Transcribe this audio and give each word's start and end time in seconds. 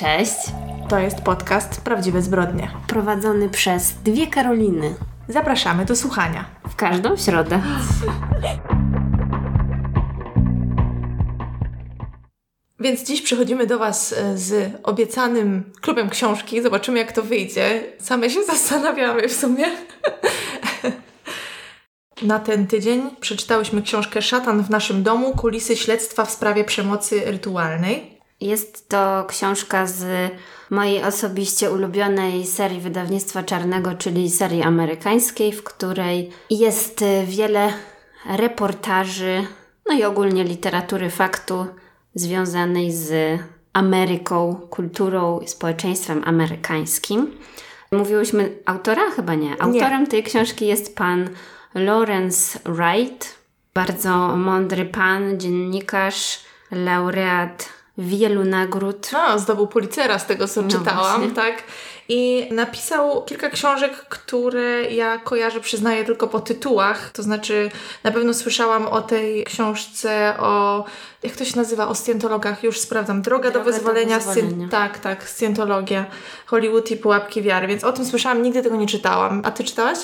Cześć. 0.00 0.34
To 0.88 0.98
jest 0.98 1.20
podcast 1.20 1.80
Prawdziwe 1.80 2.22
Zbrodnie. 2.22 2.70
Prowadzony 2.88 3.48
przez 3.48 3.92
dwie 3.92 4.26
Karoliny. 4.26 4.94
Zapraszamy 5.28 5.84
do 5.84 5.96
słuchania. 5.96 6.44
W 6.68 6.76
każdą 6.76 7.16
środę. 7.16 7.62
Więc 12.78 13.04
dziś 13.04 13.22
przychodzimy 13.22 13.66
do 13.66 13.78
Was 13.78 14.12
e, 14.12 14.38
z 14.38 14.72
obiecanym 14.82 15.72
klubem 15.80 16.10
książki. 16.10 16.62
Zobaczymy, 16.62 16.98
jak 16.98 17.12
to 17.12 17.22
wyjdzie. 17.22 17.82
Same 17.98 18.30
się 18.30 18.44
zastanawiamy 18.52 19.28
w 19.28 19.32
sumie. 19.32 19.64
Na 22.22 22.38
ten 22.38 22.66
tydzień 22.66 23.10
przeczytałyśmy 23.20 23.82
książkę 23.82 24.22
Szatan 24.22 24.62
w 24.62 24.70
naszym 24.70 25.02
domu 25.02 25.32
kulisy 25.32 25.76
śledztwa 25.76 26.24
w 26.24 26.30
sprawie 26.30 26.64
przemocy 26.64 27.22
rytualnej. 27.24 28.19
Jest 28.40 28.88
to 28.88 29.24
książka 29.28 29.86
z 29.86 30.32
mojej 30.70 31.04
osobiście 31.04 31.70
ulubionej 31.70 32.46
serii 32.46 32.80
wydawnictwa 32.80 33.42
czarnego, 33.42 33.94
czyli 33.94 34.30
serii 34.30 34.62
amerykańskiej, 34.62 35.52
w 35.52 35.64
której 35.64 36.30
jest 36.50 37.04
wiele 37.24 37.72
reportaży, 38.26 39.46
no 39.88 39.94
i 39.94 40.04
ogólnie 40.04 40.44
literatury 40.44 41.10
faktu 41.10 41.66
związanej 42.14 42.92
z 42.92 43.40
Ameryką, 43.72 44.54
kulturą 44.70 45.40
i 45.40 45.48
społeczeństwem 45.48 46.22
amerykańskim. 46.26 47.38
Mówiłyśmy 47.92 48.58
autora? 48.66 49.10
Chyba 49.16 49.34
nie. 49.34 49.62
Autorem 49.62 50.00
Nie. 50.00 50.06
tej 50.06 50.22
książki 50.22 50.66
jest 50.66 50.96
pan 50.96 51.28
Lawrence 51.74 52.58
Wright, 52.64 53.38
bardzo 53.74 54.36
mądry 54.36 54.84
pan, 54.84 55.40
dziennikarz, 55.40 56.40
laureat 56.70 57.79
wielu 57.98 58.44
nagród. 58.44 59.08
No, 59.12 59.38
zdobył 59.38 59.66
Pulitzera 59.66 60.18
z 60.18 60.26
tego, 60.26 60.48
co 60.48 60.62
No 60.62 60.68
czytałam, 60.68 61.16
właśnie. 61.20 61.34
tak? 61.36 61.62
I 62.08 62.48
napisał 62.50 63.24
kilka 63.24 63.50
książek, 63.50 63.92
które 63.96 64.90
ja 64.90 65.18
kojarzę, 65.18 65.60
przyznaję 65.60 66.04
tylko 66.04 66.28
po 66.28 66.40
tytułach. 66.40 67.10
To 67.10 67.22
znaczy, 67.22 67.70
na 68.04 68.10
pewno 68.10 68.34
słyszałam 68.34 68.86
o 68.88 69.00
tej 69.02 69.44
książce 69.44 70.34
o, 70.38 70.84
jak 71.22 71.36
to 71.36 71.44
się 71.44 71.56
nazywa, 71.56 71.88
o 71.88 71.94
scjentologach, 71.94 72.62
już 72.62 72.78
sprawdzam. 72.80 73.22
Droga, 73.22 73.44
do 73.44 73.50
Droga 73.52 73.64
do 73.70 73.72
wyzwolenia. 73.76 74.16
wyzwolenia. 74.18 74.66
Scjen- 74.66 74.70
tak, 74.70 74.98
tak, 74.98 75.28
scjentologia. 75.28 76.04
Hollywood 76.46 76.90
i 76.90 76.96
pułapki 76.96 77.42
wiary. 77.42 77.66
Więc 77.66 77.84
o 77.84 77.92
tym 77.92 78.04
słyszałam, 78.06 78.42
nigdy 78.42 78.62
tego 78.62 78.76
nie 78.76 78.86
czytałam. 78.86 79.42
A 79.44 79.50
ty 79.50 79.64
czytałaś? 79.64 79.98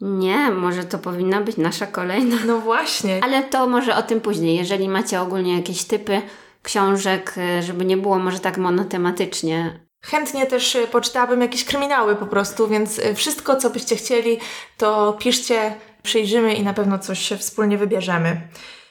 Nie, 0.00 0.50
może 0.50 0.84
to 0.84 0.98
powinna 0.98 1.40
być 1.40 1.56
nasza 1.56 1.86
kolejna. 1.86 2.36
No 2.46 2.58
właśnie. 2.58 3.20
Ale 3.24 3.42
to 3.42 3.66
może 3.66 3.96
o 3.96 4.02
tym 4.02 4.20
później. 4.20 4.56
Jeżeli 4.56 4.88
macie 4.88 5.20
ogólnie 5.20 5.56
jakieś 5.56 5.84
typy 5.84 6.22
książek, 6.68 7.34
y, 7.58 7.62
żeby 7.62 7.84
nie 7.84 7.96
było 7.96 8.18
może 8.18 8.38
tak 8.38 8.58
monotematycznie. 8.58 9.80
Chętnie 10.02 10.46
też 10.46 10.76
e, 10.76 10.86
poczytałabym 10.86 11.40
jakieś 11.40 11.64
kryminały 11.64 12.16
po 12.16 12.26
prostu, 12.26 12.68
więc 12.68 12.98
e, 12.98 13.14
wszystko, 13.14 13.56
co 13.56 13.70
byście 13.70 13.96
chcieli, 13.96 14.38
to 14.76 15.12
piszcie, 15.12 15.74
przyjrzymy 16.02 16.54
i 16.54 16.62
na 16.62 16.74
pewno 16.74 16.98
coś 16.98 17.18
się 17.18 17.36
wspólnie 17.36 17.78
wybierzemy. 17.78 18.40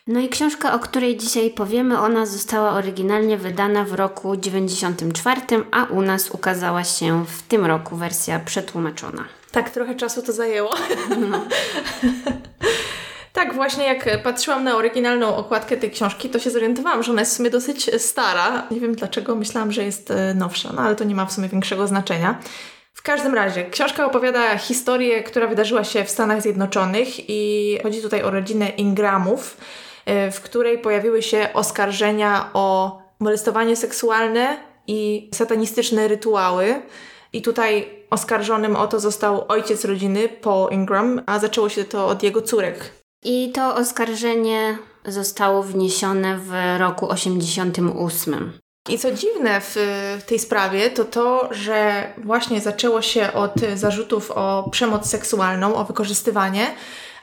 No 0.08 0.20
i 0.20 0.30
książka, 0.30 0.73
o 0.73 0.80
której 0.80 1.17
dzisiaj 1.17 1.50
powiemy, 1.50 2.00
ona 2.00 2.25
została 2.25 2.72
oryginalnie 2.72 3.38
wydana 3.38 3.83
w 3.83 3.94
roku 3.94 4.38
94, 4.38 5.42
a 5.72 5.83
u 5.83 6.02
nas 6.02 6.31
ukazała 6.31 6.83
się 6.83 7.25
w 7.25 7.42
tym 7.42 7.66
roku 7.66 7.95
wersja 7.95 8.39
przetłumaczona. 8.39 9.23
Tak, 9.52 9.70
trochę 9.70 9.95
czasu 9.95 10.22
to 10.22 10.33
zajęło. 10.33 10.75
tak, 13.38 13.53
właśnie 13.53 13.85
jak 13.85 14.21
patrzyłam 14.23 14.63
na 14.63 14.75
oryginalną 14.75 15.35
okładkę 15.35 15.77
tej 15.77 15.91
książki, 15.91 16.30
to 16.30 16.39
się 16.39 16.49
zorientowałam, 16.49 17.03
że 17.03 17.11
ona 17.11 17.21
jest 17.21 17.33
w 17.33 17.38
sumie 17.38 17.49
dosyć 17.49 18.02
stara. 18.02 18.67
Nie 18.71 18.80
wiem 18.80 18.95
dlaczego, 18.95 19.35
myślałam, 19.35 19.71
że 19.71 19.83
jest 19.83 20.11
e, 20.11 20.33
nowsza, 20.33 20.69
no 20.75 20.81
ale 20.81 20.95
to 20.95 21.03
nie 21.03 21.16
ma 21.16 21.25
w 21.25 21.31
sumie 21.31 21.47
większego 21.49 21.88
znaczenia. 21.88 22.39
W 22.93 23.02
każdym 23.02 23.35
razie, 23.35 23.65
książka 23.65 24.05
opowiada 24.05 24.58
historię, 24.58 25.23
która 25.23 25.47
wydarzyła 25.47 25.83
się 25.83 26.03
w 26.03 26.09
Stanach 26.09 26.41
Zjednoczonych 26.41 27.30
i 27.30 27.80
chodzi 27.83 28.02
tutaj 28.02 28.23
o 28.23 28.31
rodzinę 28.31 28.70
Ingramów, 28.70 29.58
e, 30.05 30.31
w 30.31 30.42
której 30.42 30.80
pojawiły 30.80 31.21
się 31.21 31.49
oskarżenia 31.53 32.49
o 32.53 32.99
molestowanie 33.20 33.76
seksualne 33.76 34.58
i 34.87 35.30
satanistyczne 35.33 36.08
rytuały. 36.08 36.81
I 37.33 37.42
tutaj 37.42 37.89
oskarżonym 38.09 38.76
o 38.76 38.87
to 38.87 38.99
został 38.99 39.45
ojciec 39.47 39.86
rodziny, 39.86 40.30
Paul 40.30 40.71
Ingram, 40.71 41.21
a 41.26 41.39
zaczęło 41.39 41.70
się 41.70 41.83
to 41.83 42.08
od 42.08 42.23
jego 42.23 42.42
córek. 42.42 43.07
I 43.23 43.52
to 43.52 43.76
oskarżenie 43.76 44.78
zostało 45.05 45.64
wniesione 45.64 46.38
w 46.38 46.52
roku 46.78 47.10
88. 47.10 48.52
I 48.89 49.00
co 49.00 49.11
dziwne 49.11 49.61
w, 49.61 49.76
tej 50.28 50.39
sprawie, 50.39 50.89
to 50.89 51.05
to, 51.05 51.50
że 51.52 52.08
właśnie 52.17 52.61
zaczęło 52.61 53.02
się 53.02 53.33
od 53.33 53.54
zarzutów 53.76 54.32
o 54.32 54.70
przemoc 54.72 55.10
seksualną, 55.10 55.76
o 55.76 55.83
wykorzystywanie, 55.83 56.67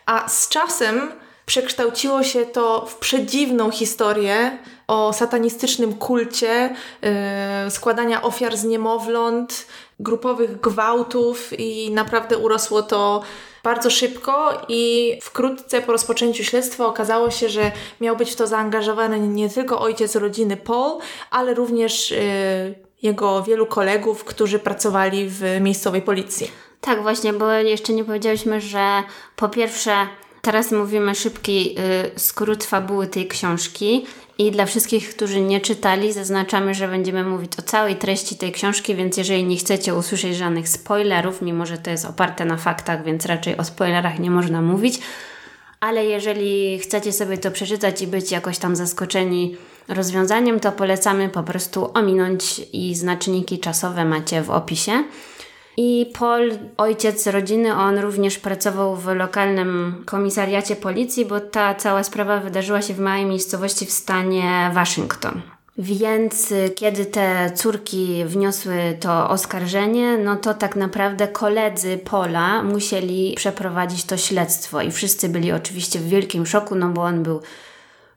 a 0.07 0.29
z 0.29 0.49
czasem 0.49 1.13
przekształciło 1.47 2.23
się 2.23 2.47
to 2.47 2.87
w 2.87 2.97
przedziwną 2.97 3.71
historię 3.71 4.59
o 4.87 5.13
satanistycznym 5.13 5.95
kulcie, 5.95 6.77
yy, 7.65 7.71
składania 7.71 8.23
ofiar 8.23 8.57
z 8.57 8.65
niemowląt, 8.65 9.67
grupowych 10.01 10.61
gwałtów 10.61 11.51
i 11.59 11.91
naprawdę 11.91 12.39
urosło 12.39 12.83
to 12.83 13.23
bardzo 13.65 13.91
szybko 13.91 14.63
i 14.69 15.13
wkrótce 15.23 15.83
po 15.83 15.93
rozpoczęciu 15.93 16.45
śledztwa 16.45 16.87
okazało 16.87 17.31
się, 17.31 17.49
że 17.49 17.73
miał 18.01 18.17
być 18.17 18.31
w 18.31 18.37
to 18.37 18.47
zaangażowany 18.47 19.21
nie 19.21 19.51
tylko 19.51 19.81
ojciec 19.81 20.17
rodziny 20.17 20.57
Paul, 20.57 21.01
ale 21.31 21.55
również 21.55 22.11
yy, 22.11 22.19
jego 23.03 23.43
wielu 23.43 23.67
kolegów, 23.67 24.25
którzy 24.25 24.59
pracowali 24.59 25.29
w 25.29 25.43
miejscowej 25.61 26.03
policji. 26.03 26.51
Tak, 26.81 27.03
właśnie, 27.03 27.33
bo 27.33 27.53
jeszcze 27.53 27.93
nie 27.93 28.05
powiedziałyśmy, 28.05 28.61
że 28.61 29.03
po 29.37 29.49
pierwsze, 29.49 29.93
teraz 30.43 30.73
mówimy 30.73 31.15
szybki 31.15 31.77
y, 32.17 32.21
skrót 32.21 32.65
fabuły 32.65 33.07
tej 33.07 33.29
książki. 33.29 34.07
I 34.39 34.51
dla 34.51 34.67
wszystkich, 34.67 35.17
którzy 35.17 35.41
nie 35.41 35.61
czytali, 35.61 36.13
zaznaczamy, 36.13 36.75
że 36.75 36.89
będziemy 36.89 37.25
mówić 37.25 37.53
o 37.59 37.63
całej 37.63 37.97
treści 37.97 38.37
tej 38.37 38.53
książki, 38.53 38.95
więc 38.95 39.17
jeżeli 39.17 39.45
nie 39.45 39.57
chcecie 39.57 39.95
usłyszeć 39.95 40.37
żadnych 40.37 40.69
spoilerów, 40.69 41.43
mimo 41.43 41.67
że 41.67 41.79
to 41.79 41.91
jest 41.91 42.05
oparte 42.05 42.45
na 42.45 42.57
faktach, 42.57 43.05
więc 43.05 43.27
raczej 43.27 43.57
o 43.57 43.65
spoilerach 43.65 44.19
nie 44.19 44.31
można 44.31 44.63
mówić, 44.63 44.99
ale 45.81 46.05
jeżeli 46.05 46.79
chcecie 46.79 47.13
sobie 47.13 47.39
to 47.39 47.51
przeczytać 47.51 48.03
i 48.03 48.07
być 48.07 48.31
jakoś 48.31 48.59
tam 48.59 48.77
zaskoczeni 48.77 49.57
rozwiązaniem, 49.89 50.61
to 50.61 50.73
polecamy 50.73 51.29
po 51.29 51.43
prostu 51.43 51.91
ominąć 51.95 52.61
i 52.73 52.95
znaczniki 52.95 53.59
czasowe 53.59 54.05
macie 54.05 54.43
w 54.43 54.51
opisie. 54.51 55.05
I 55.77 56.13
Paul, 56.19 56.51
ojciec 56.77 57.27
rodziny, 57.27 57.75
on 57.75 57.99
również 57.99 58.39
pracował 58.39 58.97
w 58.97 59.07
lokalnym 59.07 60.03
komisariacie 60.07 60.77
policji, 60.77 61.25
bo 61.25 61.41
ta 61.41 61.75
cała 61.75 62.05
sprawa 62.05 62.41
wydarzyła 62.41 62.83
się 62.83 62.95
w 62.95 63.01
małej 63.01 63.27
miejscowości 63.27 63.87
w 63.87 63.93
stanie 63.93 64.71
Waszyngton. 64.75 65.43
Więc 65.79 66.53
y, 66.53 66.71
kiedy 66.75 67.07
te 67.07 67.53
córki 67.55 68.25
wniosły 68.25 68.99
to 69.01 69.31
oskarżenie, 69.31 70.19
no 70.19 70.37
to 70.37 70.55
tak 70.55 70.77
naprawdę 70.77 71.29
koledzy 71.29 71.99
Pola 71.99 72.63
musieli 72.63 73.35
przeprowadzić 73.37 74.05
to 74.05 74.17
śledztwo 74.17 74.83
i 74.83 74.91
wszyscy 74.91 75.29
byli 75.29 75.53
oczywiście 75.53 75.99
w 75.99 76.09
wielkim 76.09 76.47
szoku, 76.47 76.75
no 76.75 76.89
bo 76.89 77.03
on 77.03 77.23
był 77.23 77.41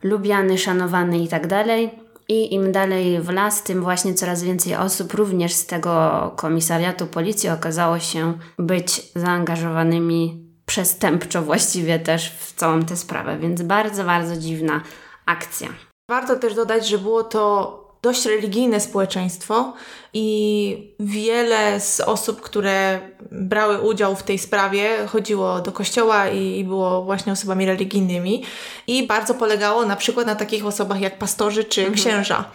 lubiany, 0.04 0.58
szanowany 0.58 1.20
i 1.20 1.28
tak 1.28 1.48
dalej. 1.48 1.90
I 2.30 2.54
im 2.54 2.72
dalej 2.72 3.22
w 3.22 3.30
las, 3.30 3.64
tym 3.64 3.82
właśnie 3.82 4.14
coraz 4.14 4.44
więcej 4.44 4.76
osób, 4.76 5.14
również 5.14 5.54
z 5.54 5.66
tego 5.66 6.34
komisariatu 6.36 7.08
policji, 7.08 7.50
okazało 7.50 8.00
się 8.00 8.38
być 8.60 9.02
zaangażowanymi 9.16 10.48
przestępczo 10.66 11.42
właściwie 11.42 12.00
też 12.00 12.32
w 12.32 12.54
całą 12.54 12.84
tę 12.84 12.98
sprawę. 12.98 13.38
Więc 13.38 13.62
bardzo, 13.62 14.04
bardzo 14.04 14.38
dziwna 14.38 14.82
akcja. 15.26 15.68
Warto 16.10 16.36
też 16.36 16.56
dodać, 16.56 16.88
że 16.88 16.98
było 16.98 17.24
to 17.24 17.87
dość 18.08 18.26
religijne 18.26 18.80
społeczeństwo 18.80 19.74
i 20.14 20.94
wiele 21.00 21.80
z 21.80 22.00
osób, 22.00 22.42
które 22.42 23.00
brały 23.32 23.82
udział 23.82 24.16
w 24.16 24.24
tej 24.24 24.40
sprawie, 24.40 25.08
chodziło 25.08 25.60
do 25.60 25.72
kościoła 25.72 26.28
i, 26.30 26.60
i 26.60 26.64
było 26.64 27.04
właśnie 27.04 27.34
osobami 27.34 27.66
religijnymi. 27.66 28.44
I 28.88 29.08
bardzo 29.08 29.34
polegało 29.34 29.86
na 29.86 29.96
przykład 29.96 30.28
na 30.28 30.36
takich 30.36 30.66
osobach 30.66 31.02
jak 31.02 31.18
pastorzy 31.18 31.64
czy 31.64 31.92
księża, 31.92 32.52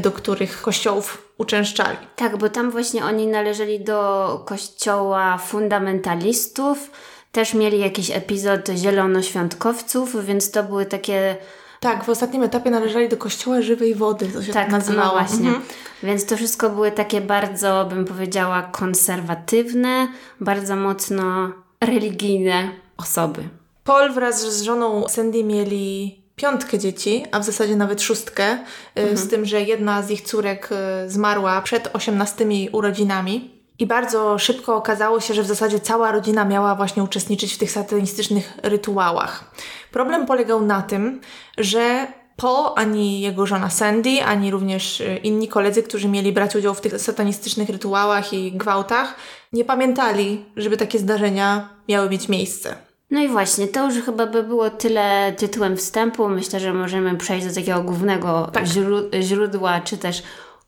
do 0.00 0.12
których 0.12 0.62
kościołów 0.62 1.32
uczęszczali. 1.38 1.98
Tak, 2.16 2.36
bo 2.36 2.48
tam 2.48 2.70
właśnie 2.70 3.04
oni 3.04 3.26
należeli 3.26 3.80
do 3.80 4.42
kościoła 4.46 5.38
fundamentalistów, 5.38 6.90
też 7.32 7.54
mieli 7.54 7.78
jakiś 7.78 8.10
epizod 8.10 8.68
zielonoświątkowców, 8.76 10.26
więc 10.26 10.50
to 10.50 10.62
były 10.62 10.86
takie 10.86 11.36
Tak, 11.80 12.04
w 12.04 12.08
ostatnim 12.08 12.42
etapie 12.42 12.70
należeli 12.70 13.08
do 13.08 13.16
kościoła 13.16 13.62
żywej 13.62 13.94
wody, 13.94 14.26
to 14.26 14.42
się 14.42 14.52
tak, 14.52 14.64
Tak, 14.64 14.72
nazywało. 14.72 15.08
no 15.08 15.12
właśnie. 15.12 15.48
Mhm. 15.48 15.64
Więc 16.02 16.26
to 16.26 16.36
wszystko 16.36 16.70
były 16.70 16.92
takie 16.92 17.20
bardzo, 17.20 17.86
bym 17.88 18.04
powiedziała, 18.04 18.62
konserwatywne, 18.62 20.08
bardzo 20.40 20.76
mocno 20.76 21.52
religijne 21.80 22.70
osoby. 22.96 23.48
Paul 23.84 24.12
wraz 24.12 24.56
z 24.56 24.62
żoną 24.62 25.08
Sandy 25.08 25.44
mieli 25.44 26.16
piątkę 26.36 26.78
dzieci, 26.78 27.24
a 27.32 27.40
w 27.40 27.44
zasadzie 27.44 27.76
nawet 27.76 28.02
szóstkę, 28.02 28.58
mhm. 28.94 29.16
z 29.16 29.28
tym, 29.28 29.44
że 29.44 29.62
jedna 29.62 30.02
z 30.02 30.10
ich 30.10 30.22
córek 30.22 30.70
zmarła 31.06 31.62
przed 31.62 31.96
osiemnastymi 31.96 32.68
urodzinami. 32.72 33.55
I 33.78 33.86
bardzo 33.86 34.38
szybko 34.38 34.76
okazało 34.76 35.20
się, 35.20 35.34
że 35.34 35.42
w 35.42 35.46
zasadzie 35.46 35.80
cała 35.80 36.12
rodzina 36.12 36.44
miała 36.44 36.74
właśnie 36.74 37.02
uczestniczyć 37.02 37.54
w 37.54 37.58
tych 37.58 37.70
satanistycznych 37.70 38.52
rytuałach. 38.62 39.52
Problem 39.92 40.26
polegał 40.26 40.62
na 40.62 40.82
tym, 40.82 41.20
że 41.58 42.06
Paul, 42.36 42.72
ani 42.76 43.20
jego 43.20 43.46
żona 43.46 43.70
Sandy, 43.70 44.24
ani 44.24 44.50
również 44.50 45.00
y, 45.00 45.20
inni 45.22 45.48
koledzy, 45.48 45.82
którzy 45.82 46.08
mieli 46.08 46.32
brać 46.32 46.56
udział 46.56 46.74
w 46.74 46.80
tych 46.80 47.00
satanistycznych 47.00 47.68
rytuałach 47.68 48.32
i 48.32 48.52
gwałtach, 48.52 49.14
nie 49.52 49.64
pamiętali, 49.64 50.44
żeby 50.56 50.76
takie 50.76 50.98
zdarzenia 50.98 51.68
miały 51.88 52.10
mieć 52.10 52.28
miejsce. 52.28 52.76
No 53.10 53.20
i 53.20 53.28
właśnie, 53.28 53.68
to 53.68 53.86
już 53.86 54.04
chyba 54.04 54.26
by 54.26 54.42
było 54.42 54.70
tyle 54.70 55.32
tytułem 55.36 55.76
wstępu. 55.76 56.28
Myślę, 56.28 56.60
że 56.60 56.72
możemy 56.72 57.16
przejść 57.16 57.46
do 57.46 57.54
takiego 57.54 57.82
głównego 57.82 58.50
tak. 58.52 58.64
źródła, 59.20 59.80
czy 59.80 59.98
też 59.98 60.22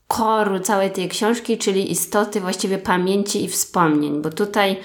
koru 0.09 0.59
całej 0.59 0.91
tej 0.91 1.09
książki, 1.09 1.57
czyli 1.57 1.91
istoty 1.91 2.41
właściwie 2.41 2.77
pamięci 2.77 3.43
i 3.43 3.47
wspomnień, 3.47 4.21
bo 4.21 4.29
tutaj 4.29 4.77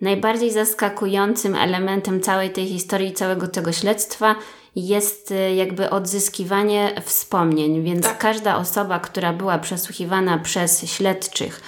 najbardziej 0.00 0.52
zaskakującym 0.52 1.54
elementem 1.54 2.20
całej 2.20 2.50
tej 2.50 2.66
historii, 2.66 3.12
całego 3.12 3.48
tego 3.48 3.72
śledztwa 3.72 4.34
jest 4.76 5.30
y, 5.30 5.54
jakby 5.54 5.90
odzyskiwanie 5.90 7.02
wspomnień, 7.04 7.82
więc 7.82 8.02
tak. 8.02 8.18
każda 8.18 8.56
osoba, 8.56 8.98
która 8.98 9.32
była 9.32 9.58
przesłuchiwana 9.58 10.38
przez 10.38 10.90
śledczych, 10.90 11.60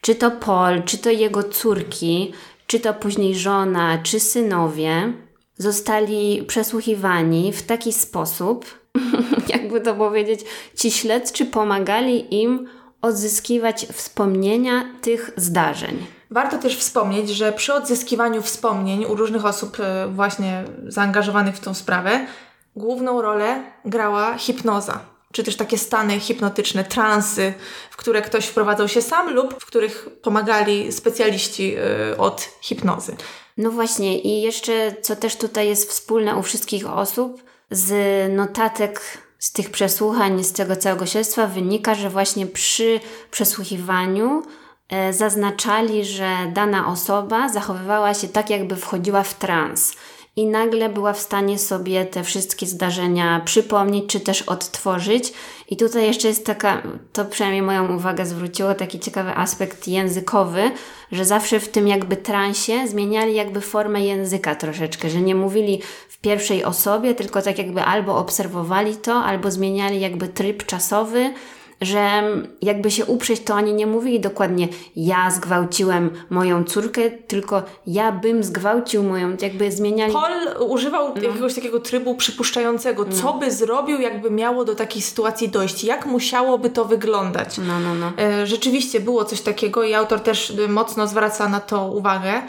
czy 0.00 0.14
to 0.14 0.30
Paul, 0.30 0.82
czy 0.82 0.98
to 0.98 1.10
jego 1.10 1.42
córki, 1.42 2.32
czy 2.66 2.80
to 2.80 2.94
później 2.94 3.36
żona, 3.36 3.98
czy 3.98 4.20
synowie, 4.20 5.12
zostali 5.58 6.44
przesłuchiwani 6.48 7.52
w 7.52 7.62
taki 7.62 7.92
sposób, 7.92 8.81
jakby 9.54 9.80
to 9.80 9.94
powiedzieć, 9.94 10.40
ci 10.76 10.90
śledczy 10.90 11.46
pomagali 11.46 12.42
im 12.42 12.68
odzyskiwać 13.02 13.86
wspomnienia 13.92 14.84
tych 15.02 15.30
zdarzeń. 15.36 16.06
Warto 16.30 16.58
też 16.58 16.76
wspomnieć, 16.76 17.30
że 17.30 17.52
przy 17.52 17.74
odzyskiwaniu 17.74 18.42
wspomnień 18.42 19.04
u 19.04 19.14
różnych 19.14 19.44
osób 19.44 19.80
e, 19.80 20.08
właśnie 20.08 20.64
zaangażowanych 20.86 21.56
w 21.56 21.60
tą 21.60 21.74
sprawę, 21.74 22.26
główną 22.76 23.22
rolę 23.22 23.62
grała 23.84 24.38
hipnoza, 24.38 25.00
czy 25.32 25.44
też 25.44 25.56
takie 25.56 25.78
stany 25.78 26.20
hipnotyczne, 26.20 26.84
transy, 26.84 27.54
w 27.90 27.96
które 27.96 28.22
ktoś 28.22 28.46
wprowadzał 28.46 28.88
się 28.88 29.02
sam 29.02 29.34
lub 29.34 29.54
w 29.60 29.66
których 29.66 30.08
pomagali 30.22 30.92
specjaliści 30.92 31.74
e, 31.76 32.18
od 32.18 32.48
hipnozy. 32.60 33.16
No 33.56 33.70
właśnie, 33.70 34.18
i 34.18 34.42
jeszcze 34.42 34.94
co 35.02 35.16
też 35.16 35.36
tutaj 35.36 35.68
jest 35.68 35.90
wspólne 35.90 36.36
u 36.36 36.42
wszystkich 36.42 36.90
osób, 36.90 37.42
z 37.72 37.92
notatek 38.32 39.18
z 39.38 39.52
tych 39.52 39.70
przesłuchań, 39.70 40.44
z 40.44 40.52
tego 40.52 40.76
całego 40.76 41.06
śledztwa 41.06 41.46
wynika, 41.46 41.94
że 41.94 42.10
właśnie 42.10 42.46
przy 42.46 43.00
przesłuchiwaniu 43.30 44.42
e, 44.88 45.12
zaznaczali, 45.12 46.04
że 46.04 46.36
dana 46.52 46.88
osoba 46.88 47.48
zachowywała 47.48 48.14
się 48.14 48.28
tak, 48.28 48.50
jakby 48.50 48.76
wchodziła 48.76 49.22
w 49.22 49.34
trans 49.34 49.92
i 50.36 50.46
nagle 50.46 50.88
była 50.88 51.12
w 51.12 51.18
stanie 51.18 51.58
sobie 51.58 52.04
te 52.04 52.24
wszystkie 52.24 52.66
zdarzenia 52.66 53.40
przypomnieć, 53.44 54.06
czy 54.06 54.20
też 54.20 54.42
odtworzyć. 54.42 55.32
I 55.68 55.76
tutaj 55.76 56.06
jeszcze 56.06 56.28
jest 56.28 56.46
taka, 56.46 56.82
to 57.12 57.24
przynajmniej 57.24 57.62
moją 57.62 57.96
uwagę 57.96 58.26
zwróciło, 58.26 58.74
taki 58.74 59.00
ciekawy 59.00 59.36
aspekt 59.36 59.88
językowy, 59.88 60.70
że 61.12 61.24
zawsze 61.24 61.60
w 61.60 61.68
tym 61.68 61.88
jakby 61.88 62.16
transie 62.16 62.88
zmieniali 62.88 63.34
jakby 63.34 63.60
formę 63.60 64.00
języka 64.00 64.54
troszeczkę, 64.54 65.10
że 65.10 65.20
nie 65.20 65.34
mówili 65.34 65.82
pierwszej 66.22 66.64
osobie, 66.64 67.14
tylko 67.14 67.42
tak 67.42 67.58
jakby 67.58 67.82
albo 67.82 68.18
obserwowali 68.18 68.96
to, 68.96 69.14
albo 69.14 69.50
zmieniali 69.50 70.00
jakby 70.00 70.28
tryb 70.28 70.66
czasowy, 70.66 71.32
że 71.82 72.22
jakby 72.62 72.90
się 72.90 73.06
uprzeć, 73.06 73.40
to 73.40 73.54
oni 73.54 73.74
nie 73.74 73.86
mówili 73.86 74.20
dokładnie 74.20 74.68
ja 74.96 75.30
zgwałciłem 75.30 76.10
moją 76.30 76.64
córkę, 76.64 77.10
tylko 77.10 77.62
ja 77.86 78.12
bym 78.12 78.44
zgwałcił 78.44 79.02
moją, 79.02 79.36
jakby 79.40 79.72
zmieniali... 79.72 80.12
Paul 80.12 80.32
używał 80.70 81.14
no. 81.14 81.22
jakiegoś 81.22 81.54
takiego 81.54 81.80
trybu 81.80 82.14
przypuszczającego, 82.14 83.04
no. 83.04 83.16
co 83.16 83.32
by 83.32 83.50
zrobił, 83.50 84.00
jakby 84.00 84.30
miało 84.30 84.64
do 84.64 84.74
takiej 84.74 85.02
sytuacji 85.02 85.48
dojść, 85.48 85.84
jak 85.84 86.06
musiałoby 86.06 86.70
to 86.70 86.84
wyglądać. 86.84 87.58
No, 87.58 87.80
no, 87.80 87.94
no. 87.94 88.12
E, 88.24 88.46
rzeczywiście 88.46 89.00
było 89.00 89.24
coś 89.24 89.40
takiego 89.40 89.84
i 89.84 89.94
autor 89.94 90.20
też 90.20 90.52
mocno 90.68 91.06
zwraca 91.06 91.48
na 91.48 91.60
to 91.60 91.86
uwagę. 91.86 92.42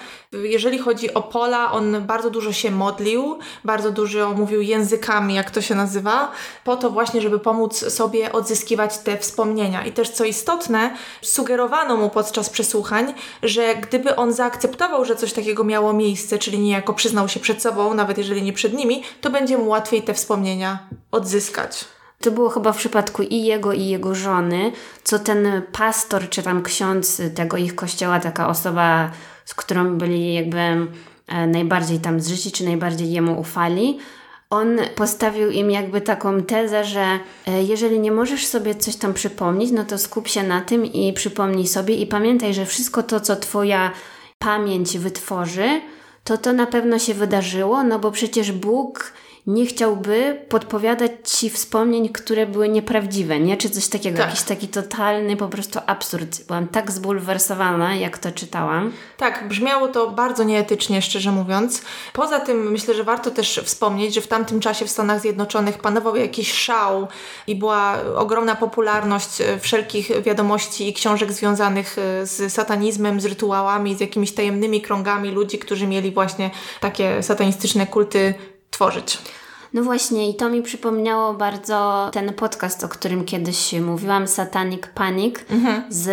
Jeżeli 0.44 0.77
chodzi 0.77 1.13
o 1.13 1.21
Pola, 1.21 1.71
on 1.71 2.01
bardzo 2.01 2.30
dużo 2.30 2.53
się 2.53 2.71
modlił, 2.71 3.38
bardzo 3.63 3.91
dużo 3.91 4.33
mówił 4.33 4.62
językami, 4.62 5.33
jak 5.33 5.51
to 5.51 5.62
się 5.62 5.75
nazywa, 5.75 6.31
po 6.63 6.75
to 6.75 6.89
właśnie, 6.89 7.21
żeby 7.21 7.39
pomóc 7.39 7.94
sobie 7.94 8.31
odzyskiwać 8.31 8.97
te 8.97 9.18
wspomnienia. 9.24 9.86
I 9.86 9.92
też 9.92 10.10
co 10.10 10.25
istotne, 10.25 10.96
sugerowano 11.22 11.98
mu 11.98 12.10
podczas 12.10 12.50
przesłuchań, 12.50 13.14
że 13.44 13.75
gdyby 13.75 14.16
on 14.16 14.34
zaakceptował, 14.34 15.06
że 15.06 15.16
coś 15.16 15.34
takiego 15.34 15.64
miało 15.64 15.94
miejsce, 15.94 16.38
czyli 16.38 16.60
niejako 16.60 16.94
przyznał 16.94 17.30
się 17.30 17.40
przed 17.40 17.62
sobą, 17.62 17.94
nawet 17.94 18.18
jeżeli 18.18 18.42
nie 18.44 18.54
przed 18.54 18.74
nimi, 18.74 19.04
to 19.22 19.30
będzie 19.30 19.58
mu 19.58 19.70
łatwiej 19.70 20.02
te 20.02 20.14
wspomnienia 20.14 20.80
odzyskać. 21.12 21.86
To 22.24 22.31
było 22.31 22.50
chyba 22.50 22.72
w 22.72 22.78
przypadku 22.78 23.24
i 23.24 23.44
jego, 23.44 23.74
i 23.74 23.86
jego 23.86 24.16
żony, 24.16 24.72
co 25.04 25.20
ten 25.20 25.62
pastor, 25.72 26.30
czy 26.30 26.44
tam 26.44 26.64
ksiądz 26.64 27.22
tego 27.36 27.58
ich 27.58 27.76
kościoła, 27.76 28.19
taka 28.19 28.48
osoba, 28.48 29.12
z 29.46 29.54
którą 29.54 29.98
byli 29.98 30.34
jakby 30.34 30.58
e, 30.58 30.88
najbardziej 31.48 32.00
tam 32.00 32.19
zżyci, 32.19 32.52
czy 32.52 32.66
najbardziej 32.66 33.12
jemu 33.12 33.40
ufali, 33.40 34.00
on 34.54 34.80
postawił 34.96 35.50
im 35.50 35.72
jakby 35.72 36.02
taką 36.02 36.44
tezę, 36.44 36.84
że 36.84 37.20
e, 37.48 37.64
jeżeli 37.64 38.00
nie 38.00 38.12
możesz 38.12 38.48
sobie 38.48 38.76
coś 38.76 38.96
tam 38.96 39.14
przypomnieć, 39.14 39.72
no 39.72 39.86
to 39.86 39.98
skup 39.98 40.28
się 40.28 40.44
na 40.44 40.62
tym 40.62 40.86
i 40.86 41.14
przypomnij 41.14 41.68
sobie 41.68 41.96
i 41.96 42.08
pamiętaj, 42.08 42.54
że 42.54 42.66
wszystko 42.66 43.04
to, 43.04 43.20
co 43.20 43.36
Twoja 43.36 43.92
pamięć 44.40 44.98
wytworzy, 44.98 45.82
to 46.24 46.38
to 46.38 46.54
na 46.54 46.66
pewno 46.66 47.00
się 47.00 47.14
wydarzyło, 47.14 47.84
no 47.84 48.00
bo 48.00 48.12
przecież 48.12 48.52
Bóg 48.52 49.14
nie 49.48 49.66
chciałby 49.66 50.42
podpowiadać 50.50 51.12
ci 51.24 51.50
wspomnień, 51.50 52.10
które 52.10 52.48
były 52.48 52.69
nieprawdziwe, 52.69 53.40
nie? 53.40 53.57
Czy 53.57 53.69
coś 53.69 53.88
takiego, 53.88 54.18
tak. 54.18 54.28
jakiś 54.28 54.42
taki 54.44 54.68
totalny 54.68 55.38
po 55.38 55.48
prostu 55.48 55.80
absurd. 55.86 56.48
Byłam 56.48 56.68
tak 56.68 56.92
zbulwersowana, 56.92 57.95
jak 57.95 58.18
to 58.18 58.31
czytałam. 58.31 58.92
Tak, 59.18 59.48
brzmiało 59.48 59.88
to 59.88 60.12
bardzo 60.12 60.44
nieetycznie, 60.44 61.01
szczerze 61.01 61.31
mówiąc. 61.31 61.81
Poza 62.13 62.40
tym 62.40 62.72
myślę, 62.72 62.94
że 62.94 63.04
warto 63.04 63.31
też 63.31 63.62
wspomnieć, 63.63 64.13
że 64.13 64.22
w 64.22 64.28
tamtym 64.28 64.60
czasie 64.60 64.86
w 64.86 64.90
Stanach 64.90 65.22
Zjednoczonych 65.22 65.78
panował 65.78 66.16
jakiś 66.16 66.54
szał 66.54 67.07
i 67.48 67.56
była 67.56 67.98
ogromna 68.16 68.56
popularność 68.56 69.42
e, 69.42 69.60
wszelkich 69.60 70.22
wiadomości 70.22 70.90
i 70.90 70.94
książek 70.94 71.31
związanych 71.31 71.97
e, 71.97 72.26
z 72.26 72.54
satanizmem, 72.54 73.21
z 73.21 73.26
rytuałami, 73.26 73.95
z 73.95 74.00
jakimiś 74.00 74.31
tajemnymi 74.31 74.81
krągami 74.81 75.31
ludzi, 75.31 75.59
którzy 75.59 75.88
mieli 75.88 76.12
właśnie 76.12 76.52
takie 76.80 77.23
satanistyczne 77.23 77.88
kulty 77.88 78.33
tworzyć. 78.73 79.18
No 79.73 79.83
właśnie, 79.83 80.30
i 80.30 80.35
to 80.35 80.49
mi 80.49 80.61
przypomniało 80.61 81.33
bardzo 81.33 82.09
ten 82.13 82.33
podcast, 82.33 82.83
o 82.83 82.89
którym 82.89 83.25
kiedyś 83.25 83.73
mówiłam, 83.73 84.27
Satanic 84.27 84.87
Panic 84.95 85.35
mhm. 85.49 85.83
z 85.89 86.09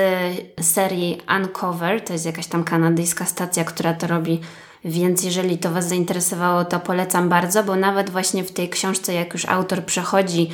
serii 0.61 1.21
Uncover. 1.37 2.05
To 2.05 2.13
jest 2.13 2.27
jakaś 2.27 2.47
tam 2.47 2.65
kanadyjska 2.65 3.25
stacja, 3.25 3.65
która 3.65 3.95
to 3.95 4.07
robi. 4.07 4.41
Więc 4.85 5.25
jeżeli 5.25 5.59
to 5.59 5.71
Was 5.71 5.89
zainteresowało, 5.89 6.65
to 6.65 6.81
polecam 6.81 7.29
bardzo, 7.29 7.65
bo 7.65 7.77
nawet 7.77 8.11
właśnie 8.11 8.45
w 8.45 8.53
tej 8.53 8.69
książce, 8.69 9.15
jak 9.15 9.33
już 9.33 9.45
autor 9.45 9.85
przechodzi 9.85 10.51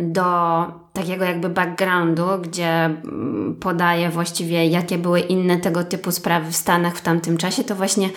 do 0.00 0.22
takiego 0.92 1.24
jakby 1.24 1.48
backgroundu, 1.48 2.26
gdzie 2.42 2.84
mm, 2.84 3.56
podaje 3.60 4.10
właściwie, 4.10 4.66
jakie 4.66 4.98
były 4.98 5.20
inne 5.20 5.58
tego 5.58 5.84
typu 5.84 6.12
sprawy 6.12 6.52
w 6.52 6.56
Stanach 6.56 6.96
w 6.96 7.00
tamtym 7.00 7.36
czasie, 7.36 7.64
to 7.64 7.74
właśnie 7.74 8.10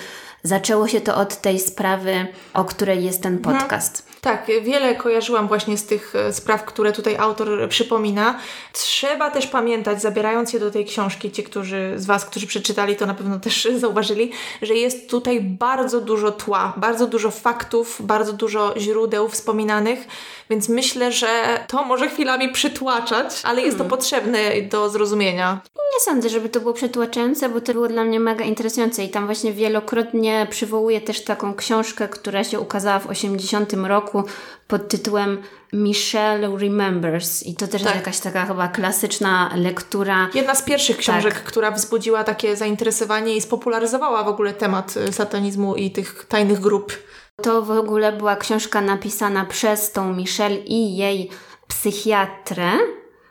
zaczęło 0.45 0.87
się 0.87 1.01
to 1.01 1.15
od 1.15 1.41
tej 1.41 1.59
sprawy, 1.59 2.27
o 2.53 2.65
której 2.65 3.03
jest 3.03 3.23
ten 3.23 3.33
mhm. 3.33 3.57
podcast. 3.57 4.05
Tak, 4.21 4.47
wiele 4.61 4.95
kojarzyłam 4.95 5.47
właśnie 5.47 5.77
z 5.77 5.85
tych 5.85 6.15
e, 6.15 6.33
spraw, 6.33 6.65
które 6.65 6.91
tutaj 6.91 7.17
autor 7.17 7.69
przypomina. 7.69 8.39
Trzeba 8.73 9.31
też 9.31 9.47
pamiętać, 9.47 10.01
zabierając 10.01 10.51
się 10.51 10.59
do 10.59 10.71
tej 10.71 10.85
książki, 10.85 11.31
ci, 11.31 11.43
którzy 11.43 11.93
z 11.95 12.05
Was, 12.05 12.25
którzy 12.25 12.47
przeczytali, 12.47 12.95
to 12.95 13.05
na 13.05 13.13
pewno 13.13 13.39
też 13.39 13.67
zauważyli, 13.77 14.31
że 14.61 14.73
jest 14.73 15.09
tutaj 15.09 15.41
bardzo 15.41 16.01
dużo 16.01 16.31
tła, 16.31 16.73
bardzo 16.77 17.07
dużo 17.07 17.31
faktów, 17.31 17.97
bardzo 17.99 18.33
dużo 18.33 18.73
źródeł 18.77 19.29
wspominanych, 19.29 20.07
więc 20.49 20.69
myślę, 20.69 21.11
że 21.11 21.59
to 21.67 21.83
może 21.83 22.09
chwilami 22.09 22.49
przytłaczać, 22.49 23.41
ale 23.43 23.61
jest 23.61 23.77
to 23.77 23.83
hmm. 23.83 23.97
potrzebne 23.97 24.61
do 24.61 24.89
zrozumienia. 24.89 25.61
Nie 25.95 26.01
sądzę, 26.01 26.29
żeby 26.29 26.49
to 26.49 26.59
było 26.59 26.73
przytłaczające, 26.73 27.49
bo 27.49 27.61
to 27.61 27.73
było 27.73 27.87
dla 27.87 28.03
mnie 28.03 28.19
mega 28.19 28.45
interesujące 28.45 29.03
i 29.03 29.09
tam 29.09 29.25
właśnie 29.25 29.53
wielokrotnie 29.53 30.47
przywołuję 30.49 31.01
też 31.01 31.23
taką 31.23 31.55
książkę, 31.55 32.07
która 32.07 32.43
się 32.43 32.59
ukazała 32.59 32.99
w 32.99 33.07
80 33.07 33.73
roku 33.73 34.23
pod 34.67 34.87
tytułem 34.87 35.37
Michelle 35.73 36.57
Remembers 36.57 37.43
i 37.43 37.55
to 37.55 37.67
też 37.67 37.81
tak. 37.81 37.81
jest 37.81 37.95
jakaś 37.95 38.19
taka 38.19 38.45
chyba 38.45 38.67
klasyczna 38.67 39.51
lektura. 39.55 40.29
Jedna 40.33 40.55
z 40.55 40.61
pierwszych 40.61 40.97
książek, 40.97 41.33
tak. 41.33 41.43
która 41.43 41.71
wzbudziła 41.71 42.23
takie 42.23 42.55
zainteresowanie 42.55 43.35
i 43.35 43.41
spopularyzowała 43.41 44.23
w 44.23 44.27
ogóle 44.27 44.53
temat 44.53 44.97
y, 44.97 45.13
satanizmu 45.13 45.75
i 45.75 45.91
tych 45.91 46.25
tajnych 46.29 46.59
grup 46.59 46.93
To 47.41 47.61
w 47.61 47.71
ogóle 47.71 48.11
była 48.11 48.35
książka 48.35 48.81
napisana 48.81 49.45
przez 49.45 49.91
tą 49.91 50.13
Michelle 50.13 50.57
i 50.57 50.97
jej 50.97 51.29
psychiatrę, 51.67 52.71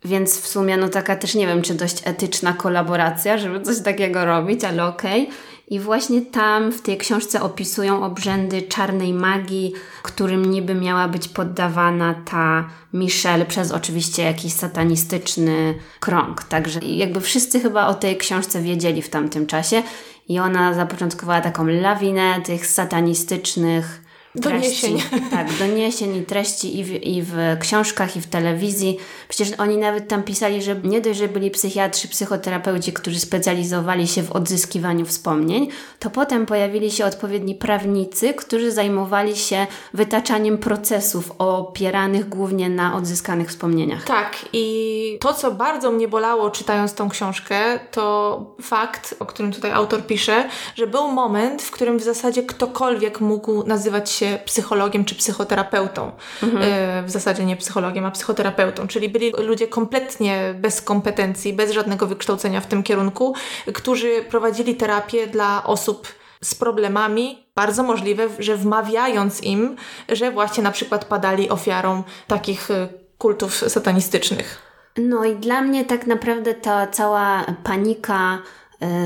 więc 0.04 0.40
w 0.40 0.46
sumie 0.46 0.76
no 0.76 0.88
taka 0.88 1.16
też 1.16 1.34
nie 1.34 1.46
wiem, 1.46 1.62
czy 1.62 1.74
dość 1.74 2.02
etyczna 2.04 2.52
kolaboracja, 2.52 3.38
żeby 3.38 3.60
coś 3.60 3.82
takiego 3.82 4.24
robić, 4.24 4.64
ale 4.64 4.86
okej. 4.86 5.22
Okay. 5.22 5.34
I 5.68 5.80
właśnie 5.80 6.22
tam 6.22 6.72
w 6.72 6.82
tej 6.82 6.98
książce 6.98 7.42
opisują 7.42 8.04
obrzędy 8.04 8.62
czarnej 8.62 9.12
magii, 9.12 9.72
którym 10.02 10.44
niby 10.50 10.74
miała 10.74 11.08
być 11.08 11.28
poddawana 11.28 12.14
ta 12.30 12.68
Michelle 12.92 13.46
przez 13.46 13.72
oczywiście 13.72 14.22
jakiś 14.22 14.52
satanistyczny 14.52 15.74
krąg. 16.00 16.42
Także 16.42 16.80
jakby 16.80 17.20
wszyscy 17.20 17.60
chyba 17.60 17.86
o 17.86 17.94
tej 17.94 18.16
książce 18.16 18.62
wiedzieli 18.62 19.02
w 19.02 19.08
tamtym 19.08 19.46
czasie 19.46 19.82
i 20.28 20.38
ona 20.38 20.74
zapoczątkowała 20.74 21.40
taką 21.40 21.66
lawinę 21.66 22.40
tych 22.40 22.66
satanistycznych 22.66 24.03
Doniesień. 24.34 24.98
Treści, 24.98 25.30
tak, 25.30 25.58
doniesień 25.58 26.16
i 26.16 26.22
treści 26.22 26.78
i 26.78 26.84
w, 26.84 26.90
i 26.90 27.22
w 27.22 27.34
książkach, 27.60 28.16
i 28.16 28.20
w 28.20 28.26
telewizji. 28.26 28.98
Przecież 29.28 29.52
oni 29.58 29.76
nawet 29.76 30.08
tam 30.08 30.22
pisali, 30.22 30.62
że 30.62 30.76
nie 30.84 31.00
dość, 31.00 31.18
że 31.18 31.28
byli 31.28 31.50
psychiatrzy, 31.50 32.08
psychoterapeuci, 32.08 32.92
którzy 32.92 33.20
specjalizowali 33.20 34.08
się 34.08 34.22
w 34.22 34.32
odzyskiwaniu 34.32 35.06
wspomnień, 35.06 35.68
to 35.98 36.10
potem 36.10 36.46
pojawili 36.46 36.90
się 36.90 37.04
odpowiedni 37.04 37.54
prawnicy, 37.54 38.34
którzy 38.34 38.72
zajmowali 38.72 39.36
się 39.36 39.66
wytaczaniem 39.94 40.58
procesów 40.58 41.32
opieranych 41.38 42.28
głównie 42.28 42.68
na 42.68 42.96
odzyskanych 42.96 43.48
wspomnieniach. 43.48 44.04
Tak, 44.04 44.36
i 44.52 45.18
to, 45.20 45.34
co 45.34 45.50
bardzo 45.50 45.90
mnie 45.90 46.08
bolało 46.08 46.50
czytając 46.50 46.94
tą 46.94 47.08
książkę, 47.08 47.78
to 47.90 48.56
fakt, 48.62 49.14
o 49.20 49.26
którym 49.26 49.52
tutaj 49.52 49.72
autor 49.72 50.06
pisze, 50.06 50.48
że 50.74 50.86
był 50.86 51.08
moment, 51.08 51.62
w 51.62 51.70
którym 51.70 51.98
w 51.98 52.02
zasadzie 52.02 52.42
ktokolwiek 52.42 53.20
mógł 53.20 53.66
nazywać 53.66 54.10
się 54.10 54.23
się 54.24 54.38
psychologiem 54.44 55.04
czy 55.04 55.14
psychoterapeutą. 55.14 56.12
Mhm. 56.42 56.62
E, 56.62 57.02
w 57.02 57.10
zasadzie 57.10 57.44
nie 57.44 57.56
psychologiem, 57.56 58.04
a 58.04 58.10
psychoterapeutą. 58.10 58.86
Czyli 58.86 59.08
byli 59.08 59.32
ludzie 59.38 59.68
kompletnie 59.68 60.54
bez 60.58 60.82
kompetencji, 60.82 61.52
bez 61.52 61.70
żadnego 61.70 62.06
wykształcenia 62.06 62.60
w 62.60 62.66
tym 62.66 62.82
kierunku, 62.82 63.34
którzy 63.74 64.24
prowadzili 64.30 64.74
terapię 64.74 65.26
dla 65.26 65.64
osób 65.64 66.08
z 66.42 66.54
problemami, 66.54 67.46
bardzo 67.54 67.82
możliwe, 67.82 68.28
że 68.38 68.56
wmawiając 68.56 69.42
im, 69.42 69.76
że 70.08 70.30
właśnie 70.30 70.62
na 70.62 70.70
przykład 70.70 71.04
padali 71.04 71.50
ofiarą 71.50 72.02
takich 72.26 72.70
e, 72.70 72.88
kultów 73.18 73.54
satanistycznych. 73.54 74.74
No 74.96 75.24
i 75.24 75.36
dla 75.36 75.62
mnie 75.62 75.84
tak 75.84 76.06
naprawdę 76.06 76.54
ta 76.54 76.86
cała 76.86 77.44
panika 77.64 78.38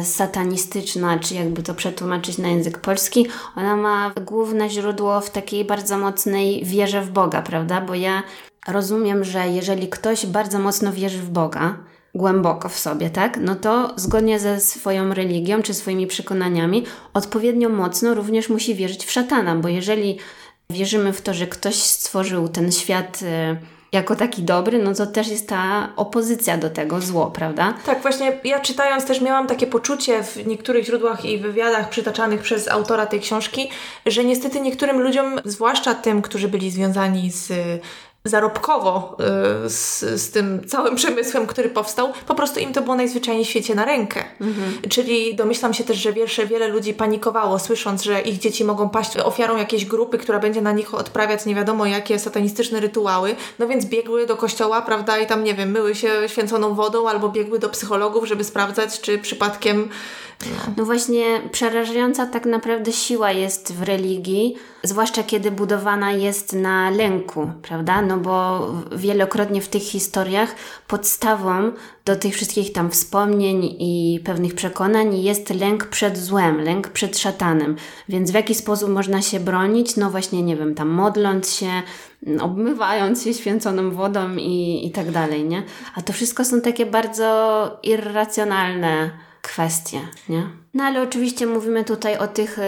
satanistyczna, 0.02 1.18
czy 1.18 1.34
jakby 1.34 1.62
to 1.62 1.74
przetłumaczyć 1.74 2.38
na 2.38 2.48
język 2.48 2.78
polski, 2.78 3.26
ona 3.56 3.76
ma 3.76 4.12
główne 4.26 4.70
źródło 4.70 5.20
w 5.20 5.30
takiej 5.30 5.64
bardzo 5.64 5.98
mocnej 5.98 6.64
wierze 6.64 7.02
w 7.02 7.10
Boga, 7.10 7.42
prawda? 7.42 7.80
Bo 7.80 7.94
ja 7.94 8.22
rozumiem, 8.68 9.24
że 9.24 9.48
jeżeli 9.48 9.88
ktoś 9.88 10.26
bardzo 10.26 10.58
mocno 10.58 10.92
wierzy 10.92 11.18
w 11.18 11.30
Boga, 11.30 11.78
głęboko 12.14 12.68
w 12.68 12.78
sobie, 12.78 13.10
tak? 13.10 13.38
No 13.40 13.54
to 13.54 13.92
zgodnie 13.96 14.38
ze 14.38 14.60
swoją 14.60 15.14
religią 15.14 15.62
czy 15.62 15.74
swoimi 15.74 16.06
przekonaniami, 16.06 16.84
odpowiednio 17.14 17.68
mocno 17.68 18.14
również 18.14 18.48
musi 18.48 18.74
wierzyć 18.74 19.04
w 19.04 19.10
szatana, 19.10 19.56
bo 19.56 19.68
jeżeli 19.68 20.18
wierzymy 20.70 21.12
w 21.12 21.22
to, 21.22 21.34
że 21.34 21.46
ktoś 21.46 21.74
stworzył 21.74 22.48
ten 22.48 22.72
świat 22.72 23.20
e, 23.22 23.56
jako 23.92 24.16
taki 24.16 24.42
dobry, 24.42 24.78
no 24.78 24.94
to 24.94 25.06
też 25.06 25.28
jest 25.28 25.48
ta 25.48 25.88
opozycja 25.96 26.58
do 26.58 26.70
tego 26.70 27.00
zło, 27.00 27.26
prawda? 27.26 27.74
Tak, 27.86 28.02
właśnie 28.02 28.40
ja 28.44 28.60
czytając 28.60 29.04
też 29.04 29.20
miałam 29.20 29.46
takie 29.46 29.66
poczucie 29.66 30.22
w 30.22 30.46
niektórych 30.46 30.84
źródłach 30.84 31.24
i 31.24 31.38
wywiadach 31.38 31.88
przytaczanych 31.88 32.40
przez 32.40 32.68
autora 32.68 33.06
tej 33.06 33.20
książki, 33.20 33.70
że 34.06 34.24
niestety 34.24 34.60
niektórym 34.60 35.00
ludziom, 35.00 35.40
zwłaszcza 35.44 35.94
tym, 35.94 36.22
którzy 36.22 36.48
byli 36.48 36.70
związani 36.70 37.30
z 37.30 37.52
zarobkowo 38.24 39.16
y, 39.66 39.70
z, 39.70 40.00
z 40.00 40.30
tym 40.30 40.68
całym 40.68 40.96
przemysłem, 40.96 41.46
który 41.46 41.68
powstał, 41.68 42.12
po 42.26 42.34
prostu 42.34 42.60
im 42.60 42.72
to 42.72 42.82
było 42.82 42.96
najzwyczajniej 42.96 43.44
w 43.44 43.48
świecie 43.48 43.74
na 43.74 43.84
rękę. 43.84 44.24
Mhm. 44.40 44.78
Czyli 44.88 45.34
domyślam 45.34 45.74
się 45.74 45.84
też, 45.84 45.96
że 45.96 46.12
wiele, 46.12 46.46
wiele 46.46 46.68
ludzi 46.68 46.94
panikowało, 46.94 47.58
słysząc, 47.58 48.02
że 48.02 48.20
ich 48.20 48.38
dzieci 48.38 48.64
mogą 48.64 48.88
paść 48.88 49.16
ofiarą 49.16 49.56
jakiejś 49.56 49.84
grupy, 49.84 50.18
która 50.18 50.38
będzie 50.38 50.62
na 50.62 50.72
nich 50.72 50.94
odprawiać 50.94 51.46
nie 51.46 51.54
wiadomo 51.54 51.86
jakie 51.86 52.18
satanistyczne 52.18 52.80
rytuały, 52.80 53.36
no 53.58 53.68
więc 53.68 53.86
biegły 53.86 54.26
do 54.26 54.36
kościoła, 54.36 54.82
prawda, 54.82 55.18
i 55.18 55.26
tam, 55.26 55.44
nie 55.44 55.54
wiem, 55.54 55.70
myły 55.70 55.94
się 55.94 56.10
święconą 56.26 56.74
wodą 56.74 57.08
albo 57.08 57.28
biegły 57.28 57.58
do 57.58 57.68
psychologów, 57.68 58.28
żeby 58.28 58.44
sprawdzać, 58.44 59.00
czy 59.00 59.18
przypadkiem 59.18 59.88
no. 60.76 60.84
właśnie, 60.84 61.24
przerażająca 61.52 62.26
tak 62.26 62.46
naprawdę 62.46 62.92
siła 62.92 63.32
jest 63.32 63.72
w 63.72 63.82
religii, 63.82 64.56
zwłaszcza 64.82 65.22
kiedy 65.22 65.50
budowana 65.50 66.12
jest 66.12 66.52
na 66.52 66.90
lęku, 66.90 67.50
prawda? 67.62 68.02
No 68.02 68.16
bo 68.16 68.66
wielokrotnie 68.96 69.60
w 69.60 69.68
tych 69.68 69.82
historiach 69.82 70.54
podstawą 70.86 71.72
do 72.04 72.16
tych 72.16 72.34
wszystkich 72.34 72.72
tam 72.72 72.90
wspomnień 72.90 73.76
i 73.78 74.20
pewnych 74.24 74.54
przekonań 74.54 75.18
jest 75.18 75.50
lęk 75.50 75.86
przed 75.86 76.18
złem, 76.18 76.60
lęk 76.60 76.88
przed 76.88 77.18
szatanem. 77.18 77.76
Więc 78.08 78.30
w 78.30 78.34
jaki 78.34 78.54
sposób 78.54 78.90
można 78.90 79.22
się 79.22 79.40
bronić? 79.40 79.96
No 79.96 80.10
właśnie, 80.10 80.42
nie 80.42 80.56
wiem, 80.56 80.74
tam 80.74 80.88
modląc 80.88 81.54
się, 81.54 81.70
obmywając 82.40 83.24
się 83.24 83.34
święconą 83.34 83.90
wodą 83.90 84.36
i, 84.36 84.86
i 84.86 84.90
tak 84.90 85.10
dalej, 85.10 85.44
nie? 85.44 85.62
A 85.94 86.02
to 86.02 86.12
wszystko 86.12 86.44
są 86.44 86.60
takie 86.60 86.86
bardzo 86.86 87.78
irracjonalne 87.82 89.27
kwestie, 89.42 90.00
nie? 90.28 90.48
No 90.74 90.84
ale 90.84 91.02
oczywiście 91.02 91.46
mówimy 91.46 91.84
tutaj 91.84 92.18
o 92.18 92.26
tych 92.26 92.58
y, 92.58 92.62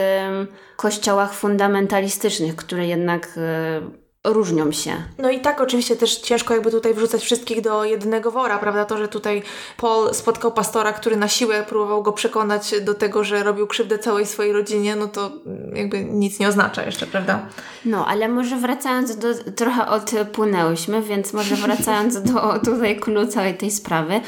kościołach 0.77 1.35
fundamentalistycznych, 1.35 2.57
które 2.57 2.87
jednak 2.87 3.37
y, 3.37 4.01
różnią 4.25 4.73
się. 4.73 4.93
No 5.19 5.31
i 5.31 5.41
tak 5.41 5.61
oczywiście 5.61 5.97
też 5.97 6.17
ciężko 6.17 6.55
jakby 6.55 6.71
tutaj 6.71 6.95
wrzucać 6.95 7.23
wszystkich 7.23 7.61
do 7.61 7.85
jednego 7.85 8.31
wora, 8.31 8.59
prawda? 8.59 8.85
To, 8.85 8.99
że 8.99 9.09
tutaj 9.09 9.43
Paul 9.77 10.15
spotkał 10.15 10.53
pastora, 10.53 10.93
który 10.93 11.17
na 11.17 11.29
siłę 11.29 11.65
próbował 11.69 12.03
go 12.03 12.13
przekonać 12.13 12.75
do 12.81 12.95
tego, 12.95 13.25
że 13.25 13.43
robił 13.43 13.67
krzywdę 13.67 13.99
całej 13.99 14.27
swojej 14.27 14.53
rodzinie, 14.53 14.97
no 14.97 15.09
to 15.09 15.31
jakby 15.75 16.05
nic 16.05 16.39
nie 16.39 16.49
oznacza 16.49 16.85
jeszcze, 16.85 17.07
prawda? 17.07 17.47
No, 17.85 18.07
ale 18.07 18.29
może 18.29 18.57
wracając 18.57 19.17
do, 19.17 19.29
trochę 19.57 19.87
odpłynęłyśmy, 19.87 21.03
więc 21.03 21.33
może 21.33 21.57
wracając 21.57 22.23
do 22.23 22.59
tutaj 22.65 23.01
klu 23.01 23.27
całej 23.27 23.57
tej 23.57 23.71
sprawy, 23.71 24.21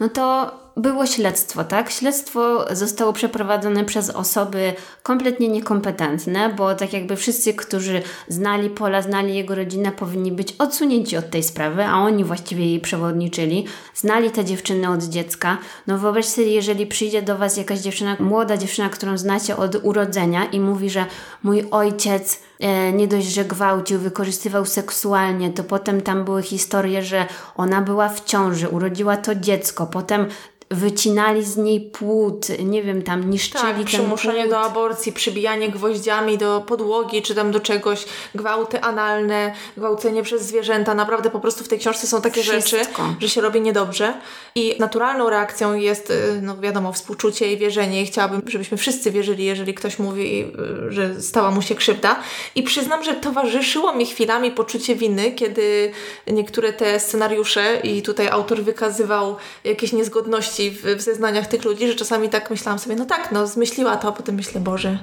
no 0.00 0.08
to 0.08 0.52
było 0.78 1.06
śledztwo, 1.06 1.64
tak? 1.64 1.90
Śledztwo 1.90 2.66
zostało 2.76 3.12
przeprowadzone 3.12 3.84
przez 3.84 4.10
osoby 4.10 4.72
kompletnie 5.02 5.48
niekompetentne, 5.48 6.54
bo 6.56 6.74
tak 6.74 6.92
jakby 6.92 7.16
wszyscy, 7.16 7.54
którzy 7.54 8.02
znali 8.28 8.70
Pola, 8.70 9.02
znali 9.02 9.34
jego 9.34 9.54
rodzinę, 9.54 9.92
powinni 9.92 10.32
być 10.32 10.54
odsunięci 10.58 11.16
od 11.16 11.30
tej 11.30 11.42
sprawy, 11.42 11.84
a 11.84 11.94
oni 11.94 12.24
właściwie 12.24 12.66
jej 12.66 12.80
przewodniczyli. 12.80 13.66
Znali 13.94 14.30
te 14.30 14.44
dziewczyny 14.44 14.90
od 14.90 15.02
dziecka. 15.02 15.58
No 15.86 15.98
wyobraź 15.98 16.26
sobie, 16.26 16.52
jeżeli 16.52 16.86
przyjdzie 16.86 17.22
do 17.22 17.38
Was 17.38 17.56
jakaś 17.56 17.78
dziewczyna, 17.78 18.16
młoda 18.20 18.56
dziewczyna, 18.56 18.88
którą 18.88 19.18
znacie 19.18 19.56
od 19.56 19.76
urodzenia 19.82 20.44
i 20.44 20.60
mówi, 20.60 20.90
że 20.90 21.06
mój 21.42 21.64
ojciec 21.70 22.47
nie 22.92 23.08
dość, 23.08 23.26
że 23.26 23.44
gwałcił, 23.44 23.98
wykorzystywał 23.98 24.66
seksualnie, 24.66 25.50
to 25.50 25.64
potem 25.64 26.00
tam 26.00 26.24
były 26.24 26.42
historie, 26.42 27.02
że 27.02 27.26
ona 27.56 27.82
była 27.82 28.08
w 28.08 28.24
ciąży, 28.24 28.68
urodziła 28.68 29.16
to 29.16 29.34
dziecko, 29.34 29.86
potem 29.86 30.26
wycinali 30.70 31.44
z 31.44 31.56
niej 31.56 31.80
płód, 31.80 32.46
nie 32.64 32.82
wiem, 32.82 33.02
tam 33.02 33.30
niszczyli 33.30 33.64
tak, 33.64 33.76
ten 33.76 33.84
przymuszenie 33.84 34.40
płód. 34.40 34.50
do 34.50 34.60
aborcji, 34.60 35.12
przybijanie 35.12 35.68
gwoździami 35.68 36.38
do 36.38 36.60
podłogi, 36.60 37.22
czy 37.22 37.34
tam 37.34 37.52
do 37.52 37.60
czegoś, 37.60 38.04
gwałty 38.34 38.80
analne, 38.80 39.54
gwałcenie 39.76 40.22
przez 40.22 40.42
zwierzęta. 40.42 40.94
Naprawdę 40.94 41.30
po 41.30 41.40
prostu 41.40 41.64
w 41.64 41.68
tej 41.68 41.78
książce 41.78 42.06
są 42.06 42.22
takie 42.22 42.42
Wszystko. 42.42 42.60
rzeczy, 42.60 42.84
że 43.20 43.28
się 43.28 43.40
robi 43.40 43.60
niedobrze. 43.60 44.14
I 44.54 44.76
naturalną 44.78 45.30
reakcją 45.30 45.74
jest, 45.74 46.10
y, 46.10 46.40
no 46.42 46.56
wiadomo, 46.60 46.92
współczucie 46.92 47.52
i 47.52 47.56
wierzenie. 47.56 48.02
I 48.02 48.06
chciałabym, 48.06 48.42
żebyśmy 48.46 48.76
wszyscy 48.76 49.10
wierzyli, 49.10 49.44
jeżeli 49.44 49.74
ktoś 49.74 49.98
mówi, 49.98 50.52
y, 50.88 50.92
że 50.92 51.22
stała 51.22 51.50
mu 51.50 51.62
się 51.62 51.74
krzywda. 51.74 52.20
I 52.54 52.62
przyznam, 52.62 53.04
że 53.04 53.14
towarzyszyło 53.14 53.94
mi 53.94 54.06
chwilami 54.06 54.50
poczucie 54.50 54.96
winy, 54.96 55.32
kiedy 55.32 55.92
niektóre 56.26 56.72
te 56.72 57.00
scenariusze 57.00 57.76
i 57.76 58.02
tutaj 58.02 58.28
autor 58.28 58.62
wykazywał 58.62 59.36
jakieś 59.64 59.92
niezgodności 59.92 60.70
w, 60.70 60.82
w 60.84 61.00
zeznaniach 61.00 61.46
tych 61.46 61.64
ludzi, 61.64 61.88
że 61.88 61.94
czasami 61.94 62.28
tak 62.28 62.50
myślałam 62.50 62.78
sobie, 62.78 62.96
no 62.96 63.04
tak, 63.04 63.32
no 63.32 63.46
zmyśliła 63.46 63.96
to, 63.96 64.08
a 64.08 64.12
potem 64.12 64.34
myślę, 64.34 64.60
Boże, 64.60 64.98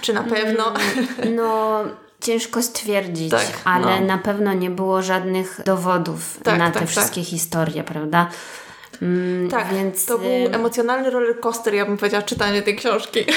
czy 0.00 0.12
na 0.12 0.22
pewno? 0.22 0.72
Mm, 1.18 1.34
no... 1.34 1.80
Ciężko 2.20 2.62
stwierdzić, 2.62 3.30
tak, 3.30 3.46
ale 3.64 4.00
no. 4.00 4.06
na 4.06 4.18
pewno 4.18 4.52
nie 4.52 4.70
było 4.70 5.02
żadnych 5.02 5.60
dowodów 5.66 6.40
tak, 6.42 6.58
na 6.58 6.70
te 6.70 6.80
tak, 6.80 6.88
wszystkie 6.88 7.20
tak. 7.20 7.30
historie, 7.30 7.84
prawda? 7.84 8.28
Mm, 9.02 9.48
tak, 9.48 9.74
więc... 9.74 10.06
to 10.06 10.18
był 10.18 10.28
emocjonalny 10.52 11.10
rollercoaster, 11.10 11.74
ja 11.74 11.86
bym 11.86 11.96
powiedziała, 11.96 12.22
czytanie 12.22 12.62
tej 12.62 12.76
książki. 12.76 13.20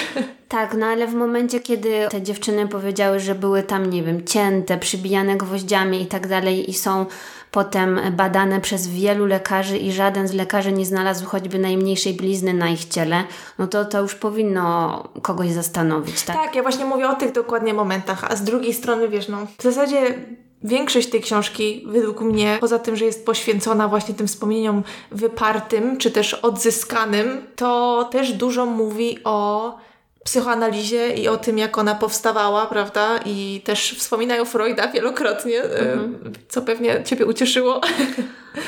Tak, 0.49 0.73
no 0.73 0.85
ale 0.85 1.07
w 1.07 1.13
momencie, 1.13 1.59
kiedy 1.59 2.07
te 2.09 2.21
dziewczyny 2.21 2.67
powiedziały, 2.67 3.19
że 3.19 3.35
były 3.35 3.63
tam, 3.63 3.89
nie 3.89 4.03
wiem, 4.03 4.25
cięte, 4.25 4.77
przybijane 4.77 5.37
gwoździami 5.37 6.01
i 6.01 6.05
tak 6.05 6.27
dalej 6.27 6.69
i 6.69 6.73
są 6.73 7.05
potem 7.51 7.99
badane 8.11 8.61
przez 8.61 8.87
wielu 8.87 9.25
lekarzy 9.25 9.77
i 9.77 9.91
żaden 9.91 10.27
z 10.27 10.33
lekarzy 10.33 10.71
nie 10.71 10.85
znalazł 10.85 11.25
choćby 11.25 11.59
najmniejszej 11.59 12.13
blizny 12.13 12.53
na 12.53 12.69
ich 12.69 12.85
ciele, 12.85 13.23
no 13.59 13.67
to 13.67 13.85
to 13.85 14.01
już 14.01 14.15
powinno 14.15 15.03
kogoś 15.21 15.51
zastanowić, 15.51 16.23
tak? 16.23 16.35
Tak, 16.35 16.55
ja 16.55 16.61
właśnie 16.61 16.85
mówię 16.85 17.09
o 17.09 17.15
tych 17.15 17.31
dokładnie 17.31 17.73
momentach, 17.73 18.23
a 18.31 18.35
z 18.35 18.43
drugiej 18.43 18.73
strony, 18.73 19.09
wiesz, 19.09 19.27
no, 19.27 19.37
w 19.57 19.63
zasadzie 19.63 20.15
Większość 20.63 21.09
tej 21.09 21.21
książki, 21.21 21.83
według 21.87 22.21
mnie, 22.21 22.57
poza 22.61 22.79
tym, 22.79 22.95
że 22.95 23.05
jest 23.05 23.25
poświęcona 23.25 23.87
właśnie 23.87 24.15
tym 24.15 24.27
wspomnieniom 24.27 24.83
wypartym, 25.11 25.97
czy 25.97 26.11
też 26.11 26.33
odzyskanym, 26.33 27.47
to 27.55 28.09
też 28.11 28.33
dużo 28.33 28.65
mówi 28.65 29.17
o 29.23 29.77
psychoanalizie 30.23 31.13
i 31.13 31.27
o 31.27 31.37
tym, 31.37 31.57
jak 31.57 31.77
ona 31.77 31.95
powstawała, 31.95 32.65
prawda? 32.65 33.19
I 33.25 33.61
też 33.65 33.95
wspominają 33.97 34.45
Freuda 34.45 34.87
wielokrotnie, 34.87 35.61
mhm. 35.61 36.33
co 36.49 36.61
pewnie 36.61 37.03
Ciebie 37.03 37.25
ucieszyło. 37.25 37.81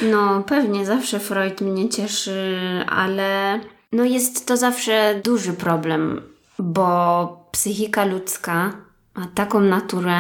No, 0.02 0.44
pewnie 0.48 0.86
zawsze 0.86 1.20
Freud 1.20 1.62
mnie 1.62 1.90
cieszy, 1.90 2.60
ale 2.90 3.60
no 3.92 4.04
jest 4.04 4.48
to 4.48 4.58
zawsze 4.58 5.22
duży 5.24 5.54
problem, 5.54 6.22
bo 6.60 7.28
psychika 7.52 8.06
ludzka 8.06 8.74
ma 9.16 9.28
taką 9.36 9.60
naturę, 9.60 10.20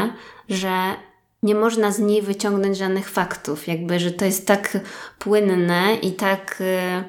że 0.50 0.72
nie 1.44 1.56
można 1.56 1.92
z 1.92 2.00
niej 2.00 2.22
wyciągnąć 2.22 2.78
żadnych 2.78 3.10
faktów, 3.10 3.68
jakby, 3.68 4.00
że 4.00 4.12
to 4.12 4.26
jest 4.26 4.48
tak 4.48 4.78
płynne 5.20 5.96
i 5.96 6.12
tak 6.12 6.62
y, 6.62 7.04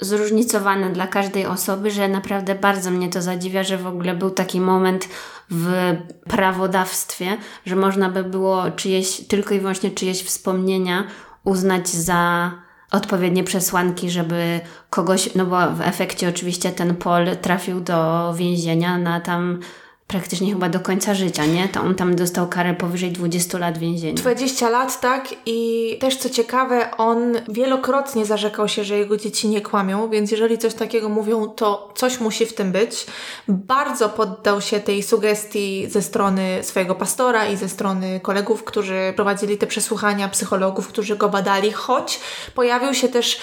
zróżnicowane 0.00 0.90
dla 0.90 1.06
każdej 1.06 1.46
osoby, 1.46 1.90
że 1.90 2.08
naprawdę 2.08 2.54
bardzo 2.54 2.90
mnie 2.90 3.08
to 3.08 3.22
zadziwia, 3.22 3.62
że 3.62 3.78
w 3.78 3.86
ogóle 3.86 4.14
był 4.14 4.30
taki 4.30 4.60
moment 4.60 5.08
w 5.50 5.96
prawodawstwie, 6.28 7.36
że 7.66 7.76
można 7.76 8.10
by 8.10 8.24
było 8.24 8.70
czyjeś, 8.70 9.26
tylko 9.28 9.54
i 9.54 9.60
wyłącznie 9.60 9.90
czyjeś 9.90 10.22
wspomnienia 10.22 11.04
uznać 11.44 11.88
za 11.88 12.50
odpowiednie 12.90 13.44
przesłanki, 13.44 14.10
żeby 14.10 14.60
kogoś, 14.90 15.34
no 15.34 15.46
bo 15.46 15.70
w 15.70 15.80
efekcie 15.80 16.28
oczywiście 16.28 16.72
ten 16.72 16.96
Pol 16.96 17.36
trafił 17.42 17.80
do 17.80 18.34
więzienia 18.36 18.98
na 18.98 19.20
tam 19.20 19.60
praktycznie 20.06 20.52
chyba 20.52 20.68
do 20.68 20.80
końca 20.80 21.14
życia, 21.14 21.46
nie? 21.46 21.68
To 21.68 21.80
on 21.80 21.94
tam 21.94 22.16
dostał 22.16 22.48
karę 22.48 22.74
powyżej 22.74 23.12
20 23.12 23.58
lat 23.58 23.78
więzienia. 23.78 24.14
20 24.14 24.70
lat, 24.70 25.00
tak. 25.00 25.28
I 25.46 25.96
też 26.00 26.16
co 26.16 26.30
ciekawe, 26.30 26.96
on 26.96 27.18
wielokrotnie 27.48 28.26
zarzekał 28.26 28.68
się, 28.68 28.84
że 28.84 28.98
jego 28.98 29.16
dzieci 29.16 29.48
nie 29.48 29.60
kłamią, 29.60 30.10
więc 30.10 30.30
jeżeli 30.30 30.58
coś 30.58 30.74
takiego 30.74 31.08
mówią, 31.08 31.46
to 31.46 31.92
coś 31.94 32.20
musi 32.20 32.46
w 32.46 32.54
tym 32.54 32.72
być. 32.72 33.06
Bardzo 33.48 34.08
poddał 34.08 34.60
się 34.60 34.80
tej 34.80 35.02
sugestii 35.02 35.86
ze 35.90 36.02
strony 36.02 36.58
swojego 36.62 36.94
pastora 36.94 37.46
i 37.46 37.56
ze 37.56 37.68
strony 37.68 38.20
kolegów, 38.20 38.64
którzy 38.64 39.12
prowadzili 39.16 39.58
te 39.58 39.66
przesłuchania, 39.66 40.28
psychologów, 40.28 40.88
którzy 40.88 41.16
go 41.16 41.28
badali, 41.28 41.72
choć 41.72 42.20
pojawił 42.54 42.94
się 42.94 43.08
też 43.08 43.38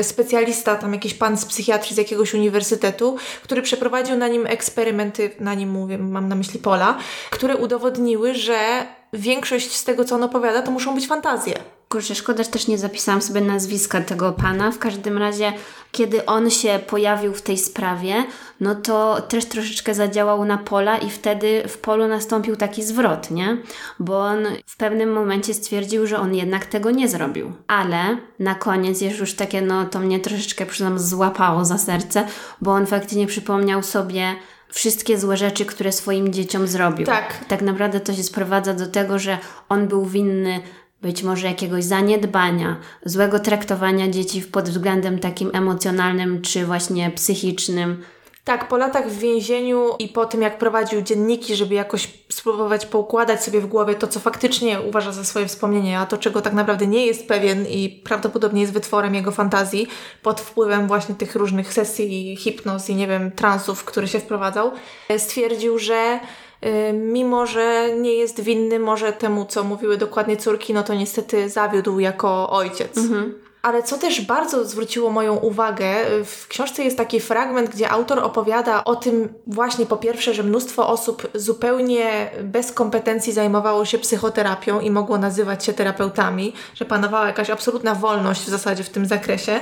y, 0.00 0.04
specjalista, 0.04 0.76
tam 0.76 0.92
jakiś 0.92 1.14
pan 1.14 1.36
z 1.36 1.44
psychiatrii 1.44 1.94
z 1.94 1.98
jakiegoś 1.98 2.34
uniwersytetu, 2.34 3.16
który 3.42 3.62
przeprowadził 3.62 4.16
na 4.16 4.28
nim 4.28 4.46
eksperymenty, 4.46 5.30
na 5.40 5.54
nim 5.54 5.70
mówię, 5.70 5.98
mam 6.10 6.28
na 6.28 6.34
myśli 6.34 6.60
Pola, 6.60 6.98
które 7.30 7.56
udowodniły, 7.56 8.34
że 8.34 8.86
większość 9.12 9.72
z 9.72 9.84
tego, 9.84 10.04
co 10.04 10.14
on 10.14 10.22
opowiada, 10.22 10.62
to 10.62 10.70
muszą 10.70 10.94
być 10.94 11.06
fantazje. 11.06 11.54
Kurczę, 11.88 12.14
szkoda, 12.14 12.42
że 12.44 12.50
też 12.50 12.68
nie 12.68 12.78
zapisałam 12.78 13.22
sobie 13.22 13.40
nazwiska 13.40 14.00
tego 14.00 14.32
pana. 14.32 14.70
W 14.70 14.78
każdym 14.78 15.18
razie, 15.18 15.52
kiedy 15.92 16.26
on 16.26 16.50
się 16.50 16.80
pojawił 16.86 17.34
w 17.34 17.42
tej 17.42 17.58
sprawie, 17.58 18.14
no 18.60 18.74
to 18.74 19.22
też 19.28 19.44
troszeczkę 19.44 19.94
zadziałał 19.94 20.44
na 20.44 20.58
pola 20.58 20.98
i 20.98 21.10
wtedy 21.10 21.62
w 21.68 21.78
polu 21.78 22.08
nastąpił 22.08 22.56
taki 22.56 22.82
zwrot, 22.82 23.30
nie? 23.30 23.56
Bo 23.98 24.18
on 24.18 24.38
w 24.66 24.76
pewnym 24.76 25.12
momencie 25.12 25.54
stwierdził, 25.54 26.06
że 26.06 26.18
on 26.18 26.34
jednak 26.34 26.66
tego 26.66 26.90
nie 26.90 27.08
zrobił. 27.08 27.52
Ale 27.66 28.16
na 28.38 28.54
koniec 28.54 29.00
jest 29.00 29.18
już 29.18 29.34
takie, 29.34 29.62
no 29.62 29.84
to 29.84 29.98
mnie 29.98 30.20
troszeczkę 30.20 30.66
przyznam 30.66 30.98
złapało 30.98 31.64
za 31.64 31.78
serce, 31.78 32.26
bo 32.60 32.72
on 32.72 32.86
faktycznie 32.86 33.26
przypomniał 33.26 33.82
sobie 33.82 34.36
wszystkie 34.68 35.18
złe 35.18 35.36
rzeczy, 35.36 35.64
które 35.64 35.92
swoim 35.92 36.32
dzieciom 36.32 36.66
zrobił. 36.66 37.06
Tak. 37.06 37.44
Tak 37.48 37.62
naprawdę 37.62 38.00
to 38.00 38.14
się 38.14 38.22
sprowadza 38.22 38.74
do 38.74 38.86
tego, 38.86 39.18
że 39.18 39.38
on 39.68 39.88
był 39.88 40.06
winny 40.06 40.60
być 41.02 41.22
może 41.22 41.46
jakiegoś 41.46 41.84
zaniedbania, 41.84 42.76
złego 43.04 43.38
traktowania 43.38 44.08
dzieci 44.08 44.42
pod 44.42 44.68
względem 44.68 45.18
takim 45.18 45.50
emocjonalnym 45.54 46.42
czy 46.42 46.66
właśnie 46.66 47.10
psychicznym. 47.10 48.02
Tak, 48.46 48.68
po 48.68 48.76
latach 48.76 49.10
w 49.10 49.18
więzieniu 49.18 49.90
i 49.98 50.08
po 50.08 50.26
tym, 50.26 50.42
jak 50.42 50.58
prowadził 50.58 51.02
dzienniki, 51.02 51.56
żeby 51.56 51.74
jakoś 51.74 52.08
spróbować 52.28 52.86
poukładać 52.86 53.44
sobie 53.44 53.60
w 53.60 53.66
głowie 53.66 53.94
to, 53.94 54.06
co 54.06 54.20
faktycznie 54.20 54.80
uważa 54.80 55.12
za 55.12 55.24
swoje 55.24 55.46
wspomnienie, 55.46 55.98
a 55.98 56.06
to, 56.06 56.18
czego 56.18 56.42
tak 56.42 56.52
naprawdę 56.52 56.86
nie 56.86 57.06
jest 57.06 57.28
pewien 57.28 57.66
i 57.66 58.00
prawdopodobnie 58.04 58.60
jest 58.60 58.72
wytworem 58.72 59.14
jego 59.14 59.30
fantazji, 59.30 59.86
pod 60.22 60.40
wpływem 60.40 60.86
właśnie 60.88 61.14
tych 61.14 61.36
różnych 61.36 61.72
sesji 61.72 62.36
hipnoz 62.36 62.90
i 62.90 62.94
nie 62.94 63.06
wiem, 63.06 63.30
transów, 63.30 63.84
które 63.84 64.08
się 64.08 64.18
wprowadzał, 64.18 64.70
stwierdził, 65.18 65.78
że 65.78 66.20
y, 66.64 66.92
mimo 66.92 67.46
że 67.46 67.88
nie 68.00 68.12
jest 68.12 68.40
winny 68.40 68.78
może 68.78 69.12
temu, 69.12 69.44
co 69.44 69.64
mówiły 69.64 69.96
dokładnie 69.96 70.36
córki, 70.36 70.74
no 70.74 70.82
to 70.82 70.94
niestety 70.94 71.48
zawiódł 71.48 71.98
jako 71.98 72.50
ojciec. 72.50 72.96
Mhm. 72.96 73.45
Ale 73.66 73.82
co 73.82 73.98
też 73.98 74.20
bardzo 74.20 74.64
zwróciło 74.64 75.10
moją 75.10 75.36
uwagę, 75.36 75.86
w 76.24 76.48
książce 76.48 76.84
jest 76.84 76.96
taki 76.96 77.20
fragment, 77.20 77.70
gdzie 77.70 77.90
autor 77.90 78.18
opowiada 78.18 78.84
o 78.84 78.96
tym 78.96 79.34
właśnie 79.46 79.86
po 79.86 79.96
pierwsze, 79.96 80.34
że 80.34 80.42
mnóstwo 80.42 80.88
osób 80.88 81.28
zupełnie 81.34 82.30
bez 82.42 82.72
kompetencji 82.72 83.32
zajmowało 83.32 83.84
się 83.84 83.98
psychoterapią 83.98 84.80
i 84.80 84.90
mogło 84.90 85.18
nazywać 85.18 85.64
się 85.64 85.72
terapeutami, 85.72 86.52
że 86.74 86.84
panowała 86.84 87.26
jakaś 87.26 87.50
absolutna 87.50 87.94
wolność 87.94 88.40
w 88.40 88.48
zasadzie 88.48 88.84
w 88.84 88.90
tym 88.90 89.06
zakresie, 89.06 89.60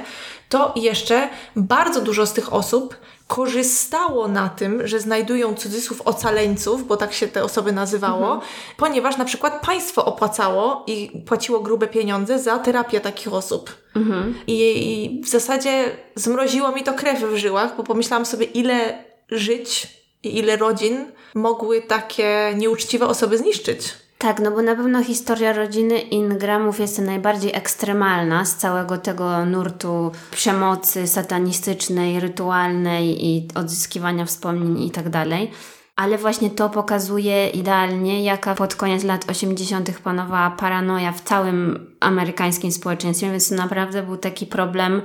to 0.48 0.72
jeszcze 0.76 1.28
bardzo 1.56 2.00
dużo 2.00 2.26
z 2.26 2.32
tych 2.32 2.52
osób 2.52 2.96
korzystało 3.28 4.28
na 4.28 4.48
tym, 4.48 4.86
że 4.86 5.00
znajdują 5.00 5.54
cudzysłów 5.54 6.02
ocaleńców, 6.04 6.86
bo 6.86 6.96
tak 6.96 7.12
się 7.12 7.28
te 7.28 7.44
osoby 7.44 7.72
nazywało, 7.72 8.34
mhm. 8.34 8.52
ponieważ 8.76 9.16
na 9.16 9.24
przykład 9.24 9.66
państwo 9.66 10.04
opłacało 10.04 10.84
i 10.86 11.22
płaciło 11.26 11.60
grube 11.60 11.86
pieniądze 11.86 12.38
za 12.38 12.58
terapię 12.58 13.00
takich 13.00 13.32
osób. 13.32 13.70
Mhm. 13.96 14.34
I, 14.46 14.54
I 14.56 15.20
w 15.22 15.28
zasadzie 15.28 15.96
zmroziło 16.14 16.72
mi 16.72 16.82
to 16.82 16.92
krew 16.92 17.22
w 17.22 17.36
żyłach, 17.36 17.76
bo 17.76 17.82
pomyślałam 17.82 18.26
sobie, 18.26 18.46
ile 18.46 19.04
żyć 19.30 19.86
i 20.22 20.38
ile 20.38 20.56
rodzin 20.56 21.12
mogły 21.34 21.82
takie 21.82 22.52
nieuczciwe 22.56 23.06
osoby 23.06 23.38
zniszczyć. 23.38 24.03
Tak, 24.24 24.40
no 24.40 24.50
bo 24.50 24.62
na 24.62 24.74
pewno 24.74 25.04
historia 25.04 25.52
rodziny 25.52 25.98
Ingramów 25.98 26.80
jest 26.80 26.98
najbardziej 26.98 27.54
ekstremalna 27.54 28.44
z 28.44 28.56
całego 28.56 28.98
tego 28.98 29.44
nurtu 29.44 30.12
przemocy 30.30 31.06
satanistycznej, 31.06 32.20
rytualnej 32.20 33.26
i 33.26 33.48
odzyskiwania 33.54 34.24
wspomnień 34.24 34.82
i 34.82 34.90
tak 34.90 35.08
dalej. 35.08 35.50
Ale 35.96 36.18
właśnie 36.18 36.50
to 36.50 36.70
pokazuje 36.70 37.48
idealnie, 37.48 38.24
jaka 38.24 38.54
pod 38.54 38.74
koniec 38.74 39.04
lat 39.04 39.30
80. 39.30 39.98
panowała 39.98 40.50
paranoja 40.50 41.12
w 41.12 41.20
całym 41.20 41.86
amerykańskim 42.00 42.72
społeczeństwie, 42.72 43.30
więc 43.30 43.48
to 43.48 43.54
naprawdę 43.54 44.02
był 44.02 44.16
taki 44.16 44.46
problem 44.46 45.02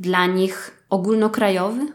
dla 0.00 0.26
nich 0.26 0.73
ogólnokrajowy? 0.94 1.86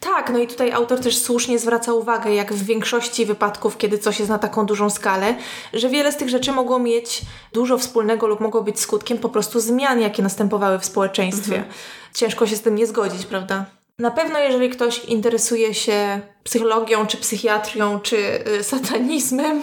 Tak, 0.00 0.30
no 0.32 0.38
i 0.38 0.46
tutaj 0.46 0.72
autor 0.72 1.00
też 1.00 1.18
słusznie 1.18 1.58
zwraca 1.58 1.92
uwagę, 1.92 2.34
jak 2.34 2.52
w 2.52 2.64
większości 2.64 3.26
wypadków, 3.26 3.78
kiedy 3.78 3.98
coś 3.98 4.18
jest 4.18 4.30
na 4.30 4.38
taką 4.38 4.66
dużą 4.66 4.90
skalę, 4.90 5.34
że 5.72 5.88
wiele 5.88 6.12
z 6.12 6.16
tych 6.16 6.28
rzeczy 6.28 6.52
mogło 6.52 6.78
mieć 6.78 7.22
dużo 7.52 7.78
wspólnego 7.78 8.26
lub 8.26 8.40
mogło 8.40 8.62
być 8.62 8.80
skutkiem 8.80 9.18
po 9.18 9.28
prostu 9.28 9.60
zmian, 9.60 10.00
jakie 10.00 10.22
następowały 10.22 10.78
w 10.78 10.84
społeczeństwie. 10.84 11.56
Mhm. 11.56 11.74
Ciężko 12.14 12.46
się 12.46 12.56
z 12.56 12.62
tym 12.62 12.74
nie 12.74 12.86
zgodzić, 12.86 13.26
prawda? 13.26 13.64
Na 13.98 14.10
pewno, 14.10 14.38
jeżeli 14.38 14.70
ktoś 14.70 15.04
interesuje 15.04 15.74
się 15.74 16.20
psychologią, 16.44 17.06
czy 17.06 17.16
psychiatrią, 17.16 18.00
czy 18.00 18.16
y, 18.48 18.64
satanizmem, 18.64 19.62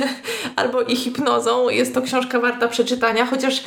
albo 0.56 0.82
i 0.82 0.96
hipnozą, 0.96 1.68
jest 1.68 1.94
to 1.94 2.02
książka 2.02 2.40
warta 2.40 2.68
przeczytania, 2.68 3.26
chociaż 3.26 3.64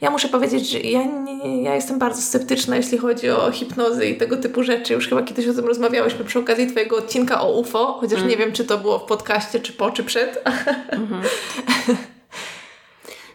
ja 0.00 0.10
muszę 0.10 0.28
powiedzieć, 0.28 0.70
że 0.70 0.80
ja, 0.80 1.04
nie, 1.04 1.62
ja 1.62 1.74
jestem 1.74 1.98
bardzo 1.98 2.22
sceptyczna, 2.22 2.76
jeśli 2.76 2.98
chodzi 2.98 3.30
o 3.30 3.50
hipnozy 3.52 4.06
i 4.06 4.16
tego 4.16 4.36
typu 4.36 4.62
rzeczy. 4.62 4.94
Już 4.94 5.08
chyba 5.08 5.22
kiedyś 5.22 5.48
o 5.48 5.54
tym 5.54 5.64
rozmawiałyśmy 5.64 6.24
przy 6.24 6.38
okazji 6.38 6.66
Twojego 6.66 6.96
odcinka 6.96 7.40
o 7.40 7.52
UFO, 7.52 7.98
chociaż 8.00 8.18
mm. 8.18 8.30
nie 8.30 8.36
wiem, 8.36 8.52
czy 8.52 8.64
to 8.64 8.78
było 8.78 8.98
w 8.98 9.04
podcaście, 9.04 9.60
czy 9.60 9.72
po, 9.72 9.90
czy 9.90 10.04
przed. 10.04 10.44
Mm-hmm. 10.44 11.22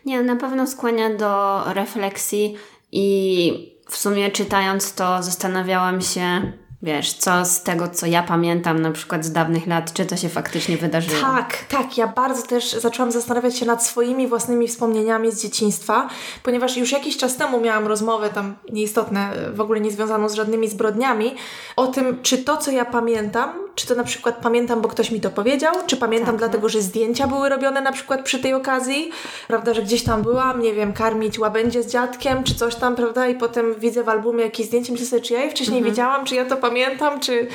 nie, 0.06 0.24
na 0.24 0.36
pewno 0.36 0.68
skłania 0.68 1.10
do 1.10 1.62
refleksji 1.74 2.56
i 2.92 3.72
w 3.90 3.98
sumie 3.98 4.32
czytając 4.32 4.94
to 4.94 5.24
zastanawiałam 5.24 6.02
się, 6.02 6.52
wiesz, 6.84 7.14
co 7.14 7.46
z 7.46 7.64
tego, 7.64 7.88
co 7.88 8.06
ja 8.06 8.24
pamiętam 8.24 8.82
na 8.82 8.92
przykład 8.92 9.26
z 9.26 9.32
dawnych 9.32 9.68
lat, 9.68 9.94
czy 9.94 10.06
to 10.06 10.18
się 10.18 10.30
faktycznie 10.30 10.78
wydarzyło. 10.78 11.22
Tak, 11.22 11.58
tak. 11.70 11.98
Ja 11.98 12.08
bardzo 12.08 12.42
też 12.48 12.72
zaczęłam 12.72 13.12
zastanawiać 13.12 13.58
się 13.58 13.66
nad 13.66 13.86
swoimi 13.86 14.28
własnymi 14.28 14.68
wspomnieniami 14.68 15.32
z 15.32 15.42
dzieciństwa, 15.42 16.10
ponieważ 16.44 16.78
już 16.78 16.92
jakiś 16.92 17.18
czas 17.18 17.38
temu 17.38 17.62
miałam 17.62 17.88
rozmowę 17.88 18.30
tam 18.30 18.56
nieistotne, 18.72 19.30
w 19.54 19.62
ogóle 19.62 19.80
nie 19.82 19.92
związaną 19.92 20.30
z 20.30 20.34
żadnymi 20.34 20.68
zbrodniami, 20.68 21.36
o 21.76 21.88
tym, 21.88 22.20
czy 22.22 22.38
to, 22.38 22.58
co 22.58 22.72
ja 22.72 22.86
pamiętam, 22.86 23.50
czy 23.76 23.88
to 23.88 23.96
na 23.96 24.04
przykład 24.04 24.38
pamiętam, 24.38 24.82
bo 24.82 24.90
ktoś 24.90 25.12
mi 25.12 25.22
to 25.22 25.30
powiedział, 25.30 25.76
czy 25.88 25.98
pamiętam 25.98 26.32
Tak, 26.32 26.38
dlatego, 26.38 26.70
że 26.70 26.82
zdjęcia 26.82 27.28
były 27.28 27.50
robione 27.50 27.82
na 27.82 27.92
przykład 27.92 28.24
przy 28.24 28.40
tej 28.40 28.54
okazji, 28.54 29.12
prawda, 29.48 29.74
że 29.74 29.82
gdzieś 29.82 30.04
tam 30.04 30.22
byłam, 30.22 30.62
nie 30.62 30.74
wiem, 30.74 30.94
karmić 30.94 31.40
łabędzie 31.40 31.84
z 31.84 31.88
dziadkiem, 31.88 32.44
czy 32.44 32.56
coś 32.56 32.76
tam, 32.76 32.96
prawda, 32.96 33.28
i 33.28 33.36
potem 33.36 33.76
widzę 33.80 34.04
w 34.04 34.10
albumie 34.10 34.44
jakieś 34.44 34.66
zdjęcie, 34.68 34.92
myślę 34.92 35.08
sobie, 35.08 35.22
czy 35.22 35.34
ja 35.34 35.44
je 35.44 35.50
wcześniej 35.52 35.78
Mhm. 35.78 35.92
wiedziałam, 35.94 36.26
czy 36.26 36.36
ja 36.36 36.46
to 36.46 36.58
pamiętam, 36.58 36.71
czy... 37.20 37.48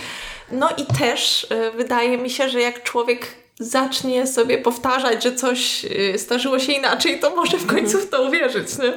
No 0.52 0.68
i 0.76 0.98
też 0.98 1.44
y, 1.44 1.70
wydaje 1.76 2.18
mi 2.18 2.31
się, 2.31 2.48
że 2.48 2.61
jak 2.61 2.83
człowiek 2.83 3.26
zacznie 3.61 4.26
sobie 4.26 4.59
powtarzać, 4.59 5.22
że 5.22 5.35
coś 5.35 5.85
y, 5.85 6.18
zdarzyło 6.18 6.59
się 6.59 6.72
inaczej, 6.72 7.20
to 7.20 7.37
może 7.37 7.59
w 7.59 7.66
końcu 7.66 7.98
w 7.98 8.11
to 8.11 8.22
uwierzyć, 8.22 8.79
nie? 8.79 8.92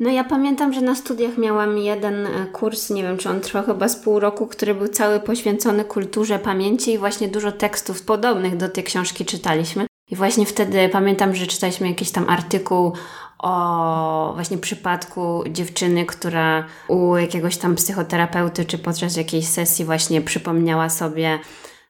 No 0.00 0.10
ja 0.10 0.24
pamiętam, 0.24 0.72
że 0.72 0.80
na 0.80 0.94
studiach 0.94 1.38
miałam 1.38 1.78
jeden 1.78 2.26
e, 2.26 2.46
kurs, 2.52 2.90
nie 2.90 3.02
wiem 3.02 3.18
czy 3.18 3.28
on 3.28 3.40
trwał 3.40 3.64
chyba 3.64 3.88
z 3.88 3.96
pół 3.96 4.20
roku, 4.20 4.46
który 4.46 4.74
był 4.74 4.88
cały 4.88 5.20
poświęcony 5.20 5.84
kulturze 5.84 6.38
pamięci 6.38 6.92
i 6.92 6.98
właśnie 6.98 7.28
dużo 7.28 7.52
tekstów 7.52 8.02
podobnych 8.02 8.56
do 8.56 8.68
tej 8.68 8.84
książki 8.84 9.24
czytaliśmy. 9.24 9.86
I 10.10 10.16
właśnie 10.16 10.46
wtedy 10.46 10.88
pamiętam, 10.88 11.34
że 11.34 11.46
czytaliśmy 11.46 11.88
jakiś 11.88 12.10
tam 12.10 12.30
artykuł 12.30 12.92
o 13.38 14.32
właśnie 14.34 14.58
przypadku 14.58 15.44
dziewczyny, 15.50 16.06
która 16.06 16.64
u 16.88 17.16
jakiegoś 17.16 17.56
tam 17.56 17.74
psychoterapeuty 17.74 18.64
czy 18.64 18.78
podczas 18.78 19.16
jakiejś 19.16 19.48
sesji 19.48 19.84
właśnie 19.84 20.20
przypomniała 20.20 20.88
sobie 20.88 21.38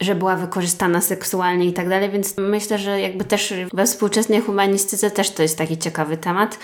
że 0.01 0.15
była 0.15 0.37
wykorzystana 0.37 1.01
seksualnie 1.01 1.67
i 1.67 1.73
tak 1.73 1.89
dalej, 1.89 2.11
więc 2.11 2.35
myślę, 2.37 2.79
że 2.79 3.01
jakby 3.01 3.25
też 3.25 3.55
we 3.73 3.87
współczesnej 3.87 4.41
humanistyce 4.41 5.11
też 5.11 5.31
to 5.31 5.43
jest 5.43 5.59
taki 5.59 5.79
ciekawy 5.79 6.17
temat. 6.17 6.59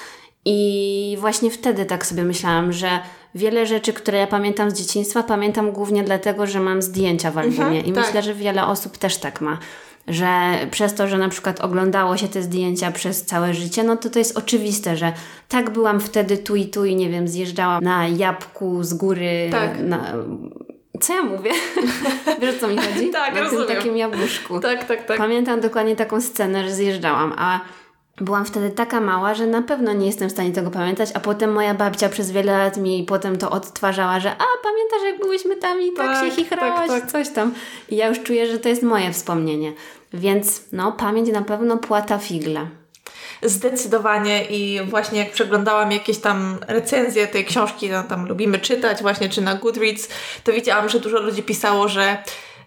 I 0.45 1.17
właśnie 1.21 1.51
wtedy 1.51 1.85
tak 1.85 2.07
sobie 2.07 2.25
myślałam, 2.25 2.73
że 2.73 3.01
wiele 3.35 3.67
rzeczy, 3.67 3.93
które 3.93 4.19
ja 4.19 4.27
pamiętam 4.27 4.71
z 4.71 4.75
dzieciństwa, 4.75 5.23
pamiętam 5.23 5.73
głównie 5.73 6.05
dlatego, 6.05 6.47
że 6.47 6.61
mam 6.61 6.83
zdjęcia 6.83 7.31
w 7.31 7.39
albumie. 7.39 7.65
Mhm, 7.65 7.85
I 7.87 7.93
tak. 7.93 8.05
myślę, 8.05 8.23
że 8.23 8.35
wiele 8.35 8.67
osób 8.67 8.99
też 8.99 9.17
tak 9.17 9.41
ma. 9.41 9.59
Że 10.09 10.59
przez 10.71 10.95
to, 10.95 11.09
że 11.09 11.19
na 11.19 11.29
przykład 11.29 11.61
oglądało 11.61 12.17
się 12.17 12.29
te 12.29 12.43
zdjęcia 12.43 12.93
przez 12.93 13.25
całe 13.25 13.55
życie, 13.55 13.85
no 13.85 13.97
to 13.97 14.11
to 14.11 14.19
jest 14.19 14.39
oczywiste, 14.39 14.97
że 14.97 15.13
tak 15.49 15.71
byłam 15.71 16.01
wtedy 16.01 16.39
tu 16.39 16.57
i 16.57 16.67
tu 16.67 16.85
i 16.85 16.97
nie 16.97 17.11
wiem, 17.11 17.29
zjeżdżałam 17.29 17.85
na 17.85 18.09
jabłku 18.09 18.83
z 18.85 18.95
góry. 18.95 19.49
Tak. 19.51 19.79
Na... 19.81 20.13
Co 21.01 21.15
ja 21.15 21.23
mówię? 21.23 21.51
Wiesz 22.41 22.59
co 22.61 22.69
mi 22.69 22.77
chodzi? 22.77 23.11
Tak, 23.11 23.35
Na 23.35 23.41
rozumiem. 23.41 23.67
tym 23.67 23.77
takim 23.77 23.97
jabłuszku. 23.97 24.61
Tak, 24.61 24.85
tak, 24.85 25.07
tak. 25.07 25.19
Pamiętam 25.19 25.61
dokładnie 25.61 25.97
taką 25.97 26.21
scenę, 26.21 26.65
że 26.65 26.75
zjeżdżałam, 26.75 27.35
a 27.39 27.61
byłam 28.21 28.45
wtedy 28.45 28.71
taka 28.71 29.01
mała, 29.01 29.35
że 29.35 29.47
na 29.47 29.63
pewno 29.63 29.93
nie 29.93 30.07
jestem 30.07 30.29
w 30.29 30.33
stanie 30.33 30.53
tego 30.53 30.71
pamiętać, 30.71 31.11
a 31.15 31.21
potem 31.21 31.53
moja 31.53 31.75
babcia 31.75 32.09
przez 32.09 32.31
wiele 32.31 32.59
lat 32.59 32.77
mi 32.77 33.05
potem 33.09 33.39
to 33.39 33.51
odtwarzała, 33.51 34.21
że 34.21 34.31
a 34.31 34.45
pamiętasz 34.63 35.03
jak 35.05 35.19
byłyśmy 35.19 35.57
tam 35.57 35.83
i 35.83 35.93
tak, 35.93 36.07
Tak, 36.07 36.25
się 36.25 36.37
chichrałaś, 36.37 36.89
tak, 36.89 37.01
tak. 37.01 37.11
coś 37.13 37.29
tam. 37.29 37.55
I 37.89 37.97
ja 37.97 38.09
już 38.09 38.23
czuję, 38.23 38.47
że 38.47 38.59
to 38.59 38.69
jest 38.69 38.83
moje 38.83 39.13
wspomnienie. 39.13 39.73
Więc 40.15 40.63
no, 40.73 40.93
pamięć 40.93 41.33
na 41.33 41.43
pewno 41.43 41.77
płata 41.77 42.19
figle. 42.19 42.67
Zdecydowanie 43.43 44.45
i 44.45 44.81
właśnie 44.85 45.19
jak 45.19 45.31
przeglądałam 45.31 45.93
jakieś 45.93 46.19
tam 46.19 46.59
recenzje 46.69 47.27
tej 47.27 47.45
książki, 47.45 47.91
no, 47.91 48.03
tam 48.03 48.27
lubimy 48.29 48.59
czytać 48.59 49.03
właśnie, 49.03 49.29
czy 49.29 49.41
na 49.41 49.55
Goodreads, 49.55 50.09
to 50.45 50.53
widziałam, 50.53 50.89
że 50.89 51.01
dużo 51.01 51.21
ludzi 51.21 51.43
pisało, 51.43 51.89
że 51.89 52.23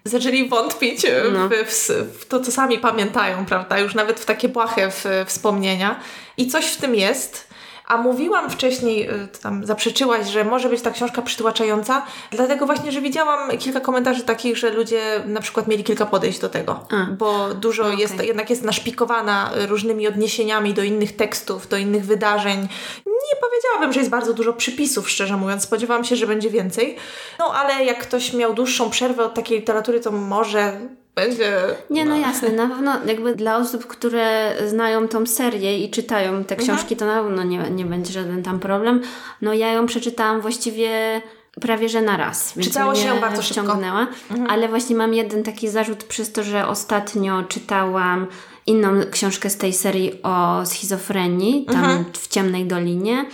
zaczęli 0.05 0.49
wątpić 0.49 1.05
e, 1.05 1.23
No. 1.33 1.49
w, 1.49 1.51
w, 1.51 1.89
w 2.21 2.25
to, 2.25 2.39
co 2.39 2.51
sami 2.51 2.77
pamiętają, 2.79 3.45
prawda? 3.45 3.79
Już 3.79 3.95
nawet 3.95 4.19
w 4.19 4.25
takie 4.25 4.49
błahe 4.49 4.91
w, 4.91 5.05
wspomnienia. 5.25 5.99
I 6.37 6.47
coś 6.47 6.65
w 6.65 6.77
tym 6.77 6.95
jest. 6.95 7.44
A 7.87 7.97
mówiłam 7.97 8.49
wcześniej, 8.49 9.09
y, 9.09 9.27
tam 9.41 9.65
zaprzeczyłaś, 9.65 10.27
że 10.27 10.43
może 10.43 10.69
być 10.69 10.81
ta 10.81 10.91
książka 10.91 11.21
przytłaczająca, 11.21 12.05
dlatego 12.31 12.65
właśnie, 12.65 12.91
że 12.91 13.01
widziałam 13.01 13.57
kilka 13.57 13.79
komentarzy 13.79 14.23
takich, 14.23 14.57
że 14.57 14.69
ludzie 14.69 15.01
na 15.25 15.41
przykład 15.41 15.67
mieli 15.67 15.83
kilka 15.83 16.05
podejść 16.05 16.39
do 16.39 16.49
tego, 16.49 16.79
A. 16.91 17.05
bo 17.17 17.53
dużo 17.53 17.83
Okej. 17.83 17.97
jest, 17.97 18.23
jednak 18.23 18.49
jest 18.49 18.63
naszpikowana 18.63 19.51
y, 19.63 19.67
różnymi 19.67 20.07
odniesieniami 20.07 20.73
do 20.73 20.83
innych 20.83 21.15
tekstów, 21.15 21.67
do 21.67 21.77
innych 21.77 22.05
wydarzeń. 22.05 22.67
Nie 23.05 23.41
powiedziałabym, 23.41 23.93
że 23.93 23.99
jest 23.99 24.11
bardzo 24.11 24.33
dużo 24.33 24.53
przypisów, 24.53 25.09
szczerze 25.09 25.37
mówiąc. 25.37 25.63
Spodziewałam 25.63 26.03
się, 26.03 26.15
że 26.15 26.27
będzie 26.27 26.49
więcej. 26.49 26.95
No 27.39 27.53
ale 27.53 27.85
jak 27.85 27.99
ktoś 27.99 28.33
miał 28.33 28.53
dłuższą 28.53 28.89
przerwę 28.89 29.23
od 29.23 29.33
takiej 29.33 29.59
literatury, 29.59 29.99
to 29.99 30.11
może 30.11 30.79
będzie... 31.15 31.57
Nie, 31.89 32.05
no 32.05 32.17
jasne, 32.17 32.49
na 32.49 32.67
pewno 32.67 32.91
jakby 33.05 33.35
dla 33.35 33.57
osób, 33.57 33.87
które 33.87 34.55
znają 34.67 35.07
tą 35.07 35.25
serię 35.25 35.79
i 35.85 35.89
czytają 35.91 36.43
te 36.43 36.55
książki, 36.55 36.95
to 36.95 37.05
na 37.05 37.23
pewno 37.23 37.43
nie, 37.43 37.57
nie 37.69 37.85
będzie 37.85 38.13
żaden 38.13 38.43
tam 38.43 38.59
problem. 38.59 39.01
No 39.41 39.53
ja 39.53 39.71
ją 39.73 39.85
przeczytałam 39.85 40.41
właściwie 40.41 41.21
prawie 41.61 41.89
że 41.89 42.01
na 42.01 42.17
raz. 42.17 42.53
Więc 42.55 42.67
Czytało 42.67 42.95
się 42.95 43.07
ją 43.07 43.19
bardzo 43.19 43.41
szybko. 43.41 43.63
wciągnęła. 43.63 44.07
Ale 44.49 44.67
właśnie 44.67 44.95
mam 44.95 45.13
jeden 45.13 45.43
taki 45.43 45.69
zarzut 45.69 46.03
przez 46.03 46.31
to, 46.31 46.43
że 46.43 46.67
ostatnio 46.67 47.43
czytałam 47.43 48.27
inną 48.67 48.89
książkę 49.11 49.49
z 49.49 49.57
tej 49.57 49.73
serii 49.73 50.23
o 50.23 50.65
schizofrenii, 50.65 51.65
tam 51.65 52.05
w 52.13 52.27
Ciemnej 52.27 52.65
Dolinie. 52.65 53.25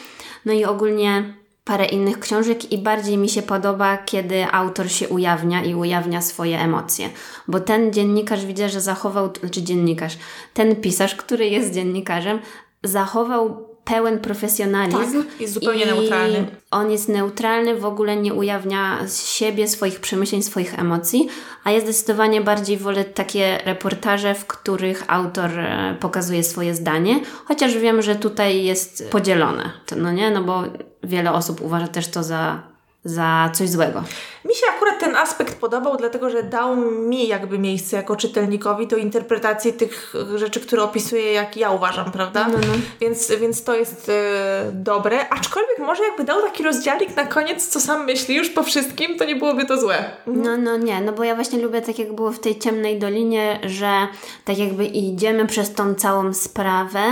No 0.46 0.54
i 0.54 0.66
ogólnie 0.66 1.34
parę 1.64 1.86
innych 1.86 2.20
książek 2.20 2.72
i 2.72 2.78
bardziej 2.78 3.18
mi 3.18 3.30
się 3.30 3.42
podoba, 3.42 3.98
kiedy 3.98 4.46
autor 4.52 4.92
się 4.92 5.10
ujawnia 5.10 5.64
i 5.64 5.76
ujawnia 5.76 6.22
swoje 6.22 6.60
emocje. 6.60 7.10
Bo 7.48 7.60
ten 7.60 7.94
dziennikarz 7.94 8.46
widzę, 8.46 8.70
że 8.70 8.82
zachował, 8.82 9.30
znaczy 9.40 9.62
dziennikarz, 9.62 10.18
ten 10.54 10.76
pisarz, 10.76 11.16
który 11.16 11.48
jest 11.48 11.74
dziennikarzem, 11.74 12.40
zachował 12.84 13.72
pełen 13.84 14.20
profesjonalizm. 14.20 15.24
Tak, 15.24 15.42
jest 15.42 15.54
zupełnie 15.54 15.86
neutralny. 15.86 16.48
On 16.72 16.92
jest 16.92 17.10
neutralny, 17.10 17.76
w 17.76 17.86
ogóle 17.86 18.16
nie 18.16 18.34
ujawnia 18.34 18.98
siebie, 19.24 19.68
swoich 19.68 20.00
przemyśleń, 20.00 20.44
swoich 20.44 20.80
emocji, 20.80 21.28
a 21.64 21.72
ja 21.72 21.80
zdecydowanie 21.80 22.42
bardziej 22.42 22.78
wolę 22.78 23.06
takie 23.06 23.58
reportaże, 23.66 24.36
w 24.36 24.46
których 24.46 25.04
autor 25.08 25.60
e, 25.60 25.98
pokazuje 26.00 26.44
swoje 26.44 26.76
zdanie, 26.76 27.20
chociaż 27.46 27.78
wiem, 27.78 28.02
że 28.02 28.16
tutaj 28.16 28.64
jest 28.64 29.10
podzielone, 29.10 29.72
no 29.98 30.12
nie, 30.12 30.32
no 30.32 30.44
bo 30.44 30.64
wiele 31.04 31.34
osób 31.34 31.62
uważa 31.62 31.88
też 31.88 32.08
to 32.08 32.24
za, 32.24 32.62
za 33.06 33.50
coś 33.54 33.70
złego. 33.70 34.04
Mi 34.52 34.58
się 34.58 34.66
akurat 34.76 35.00
ten 35.00 35.16
aspekt 35.16 35.60
podobał, 35.60 35.98
dlatego 35.98 36.30
że 36.30 36.44
dał 36.44 36.76
mi 36.76 37.28
jakby 37.28 37.60
miejsce 37.60 37.98
jako 37.98 38.16
czytelnikowi 38.16 38.88
do 38.88 38.98
interpretacji 38.98 39.74
tych 39.74 40.14
rzeczy, 40.36 40.60
które 40.60 40.84
opisuję, 40.84 41.34
jak 41.34 41.58
ja 41.58 41.72
uważam, 41.72 42.12
prawda? 42.12 42.48
No, 42.48 42.58
no. 42.58 42.74
Więc, 43.02 43.32
więc 43.32 43.64
to 43.64 43.76
jest 43.76 44.10
e, 44.10 44.72
dobre. 44.74 45.30
Aczkolwiek 45.30 45.80
może 45.80 46.04
jakby 46.04 46.24
dał 46.24 46.42
taki 46.42 46.64
rozdziałik 46.64 47.16
na 47.16 47.26
koniec, 47.26 47.68
co 47.68 47.80
sam 47.80 48.06
myśli 48.06 48.36
już 48.36 48.50
po 48.50 48.64
wszystkim, 48.64 49.18
to 49.18 49.26
nie 49.26 49.36
byłoby 49.36 49.66
to 49.66 49.82
złe. 49.82 50.12
No, 50.28 50.58
no 50.58 50.78
nie, 50.78 51.02
no 51.02 51.12
bo 51.12 51.24
ja 51.24 51.36
właśnie 51.36 51.60
lubię 51.60 51.82
tak 51.82 52.00
jak 52.00 52.14
było 52.16 52.32
w 52.32 52.40
tej 52.40 52.60
ciemnej 52.60 53.00
dolinie, 53.00 53.60
że 53.64 54.08
tak 54.46 54.58
jakby 54.58 54.86
idziemy 54.86 55.48
przez 55.48 55.74
tą 55.74 55.96
całą 55.96 56.34
sprawę 56.34 57.04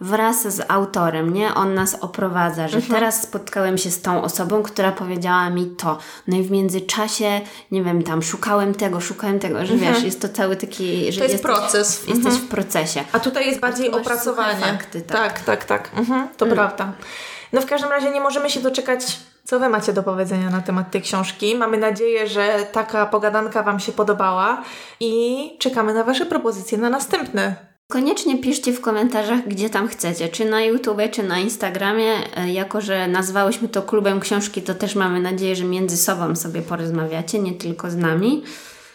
wraz 0.00 0.54
z 0.54 0.70
autorem, 0.70 1.32
nie? 1.32 1.54
On 1.54 1.74
nas 1.74 1.94
oprowadza, 2.00 2.68
że 2.68 2.82
teraz 2.82 3.22
spotkałem 3.22 3.78
się 3.78 3.90
z 3.90 4.02
tą 4.02 4.22
osobą, 4.22 4.62
która 4.62 4.92
powiedziała 4.92 5.50
mi 5.50 5.66
to. 5.66 5.98
No 6.28 6.36
i 6.36 6.42
w 6.42 6.50
międzyczasie, 6.50 6.87
nie 7.70 7.82
wiem, 7.82 8.02
tam 8.02 8.22
szukałem 8.22 8.74
tego, 8.74 9.00
szukałem 9.00 9.38
tego, 9.38 9.66
że 9.66 9.76
wiesz, 9.76 10.02
jest 10.02 10.20
to 10.20 10.28
cały 10.28 10.56
taki, 10.56 11.12
że 11.12 11.18
To 11.18 11.24
jest 11.24 11.34
jesteś, 11.34 11.40
proces. 11.40 12.08
jesteś 12.08 12.34
w 12.34 12.48
procesie. 12.48 13.04
A 13.12 13.20
tutaj 13.20 13.46
jest 13.46 13.60
bardziej 13.60 13.90
opracowanie. 13.90 14.60
fakty, 14.60 15.02
tak. 15.02 15.18
tak, 15.18 15.40
tak. 15.44 15.64
tak. 15.64 15.90
Mhm, 15.98 16.28
to 16.36 16.46
prawda. 16.46 16.92
No 17.52 17.60
w 17.60 17.66
każdym 17.66 17.90
razie 17.90 18.10
nie 18.10 18.20
możemy 18.20 18.50
się 18.50 18.60
doczekać, 18.60 19.18
co 19.44 19.58
Wy 19.60 19.68
macie 19.68 19.92
do 19.92 20.02
powiedzenia 20.02 20.50
na 20.50 20.60
temat 20.60 20.90
tej 20.90 21.02
książki. 21.02 21.54
Mamy 21.54 21.76
nadzieję, 21.78 22.26
że 22.26 22.66
taka 22.72 23.06
pogadanka 23.06 23.62
Wam 23.62 23.80
się 23.80 23.92
podobała 23.92 24.62
i 25.00 25.56
czekamy 25.58 25.94
na 25.94 26.04
Wasze 26.04 26.26
propozycje 26.26 26.78
na 26.78 26.90
następne. 26.90 27.67
Koniecznie 27.92 28.38
piszcie 28.38 28.72
w 28.72 28.80
komentarzach, 28.80 29.48
gdzie 29.48 29.70
tam 29.70 29.88
chcecie, 29.88 30.28
czy 30.28 30.44
na 30.44 30.62
YouTube, 30.62 31.10
czy 31.10 31.22
na 31.22 31.38
Instagramie. 31.38 32.12
E, 32.36 32.52
Jako, 32.52 32.80
że 32.80 33.08
nazwałyśmy 33.08 33.68
to 33.68 33.82
klubem 33.82 34.20
książki, 34.20 34.62
to 34.62 34.74
też 34.74 34.94
mamy 34.94 35.20
nadzieję, 35.20 35.56
że 35.56 35.64
między 35.64 35.96
sobą 35.96 36.36
sobie 36.36 36.62
porozmawiacie, 36.62 37.38
nie 37.38 37.52
tylko 37.52 37.90
z 37.90 37.96
nami. 37.96 38.42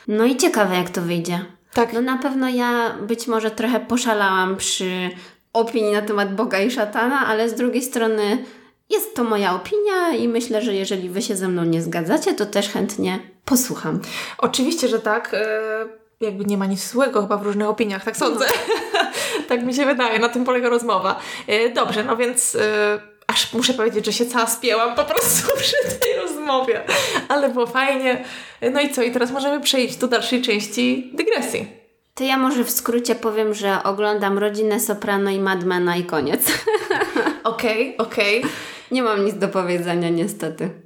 No 0.08 0.26
i 0.26 0.38
ciekawe, 0.38 0.76
jak 0.76 0.90
to 0.90 1.02
wyjdzie. 1.02 1.46
Tak. 1.74 1.94
No 1.94 2.02
na 2.02 2.18
pewno 2.18 2.50
ja 2.50 2.98
być 3.08 3.28
może 3.28 3.52
trochę 3.52 3.80
poszalałam 3.80 4.58
przy 4.58 5.10
opinii 5.54 5.92
na 5.92 6.02
temat 6.02 6.36
Boga 6.36 6.60
i 6.60 6.72
szatana, 6.72 7.28
ale 7.28 7.50
z 7.50 7.54
drugiej 7.54 7.82
strony 7.82 8.46
jest 8.90 9.16
to 9.16 9.24
moja 9.24 9.56
opinia 9.56 10.10
i 10.18 10.28
myślę, 10.28 10.62
że 10.62 10.74
jeżeli 10.76 11.10
Wy 11.10 11.22
się 11.22 11.36
ze 11.36 11.48
mną 11.48 11.64
nie 11.64 11.82
zgadzacie, 11.82 12.34
to 12.34 12.46
też 12.46 12.70
chętnie 12.70 13.20
posłucham. 13.46 14.00
Oczywiście, 14.38 14.88
że 14.88 15.00
tak. 15.00 15.34
e, 15.34 16.03
Jakby 16.24 16.46
nie 16.46 16.58
ma 16.58 16.66
nic 16.66 16.92
złego 16.92 17.22
chyba 17.22 17.38
w 17.38 17.44
różnych 17.44 17.68
opiniach, 17.70 18.04
tak 18.04 18.18
sądzę. 18.18 18.46
tak 19.50 19.64
mi 19.64 19.74
się 19.74 19.86
wydaje, 19.86 20.20
na 20.20 20.30
tym 20.30 20.46
polega 20.46 20.70
rozmowa. 20.70 21.20
E, 21.48 21.70
Dobrze, 21.70 22.04
no 22.04 22.18
więc 22.18 22.56
e, 22.56 23.00
aż 23.28 23.54
muszę 23.54 23.74
powiedzieć, 23.74 24.06
że 24.06 24.14
się 24.14 24.26
cała 24.26 24.48
spięłam 24.48 24.96
po 24.96 25.04
prostu 25.04 25.52
przy 25.58 26.00
tej 26.00 26.16
rozmowie. 26.22 26.82
Ale 27.30 27.50
było 27.50 27.68
fajnie. 27.68 28.24
No 28.74 28.82
i 28.82 28.90
co? 28.90 29.02
I 29.04 29.12
teraz 29.12 29.32
możemy 29.32 29.62
przejść 29.62 29.98
do 29.98 30.08
dalszej 30.08 30.42
części 30.42 31.12
dygresji. 31.14 31.68
To 32.16 32.24
ja 32.24 32.38
może 32.38 32.64
w 32.64 32.72
skrócie 32.72 33.16
powiem, 33.16 33.54
że 33.54 33.84
oglądam 33.84 34.38
Rodzinę 34.38 34.80
Soprano 34.80 35.30
i 35.30 35.40
Madmana 35.40 35.98
i 35.98 36.04
koniec. 36.04 36.46
Okej, 37.44 37.98
okej. 37.98 38.44
Nie 38.92 39.04
mam 39.04 39.26
nic 39.26 39.36
do 39.36 39.48
powiedzenia 39.48 40.10
niestety. 40.10 40.83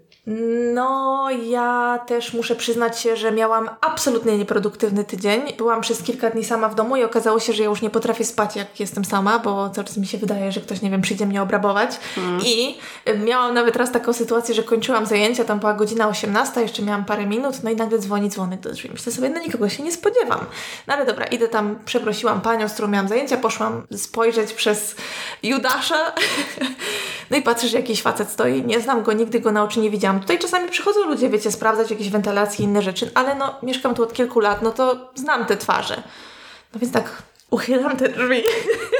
No, 0.73 1.27
ja 1.31 1.99
też 2.07 2.33
muszę 2.33 2.55
przyznać 2.55 2.99
się, 2.99 3.15
że 3.15 3.31
miałam 3.31 3.69
absolutnie 3.81 4.37
nieproduktywny 4.37 5.03
tydzień. 5.03 5.41
Byłam 5.57 5.81
przez 5.81 6.03
kilka 6.03 6.29
dni 6.29 6.45
sama 6.45 6.69
w 6.69 6.75
domu 6.75 6.95
i 6.95 7.03
okazało 7.03 7.39
się, 7.39 7.53
że 7.53 7.63
ja 7.63 7.69
już 7.69 7.81
nie 7.81 7.89
potrafię 7.89 8.25
spać, 8.25 8.55
jak 8.55 8.79
jestem 8.79 9.05
sama, 9.05 9.39
bo 9.39 9.69
cały 9.69 9.87
czas 9.87 9.97
mi 9.97 10.07
się 10.07 10.17
wydaje, 10.17 10.51
że 10.51 10.61
ktoś, 10.61 10.81
nie 10.81 10.89
wiem, 10.89 11.01
przyjdzie 11.01 11.25
mnie 11.25 11.41
obrabować. 11.41 11.99
Mm. 12.17 12.41
I 12.45 12.77
miałam 13.25 13.53
nawet 13.53 13.75
raz 13.75 13.91
taką 13.91 14.13
sytuację, 14.13 14.55
że 14.55 14.63
kończyłam 14.63 15.05
zajęcia, 15.05 15.43
tam 15.43 15.59
była 15.59 15.73
godzina 15.73 16.07
18, 16.07 16.61
jeszcze 16.61 16.83
miałam 16.83 17.05
parę 17.05 17.25
minut, 17.25 17.63
no 17.63 17.69
i 17.69 17.75
nagle 17.75 17.99
dzwoni 17.99 18.29
dzwonek 18.29 18.59
do 18.59 18.71
drzwi. 18.71 18.89
Myślę 18.93 19.11
sobie, 19.11 19.29
no 19.29 19.39
nikogo 19.39 19.69
się 19.69 19.83
nie 19.83 19.91
spodziewam. 19.91 20.45
No 20.87 20.93
ale 20.93 21.05
dobra, 21.05 21.25
idę 21.25 21.47
tam, 21.47 21.75
przeprosiłam 21.85 22.41
panią, 22.41 22.69
z 22.69 22.73
którą 22.73 22.87
miałam 22.87 23.07
zajęcia, 23.07 23.37
poszłam 23.37 23.87
spojrzeć 23.97 24.53
przez 24.53 24.95
Judasza. 25.43 26.13
no 27.31 27.37
i 27.37 27.41
patrzę, 27.41 27.67
że 27.67 27.77
jakiś 27.77 28.01
facet 28.01 28.29
stoi, 28.29 28.63
nie 28.63 28.81
znam 28.81 29.03
go, 29.03 29.13
nigdy 29.13 29.39
go 29.39 29.51
na 29.51 29.63
oczy 29.63 29.79
nie 29.79 29.89
widziałam 29.89 30.16
Tutaj 30.19 30.39
czasami 30.39 30.69
przychodzą 30.69 31.05
ludzie, 31.05 31.29
wiecie, 31.29 31.51
sprawdzać 31.51 31.91
jakieś 31.91 32.09
wentylacje 32.09 32.65
i 32.65 32.67
inne 32.67 32.81
rzeczy, 32.81 33.11
ale 33.13 33.35
no, 33.35 33.55
mieszkam 33.63 33.95
tu 33.95 34.03
od 34.03 34.13
kilku 34.13 34.39
lat, 34.39 34.61
no 34.61 34.71
to 34.71 35.11
znam 35.15 35.45
te 35.45 35.57
twarze. 35.57 36.03
No 36.73 36.79
więc 36.79 36.93
tak 36.93 37.23
uchylam 37.51 37.97
te 37.97 38.09
drzwi 38.09 38.43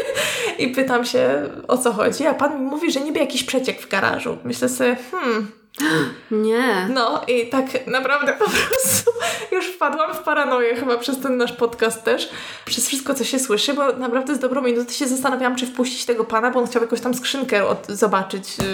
i 0.63 0.67
pytam 0.67 1.05
się, 1.05 1.49
o 1.67 1.77
co 1.77 1.93
chodzi, 1.93 2.27
a 2.27 2.33
pan 2.33 2.59
mi 2.59 2.65
mówi, 2.65 2.91
że 2.91 3.01
niby 3.01 3.19
jakiś 3.19 3.43
przeciek 3.43 3.81
w 3.81 3.89
garażu. 3.89 4.37
Myślę 4.43 4.69
sobie, 4.69 4.97
hmm, 5.11 5.51
nie. 6.31 6.87
No 6.93 7.21
i 7.27 7.49
tak 7.49 7.87
naprawdę 7.87 8.33
po 8.33 8.45
prostu 8.45 9.11
już 9.55 9.65
wpadłam 9.65 10.13
w 10.13 10.19
paranoję 10.19 10.75
chyba 10.75 10.97
przez 10.97 11.19
ten 11.19 11.37
nasz 11.37 11.53
podcast 11.53 12.03
też, 12.03 12.29
przez 12.65 12.87
wszystko, 12.87 13.13
co 13.13 13.23
się 13.23 13.39
słyszy, 13.39 13.73
bo 13.73 13.93
naprawdę 13.93 14.35
z 14.35 14.39
dobrą 14.39 14.61
minutę 14.61 14.93
się 14.93 15.07
zastanawiałam, 15.07 15.55
czy 15.55 15.65
wpuścić 15.65 16.05
tego 16.05 16.23
pana, 16.23 16.51
bo 16.51 16.59
on 16.59 16.67
chciał 16.67 16.81
jakąś 16.81 17.01
tam 17.01 17.13
skrzynkę 17.13 17.67
od, 17.67 17.87
zobaczyć 17.87 18.57
yy, 18.57 18.65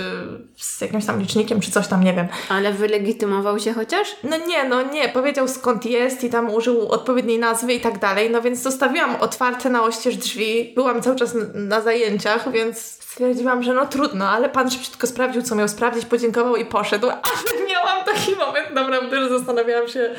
z 0.57 0.81
jakimś 0.81 1.05
tam 1.05 1.19
licznikiem, 1.19 1.61
czy 1.61 1.71
coś 1.71 1.87
tam, 1.87 2.03
nie 2.03 2.13
wiem. 2.13 2.27
Ale 2.49 2.73
wylegitymował 2.73 3.59
się 3.59 3.73
chociaż? 3.73 4.15
No 4.23 4.37
nie, 4.37 4.69
no 4.69 4.81
nie. 4.81 5.09
Powiedział 5.09 5.47
skąd 5.47 5.85
jest 5.85 6.23
i 6.23 6.29
tam 6.29 6.53
użył 6.53 6.89
odpowiedniej 6.89 7.39
nazwy 7.39 7.73
i 7.73 7.81
tak 7.81 7.99
dalej, 7.99 8.29
no 8.29 8.41
więc 8.41 8.59
zostawiłam 8.59 9.15
otwarte 9.15 9.69
na 9.69 9.83
oścież 9.83 10.17
drzwi. 10.17 10.71
Byłam 10.75 11.01
cały 11.01 11.15
czas 11.15 11.35
na 11.53 11.81
zajęciach, 11.81 12.51
więc 12.51 13.02
stwierdziłam, 13.13 13.63
że 13.63 13.73
no 13.73 13.85
trudno, 13.85 14.29
ale 14.29 14.49
pan 14.49 14.71
szybciutko 14.71 15.07
sprawdził, 15.07 15.41
co 15.41 15.55
miał 15.55 15.67
sprawdzić, 15.67 16.05
podziękował 16.05 16.55
i 16.55 16.65
poszedł. 16.65 17.09
Ale 17.27 17.67
miałam 17.69 18.05
taki 18.05 18.35
moment 18.35 18.73
naprawdę, 18.73 19.19
że 19.19 19.29
zastanawiałam 19.29 19.87
się, 19.87 20.15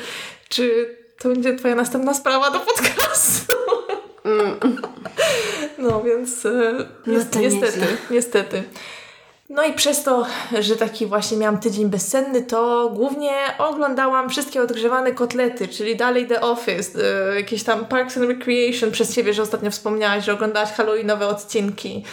czy 0.49 0.95
to 1.19 1.29
będzie 1.29 1.55
twoja 1.55 1.75
następna 1.75 2.13
sprawa 2.13 2.51
do 2.51 2.59
podcastu. 2.59 3.55
Mm. 4.25 4.59
No 5.77 6.03
więc 6.03 6.45
e, 6.45 6.73
no 7.05 7.13
niestety, 7.41 7.97
niestety. 8.09 8.63
No 9.49 9.63
i 9.63 9.73
przez 9.73 10.03
to, 10.03 10.25
że 10.59 10.75
taki 10.75 11.05
właśnie 11.05 11.37
miałam 11.37 11.59
tydzień 11.59 11.89
bezsenny, 11.89 12.41
to 12.41 12.89
głównie 12.93 13.31
oglądałam 13.57 14.29
wszystkie 14.29 14.61
odgrzewane 14.61 15.11
kotlety, 15.11 15.67
czyli 15.67 15.95
dalej 15.95 16.27
The 16.27 16.41
Office, 16.41 16.99
y, 17.31 17.35
jakieś 17.35 17.63
tam 17.63 17.85
Parks 17.85 18.17
and 18.17 18.29
Recreation 18.29 18.91
przez 18.91 19.15
ciebie, 19.15 19.33
że 19.33 19.41
ostatnio 19.41 19.71
wspomniałaś, 19.71 20.25
że 20.25 20.33
oglądałaś 20.33 20.69
Halloweenowe 20.71 21.27
odcinki. 21.27 22.03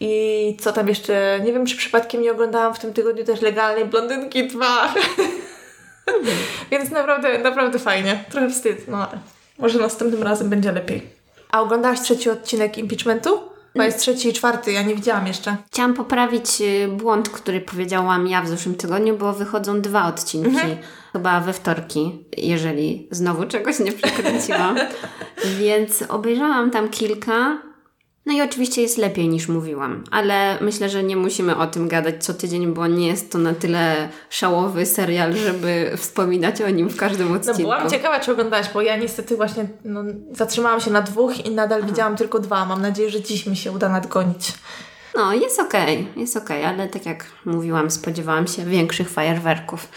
I 0.00 0.56
co 0.60 0.72
tam 0.72 0.88
jeszcze, 0.88 1.40
nie 1.44 1.52
wiem 1.52 1.66
czy 1.66 1.76
przypadkiem 1.76 2.22
nie 2.22 2.32
oglądałam 2.32 2.74
w 2.74 2.78
tym 2.78 2.92
tygodniu 2.92 3.24
też 3.24 3.40
legalnej 3.40 3.84
Blondynki 3.84 4.48
2. 4.48 4.94
Więc 6.70 6.90
naprawdę, 6.90 7.38
naprawdę 7.38 7.78
fajnie. 7.78 8.24
Trochę 8.30 8.50
wstyd, 8.50 8.88
no 8.88 8.96
ale 8.96 9.18
może 9.58 9.78
następnym 9.78 10.22
razem 10.22 10.50
będzie 10.50 10.72
lepiej. 10.72 11.02
A 11.50 11.60
oglądałaś 11.60 12.00
trzeci 12.00 12.30
odcinek 12.30 12.78
Impeachmentu? 12.78 13.50
Bo 13.76 13.82
jest 13.82 13.98
trzeci 13.98 14.28
i 14.28 14.32
czwarty, 14.32 14.72
ja 14.72 14.82
nie 14.82 14.94
widziałam 14.94 15.26
jeszcze. 15.26 15.56
Chciałam 15.72 15.94
poprawić 15.94 16.60
y, 16.60 16.88
błąd, 16.88 17.28
który 17.28 17.60
powiedziałam 17.60 18.26
ja 18.26 18.42
w 18.42 18.48
zeszłym 18.48 18.74
tygodniu, 18.74 19.16
bo 19.16 19.32
wychodzą 19.32 19.80
dwa 19.80 20.06
odcinki. 20.06 20.48
Mhm. 20.48 20.76
Chyba 21.12 21.40
we 21.40 21.52
wtorki, 21.52 22.24
jeżeli 22.36 23.08
znowu 23.10 23.46
czegoś 23.46 23.78
nie 23.78 23.92
przekręciłam. 23.92 24.78
Więc 25.60 26.02
obejrzałam 26.08 26.70
tam 26.70 26.88
kilka 26.88 27.62
no 28.26 28.32
i 28.32 28.42
oczywiście 28.42 28.82
jest 28.82 28.98
lepiej 28.98 29.28
niż 29.28 29.48
mówiłam, 29.48 30.04
ale 30.10 30.58
myślę, 30.60 30.88
że 30.88 31.02
nie 31.02 31.16
musimy 31.16 31.56
o 31.56 31.66
tym 31.66 31.88
gadać 31.88 32.24
co 32.24 32.34
tydzień, 32.34 32.74
bo 32.74 32.86
nie 32.86 33.06
jest 33.06 33.32
to 33.32 33.38
na 33.38 33.54
tyle 33.54 34.08
szałowy 34.30 34.86
serial, 34.86 35.32
żeby 35.36 35.92
wspominać 35.96 36.62
o 36.62 36.70
nim 36.70 36.88
w 36.88 36.96
każdym 36.96 37.32
odcinku. 37.32 37.62
No 37.62 37.68
byłam 37.68 37.90
ciekawa, 37.90 38.20
czy 38.20 38.32
oglądałaś, 38.32 38.66
bo 38.74 38.82
ja 38.82 38.96
niestety 38.96 39.36
właśnie 39.36 39.68
no, 39.84 40.04
zatrzymałam 40.32 40.80
się 40.80 40.90
na 40.90 41.02
dwóch 41.02 41.46
i 41.46 41.50
nadal 41.50 41.78
Aha. 41.78 41.90
widziałam 41.90 42.16
tylko 42.16 42.38
dwa. 42.38 42.64
Mam 42.64 42.82
nadzieję, 42.82 43.10
że 43.10 43.20
dziś 43.20 43.46
mi 43.46 43.56
się 43.56 43.72
uda 43.72 43.88
nadgonić. 43.88 44.52
No, 45.14 45.32
jest 45.32 45.60
okej, 45.60 46.00
okay, 46.00 46.20
jest 46.20 46.36
okej, 46.36 46.60
okay, 46.60 46.74
ale 46.74 46.88
tak 46.88 47.06
jak 47.06 47.24
mówiłam, 47.44 47.90
spodziewałam 47.90 48.46
się 48.46 48.64
większych 48.64 49.10
fajerwerków. 49.10 49.88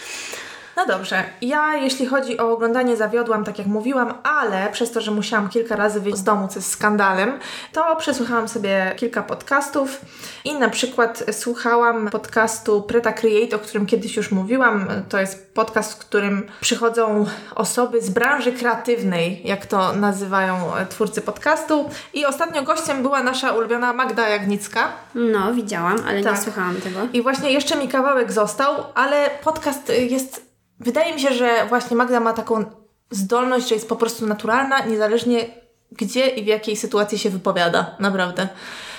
No 0.76 0.86
dobrze, 0.86 1.24
ja 1.42 1.74
jeśli 1.74 2.06
chodzi 2.06 2.38
o 2.38 2.52
oglądanie 2.52 2.96
zawiodłam, 2.96 3.44
tak 3.44 3.58
jak 3.58 3.66
mówiłam, 3.66 4.14
ale 4.22 4.68
przez 4.72 4.92
to, 4.92 5.00
że 5.00 5.10
musiałam 5.10 5.48
kilka 5.48 5.76
razy 5.76 6.00
wyjść 6.00 6.18
z 6.18 6.22
domu, 6.22 6.48
co 6.48 6.58
jest 6.58 6.70
skandalem, 6.70 7.38
to 7.72 7.96
przesłuchałam 7.96 8.48
sobie 8.48 8.94
kilka 8.96 9.22
podcastów 9.22 10.00
i 10.44 10.54
na 10.54 10.68
przykład 10.68 11.24
słuchałam 11.32 12.08
podcastu 12.10 12.82
Preta 12.82 13.12
Create, 13.12 13.56
o 13.56 13.58
którym 13.58 13.86
kiedyś 13.86 14.16
już 14.16 14.30
mówiłam. 14.30 14.88
To 15.08 15.20
jest 15.20 15.54
podcast, 15.54 15.92
w 15.92 15.98
którym 15.98 16.46
przychodzą 16.60 17.26
osoby 17.54 18.02
z 18.02 18.10
branży 18.10 18.52
kreatywnej, 18.52 19.42
jak 19.44 19.66
to 19.66 19.92
nazywają 19.92 20.72
twórcy 20.88 21.20
podcastu. 21.20 21.90
I 22.14 22.26
ostatnio 22.26 22.62
gościem 22.62 23.02
była 23.02 23.22
nasza 23.22 23.52
ulubiona 23.52 23.92
Magda 23.92 24.28
Jagnicka. 24.28 24.88
No, 25.14 25.54
widziałam, 25.54 25.96
ale 26.08 26.22
tak. 26.22 26.32
nie 26.32 26.40
słuchałam 26.40 26.76
tego. 26.76 26.98
I 27.12 27.22
właśnie 27.22 27.52
jeszcze 27.52 27.76
mi 27.76 27.88
kawałek 27.88 28.32
został, 28.32 28.74
ale 28.94 29.30
podcast 29.44 29.92
jest 30.10 30.53
wydaje 30.80 31.14
mi 31.14 31.20
się, 31.20 31.34
że 31.34 31.66
właśnie 31.68 31.96
Magda 31.96 32.20
ma 32.20 32.32
taką 32.32 32.64
zdolność, 33.10 33.68
że 33.68 33.74
jest 33.74 33.88
po 33.88 33.96
prostu 33.96 34.26
naturalna, 34.26 34.84
niezależnie 34.84 35.46
gdzie 35.92 36.26
i 36.26 36.44
w 36.44 36.46
jakiej 36.46 36.76
sytuacji 36.76 37.18
się 37.18 37.30
wypowiada. 37.30 37.96
Naprawdę. 38.00 38.48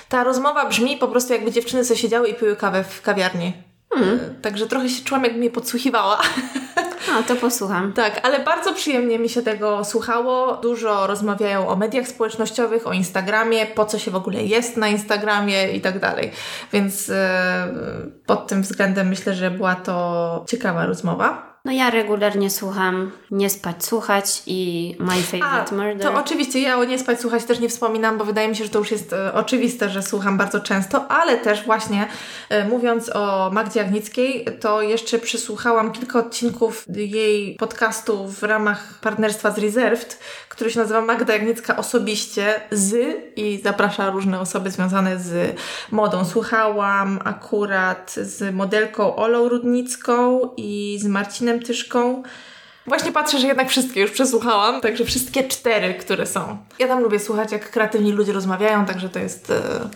Ta 0.10 0.24
rozmowa 0.24 0.70
brzmi 0.70 0.98
po 0.98 1.08
prostu 1.08 1.34
jakby 1.34 1.52
dziewczyny 1.52 1.86
sobie 1.86 2.00
siedziały 2.00 2.28
i 2.28 2.34
piły 2.34 2.56
kawę 2.56 2.84
w 2.84 3.02
kawiarni. 3.02 3.54
Hmm. 3.94 4.20
Także 4.42 4.68
trochę 4.68 4.90
się 4.90 5.04
czułam, 5.04 5.24
jakby 5.24 5.40
mnie 5.40 5.50
podsłuchiwała. 5.50 6.22
No, 7.08 7.24
to 7.24 7.36
posłucham. 7.36 7.94
tak, 8.04 8.20
ale 8.24 8.40
bardzo 8.40 8.74
przyjemnie 8.74 9.20
mi 9.20 9.30
się 9.30 9.42
tego 9.42 9.86
słuchało. 9.86 10.58
Dużo 10.58 11.08
rozmawiają 11.08 11.68
o 11.68 11.76
mediach 11.76 12.08
społecznościowych, 12.08 12.88
o 12.88 12.94
Instagramie, 12.94 13.66
po 13.66 13.86
co 13.86 14.00
się 14.00 14.12
w 14.12 14.16
ogóle 14.16 14.44
jest 14.44 14.78
na 14.78 14.88
Instagramie 14.88 15.72
i 15.72 15.82
tak 15.82 16.00
dalej. 16.00 16.32
Więc 16.74 17.08
yy, 17.08 17.16
pod 18.26 18.48
tym 18.48 18.62
względem 18.62 19.08
myślę, 19.08 19.34
że 19.34 19.52
była 19.52 19.76
to 19.76 20.46
ciekawa 20.48 20.86
rozmowa. 20.86 21.55
No 21.66 21.72
ja 21.72 21.90
regularnie 21.90 22.50
słucham 22.50 23.12
Nie 23.32 23.50
spać, 23.50 23.86
słuchać 23.86 24.44
i 24.46 24.96
My 25.00 25.22
Favorite 25.22 25.72
A, 25.72 25.76
Murder. 25.76 26.00
To 26.00 26.20
oczywiście 26.20 26.60
ja 26.60 26.78
o 26.78 26.84
Nie 26.84 27.00
spać, 27.00 27.22
słuchać 27.22 27.44
też 27.44 27.60
nie 27.60 27.70
wspominam, 27.70 28.18
bo 28.18 28.26
wydaje 28.26 28.48
mi 28.48 28.56
się, 28.56 28.64
że 28.64 28.70
to 28.70 28.80
już 28.80 28.92
jest 28.92 29.14
e, 29.14 29.34
oczywiste, 29.34 29.90
że 29.90 30.04
słucham 30.04 30.38
bardzo 30.38 30.60
często, 30.60 31.12
ale 31.12 31.38
też 31.38 31.66
właśnie 31.66 32.08
e, 32.50 32.68
mówiąc 32.68 33.12
o 33.16 33.50
Magdzie 33.54 33.82
Agnickiej, 33.82 34.46
to 34.60 34.82
jeszcze 34.82 35.20
przysłuchałam 35.20 35.92
kilka 35.92 36.20
odcinków 36.20 36.86
jej 36.96 37.56
podcastu 37.56 38.28
w 38.28 38.44
ramach 38.44 39.00
partnerstwa 39.02 39.52
z 39.52 39.58
Reserved, 39.58 40.20
który 40.50 40.72
się 40.72 40.80
nazywa 40.80 41.02
Magda 41.02 41.34
Jagniecka 41.34 41.78
osobiście 41.78 42.62
z 42.72 42.96
i 43.36 43.62
zaprasza 43.64 44.10
różne 44.10 44.40
osoby 44.40 44.72
związane 44.72 45.20
z 45.20 45.56
modą. 45.92 46.26
Słuchałam 46.26 47.20
akurat 47.24 48.14
z 48.22 48.56
modelką 48.56 49.16
Olą 49.16 49.50
Rudnicką 49.50 50.50
i 50.58 50.98
z 51.02 51.06
Marcinem 51.06 51.55
Tyszką. 51.60 52.24
Właśnie 52.88 53.12
patrzę, 53.12 53.40
że 53.40 53.48
jednak 53.48 53.70
wszystkie 53.70 54.02
już 54.02 54.12
przesłuchałam, 54.12 54.82
także 54.82 55.06
wszystkie 55.06 55.44
cztery, 55.44 55.94
które 55.94 56.26
są. 56.26 56.58
Ja 56.80 56.88
tam 56.88 57.04
lubię 57.04 57.20
słuchać, 57.20 57.52
jak 57.52 57.72
kreatywni 57.72 58.12
ludzie 58.12 58.34
rozmawiają, 58.34 58.86
także 58.86 59.10
to 59.10 59.20
jest 59.20 59.50
e, 59.50 59.90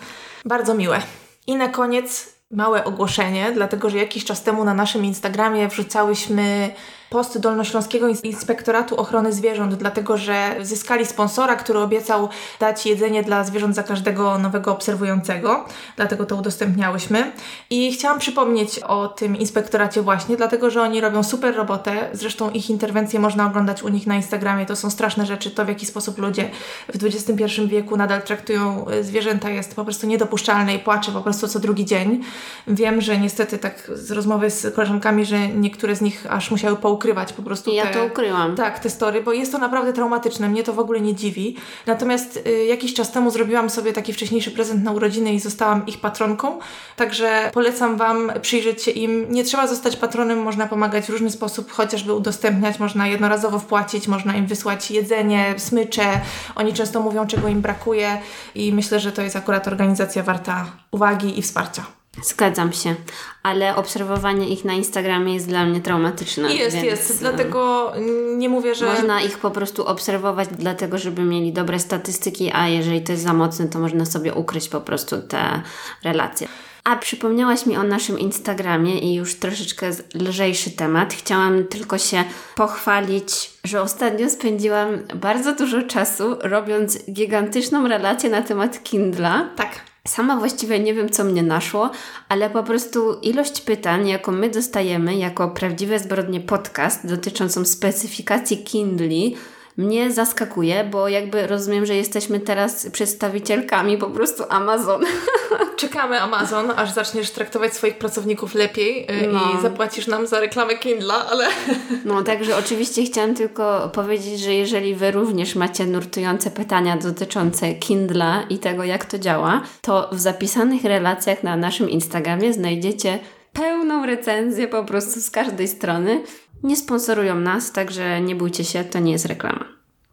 bardzo 0.45 0.73
miłe. 0.73 1.01
I 1.47 1.55
na 1.55 1.67
koniec 1.67 2.33
małe 2.51 2.83
ogłoszenie, 2.83 3.51
dlatego 3.53 3.89
że 3.89 3.97
jakiś 3.97 4.25
czas 4.25 4.43
temu 4.43 4.63
na 4.63 4.73
naszym 4.73 5.05
Instagramie 5.05 5.67
wrzucałyśmy 5.67 6.71
post 7.09 7.39
Dolnośląskiego 7.39 8.07
Inspektoratu 8.23 8.95
Ochrony 8.95 9.33
Zwierząt, 9.33 9.75
dlatego 9.75 10.17
że 10.17 10.55
zyskali 10.61 11.05
sponsora, 11.05 11.55
który 11.55 11.79
obiecał 11.79 12.29
dać 12.59 12.85
jedzenie 12.85 13.23
dla 13.23 13.43
zwierząt 13.43 13.75
za 13.75 13.83
każdego 13.83 14.37
nowego 14.37 14.71
obserwującego, 14.71 15.65
dlatego 15.95 16.25
to 16.25 16.35
udostępniałyśmy. 16.35 17.31
I 17.69 17.91
chciałam 17.91 18.19
przypomnieć 18.19 18.79
o 18.79 19.07
tym 19.07 19.35
inspektoracie 19.35 20.01
właśnie, 20.01 20.37
dlatego 20.37 20.69
że 20.69 20.81
oni 20.81 21.01
robią 21.01 21.23
super 21.23 21.55
robotę, 21.55 22.09
zresztą 22.13 22.49
ich 22.49 22.69
interwencje 22.69 23.19
można 23.19 23.47
oglądać 23.47 23.83
u 23.83 23.89
nich 23.89 24.07
na 24.07 24.15
Instagramie, 24.15 24.65
to 24.65 24.75
są 24.75 24.89
straszne 24.89 25.25
rzeczy, 25.25 25.51
to 25.51 25.65
w 25.65 25.67
jaki 25.67 25.85
sposób 25.85 26.17
ludzie 26.17 26.49
w 26.93 27.05
XXI 27.05 27.61
wieku 27.67 27.97
nadal 27.97 28.21
traktują 28.21 28.87
e, 28.87 29.03
zwierzęta 29.03 29.49
jest 29.49 29.75
po 29.75 29.83
prostu 29.83 30.07
niedopuszczalne 30.07 30.75
i 30.75 30.79
płaczę 30.79 31.11
po 31.11 31.21
prostu 31.21 31.47
co 31.47 31.59
drugi 31.59 31.85
dzień. 31.85 32.23
Wiem, 32.67 33.01
że 33.01 33.17
niestety 33.17 33.57
tak 33.57 33.91
z 33.93 34.11
rozmowy 34.11 34.49
z 34.49 34.75
koleżankami, 34.75 35.25
że 35.25 35.47
niektóre 35.47 35.95
z 35.95 36.01
nich 36.01 36.25
aż 36.29 36.51
musiały 36.51 36.75
połknąć 36.75 36.98
ukrywać 36.99 37.33
po 37.33 37.43
prostu 37.43 37.73
Ja 37.73 37.85
te, 37.85 37.93
to 37.93 38.05
ukryłam. 38.05 38.55
Tak, 38.55 38.79
te 38.79 38.89
story, 38.89 39.21
bo 39.23 39.33
jest 39.33 39.51
to 39.51 39.57
naprawdę 39.57 39.93
traumatyczne. 39.93 40.49
Mnie 40.49 40.63
to 40.63 40.73
w 40.73 40.79
ogóle 40.79 41.01
nie 41.01 41.15
dziwi. 41.15 41.55
Natomiast 41.85 42.37
y, 42.47 42.65
jakiś 42.65 42.93
czas 42.93 43.11
temu 43.11 43.31
zrobiłam 43.31 43.69
sobie 43.69 43.93
taki 43.93 44.13
wcześniejszy 44.13 44.51
prezent 44.51 44.83
na 44.83 44.91
urodziny 44.91 45.33
i 45.33 45.39
zostałam 45.39 45.85
ich 45.87 45.99
patronką. 45.99 46.59
Także 46.95 47.51
polecam 47.53 47.97
Wam 47.97 48.31
przyjrzeć 48.41 48.83
się 48.83 48.91
im. 48.91 49.31
Nie 49.31 49.43
trzeba 49.43 49.67
zostać 49.67 49.95
patronem, 49.95 50.41
można 50.41 50.67
pomagać 50.67 51.05
w 51.05 51.09
różny 51.09 51.31
sposób, 51.31 51.71
chociażby 51.71 52.13
udostępniać, 52.13 52.79
można 52.79 53.07
jednorazowo 53.07 53.59
wpłacić, 53.59 54.07
można 54.07 54.35
im 54.35 54.47
wysłać 54.47 54.91
jedzenie, 54.91 55.55
smycze. 55.57 56.21
Oni 56.55 56.73
często 56.73 57.01
mówią, 57.01 57.27
czego 57.27 57.47
im 57.47 57.61
brakuje 57.61 58.21
i 58.55 58.73
myślę, 58.73 58.99
że 58.99 59.11
to 59.11 59.21
jest 59.21 59.35
akurat 59.35 59.67
organizacja 59.67 60.23
warta 60.23 60.65
uwagi 60.91 61.39
i 61.39 61.41
wsparcia. 61.41 61.98
Zgadzam 62.23 62.73
się, 62.73 62.95
ale 63.43 63.75
obserwowanie 63.75 64.49
ich 64.49 64.65
na 64.65 64.73
Instagramie 64.73 65.33
jest 65.33 65.47
dla 65.47 65.65
mnie 65.65 65.81
traumatyczne. 65.81 66.53
Jest, 66.53 66.75
więc, 66.75 66.85
jest. 66.87 67.11
e, 67.11 67.13
Dlatego 67.19 67.91
nie 68.37 68.49
mówię, 68.49 68.75
że. 68.75 68.85
Można 68.85 69.21
ich 69.21 69.37
po 69.37 69.51
prostu 69.51 69.87
obserwować, 69.87 70.49
dlatego 70.51 70.97
żeby 70.97 71.21
mieli 71.21 71.53
dobre 71.53 71.79
statystyki, 71.79 72.51
a 72.53 72.67
jeżeli 72.67 73.01
to 73.01 73.11
jest 73.11 73.23
za 73.23 73.33
mocne, 73.33 73.67
to 73.67 73.79
można 73.79 74.05
sobie 74.05 74.33
ukryć 74.33 74.69
po 74.69 74.81
prostu 74.81 75.21
te 75.21 75.61
relacje. 76.03 76.47
A 76.83 76.95
przypomniałaś 76.95 77.65
mi 77.65 77.77
o 77.77 77.83
naszym 77.83 78.19
Instagramie 78.19 78.99
i 78.99 79.15
już 79.15 79.35
troszeczkę 79.35 79.91
lżejszy 80.15 80.71
temat. 80.71 81.13
Chciałam 81.13 81.63
tylko 81.63 81.97
się 81.97 82.23
pochwalić, 82.55 83.51
że 83.63 83.81
ostatnio 83.81 84.29
spędziłam 84.29 84.87
bardzo 85.15 85.55
dużo 85.55 85.81
czasu 85.81 86.35
robiąc 86.41 87.05
gigantyczną 87.11 87.87
relację 87.87 88.29
na 88.29 88.41
temat 88.41 88.83
Kindla. 88.83 89.49
Tak. 89.55 89.88
Sama 90.07 90.37
właściwie 90.37 90.79
nie 90.79 90.93
wiem, 90.93 91.09
co 91.09 91.23
mnie 91.23 91.43
naszło, 91.43 91.91
ale 92.29 92.49
po 92.49 92.63
prostu 92.63 93.19
ilość 93.21 93.61
pytań, 93.61 94.07
jaką 94.07 94.31
my 94.31 94.49
dostajemy 94.49 95.15
jako 95.15 95.49
prawdziwe 95.49 95.99
zbrodnie 95.99 96.39
podcast 96.39 97.07
dotyczącą 97.07 97.65
specyfikacji 97.65 98.63
Kindli, 98.63 99.35
mnie 99.79 100.11
zaskakuje, 100.11 100.83
bo 100.83 101.07
jakby 101.07 101.47
rozumiem, 101.47 101.85
że 101.85 101.95
jesteśmy 101.95 102.39
teraz 102.39 102.87
przedstawicielkami 102.89 103.97
po 103.97 104.09
prostu 104.09 104.43
Amazon. 104.49 105.01
Czekamy 105.77 106.21
Amazon, 106.21 106.71
aż 106.75 106.91
zaczniesz 106.91 107.31
traktować 107.31 107.73
swoich 107.73 107.97
pracowników 107.97 108.55
lepiej 108.55 109.03
y, 109.03 109.27
No. 109.33 109.39
i 109.39 109.61
zapłacisz 109.61 110.07
nam 110.07 110.27
za 110.27 110.39
reklamę 110.39 110.75
Kindla, 110.77 111.25
ale 111.31 111.47
No 112.05 112.23
także 112.23 112.57
oczywiście 112.57 113.03
chciałam 113.03 113.35
tylko 113.35 113.89
powiedzieć, 113.93 114.39
że 114.39 114.53
jeżeli 114.53 114.95
Wy 114.95 115.11
również 115.11 115.55
macie 115.55 115.85
nurtujące 115.85 116.51
pytania 116.51 116.97
dotyczące 116.97 117.73
Kindla 117.73 118.43
i 118.49 118.57
tego, 118.57 118.83
jak 118.83 119.05
to 119.05 119.19
działa, 119.19 119.61
to 119.81 120.09
w 120.11 120.19
zapisanych 120.19 120.83
relacjach 120.83 121.43
na 121.43 121.57
naszym 121.57 121.89
Instagramie 121.89 122.53
znajdziecie 122.53 123.19
pełną 123.53 124.05
recenzję 124.05 124.67
po 124.67 124.83
prostu 124.83 125.19
z 125.21 125.31
każdej 125.31 125.67
strony. 125.67 126.23
Nie 126.63 126.77
sponsorują 126.77 127.35
nas, 127.35 127.71
także 127.71 128.21
nie 128.21 128.35
bójcie 128.35 128.63
się, 128.63 128.83
to 128.83 128.99
nie 128.99 129.11
jest 129.11 129.25
reklama. 129.25 129.65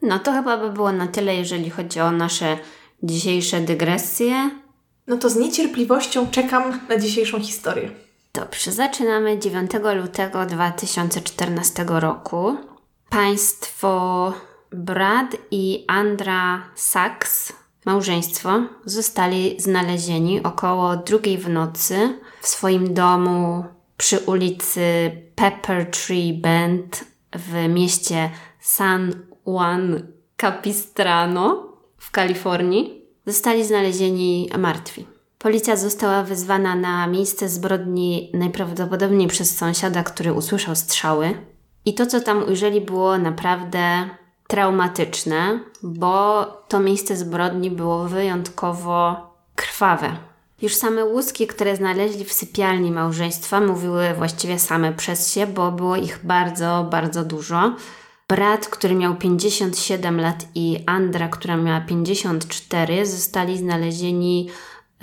No 0.02 0.18
to 0.18 0.32
chyba 0.32 0.56
by 0.56 0.72
było 0.72 0.92
na 0.92 1.06
tyle, 1.06 1.36
jeżeli 1.36 1.70
chodzi 1.70 2.00
o 2.00 2.10
nasze 2.10 2.58
dzisiejsze 3.02 3.60
dygresje. 3.60 4.50
no 5.06 5.16
to 5.16 5.30
z 5.30 5.36
niecierpliwością 5.36 6.30
czekam 6.30 6.80
na 6.88 6.98
dzisiejszą 6.98 7.40
historię. 7.40 7.90
Dobrze, 8.34 8.72
zaczynamy 8.72 9.38
9 9.38 9.70
lutego 9.96 10.46
2014 10.46 11.84
roku. 11.88 12.56
Państwo 13.10 14.32
Brad 14.72 15.36
i 15.50 15.84
Andra 15.88 16.62
Sachs, 16.74 17.52
małżeństwo, 17.84 18.62
zostali 18.84 19.60
znalezieni 19.60 20.42
około 20.42 20.96
drugiej 20.96 21.38
w 21.38 21.48
nocy 21.48 22.18
w 22.40 22.48
swoim 22.48 22.94
domu 22.94 23.64
przy 23.96 24.18
ulicy 24.18 25.10
Pepper 25.34 25.90
Tree 25.90 26.32
Bend 26.32 27.04
w 27.32 27.68
mieście 27.68 28.30
San 28.60 29.12
Juan 29.46 30.06
Capistrano 30.36 31.72
w 31.98 32.10
Kalifornii. 32.10 33.02
Zostali 33.26 33.64
znalezieni 33.64 34.50
martwi. 34.58 35.06
Policja 35.38 35.76
została 35.76 36.22
wezwana 36.22 36.74
na 36.74 37.06
miejsce 37.06 37.48
zbrodni 37.48 38.30
najprawdopodobniej 38.34 39.28
przez 39.28 39.56
sąsiada, 39.56 40.02
który 40.02 40.32
usłyszał 40.32 40.76
strzały. 40.76 41.34
I 41.84 41.94
to, 41.94 42.06
co 42.06 42.20
tam 42.20 42.42
ujrzeli, 42.48 42.80
było 42.80 43.18
naprawdę 43.18 44.08
traumatyczne, 44.48 45.60
bo 45.82 46.44
to 46.68 46.80
miejsce 46.80 47.16
zbrodni 47.16 47.70
było 47.70 48.04
wyjątkowo 48.04 49.16
krwawe. 49.54 50.16
Już 50.62 50.74
same 50.74 51.04
łuski, 51.04 51.46
które 51.46 51.76
znaleźli 51.76 52.24
w 52.24 52.32
sypialni 52.32 52.90
małżeństwa, 52.90 53.60
mówiły 53.60 54.14
właściwie 54.16 54.58
same 54.58 54.92
przez 54.92 55.32
się, 55.32 55.46
bo 55.46 55.72
było 55.72 55.96
ich 55.96 56.20
bardzo, 56.22 56.86
bardzo 56.90 57.24
dużo. 57.24 57.76
Brat, 58.28 58.68
który 58.68 58.94
miał 58.94 59.16
57 59.16 60.20
lat 60.20 60.46
i 60.54 60.78
Andra, 60.86 61.28
która 61.28 61.56
miała 61.56 61.80
54, 61.80 63.06
zostali 63.06 63.58
znalezieni 63.58 64.50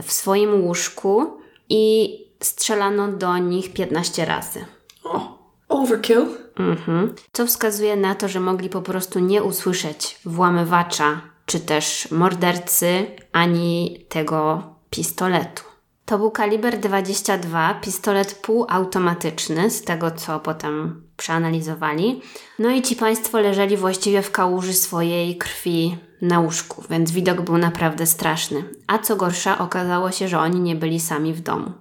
w 0.03 0.11
swoim 0.11 0.61
łóżku 0.61 1.37
i 1.69 2.13
strzelano 2.39 3.07
do 3.07 3.37
nich 3.37 3.73
15 3.73 4.25
razy. 4.25 4.65
O, 5.03 5.37
overkill. 5.69 6.25
Mhm. 6.55 7.15
Co 7.31 7.45
wskazuje 7.45 7.95
na 7.95 8.15
to, 8.15 8.27
że 8.27 8.39
mogli 8.39 8.69
po 8.69 8.81
prostu 8.81 9.19
nie 9.19 9.43
usłyszeć 9.43 10.19
włamywacza, 10.25 11.21
czy 11.45 11.59
też 11.59 12.11
mordercy, 12.11 13.05
ani 13.31 13.99
tego 14.09 14.63
pistoletu. 14.95 15.63
To 16.05 16.17
był 16.17 16.31
kaliber 16.31 16.79
22, 16.79 17.73
pistolet 17.73 18.33
półautomatyczny, 18.33 19.69
z 19.69 19.81
tego 19.81 20.11
co 20.11 20.39
potem 20.39 21.03
przeanalizowali. 21.17 22.21
No 22.59 22.69
i 22.71 22.81
ci 22.81 22.95
państwo 22.95 23.39
leżeli 23.39 23.77
właściwie 23.77 24.21
w 24.21 24.31
kałuży 24.31 24.73
swojej 24.73 25.37
krwi 25.37 25.97
na 26.21 26.39
łóżku, 26.39 26.83
więc 26.89 27.11
widok 27.11 27.41
był 27.41 27.57
naprawdę 27.57 28.05
straszny. 28.05 28.63
A 28.87 28.99
co 28.99 29.15
gorsza, 29.15 29.57
okazało 29.57 30.11
się, 30.11 30.27
że 30.27 30.39
oni 30.39 30.59
nie 30.59 30.75
byli 30.75 30.99
sami 30.99 31.33
w 31.33 31.41
domu. 31.41 31.71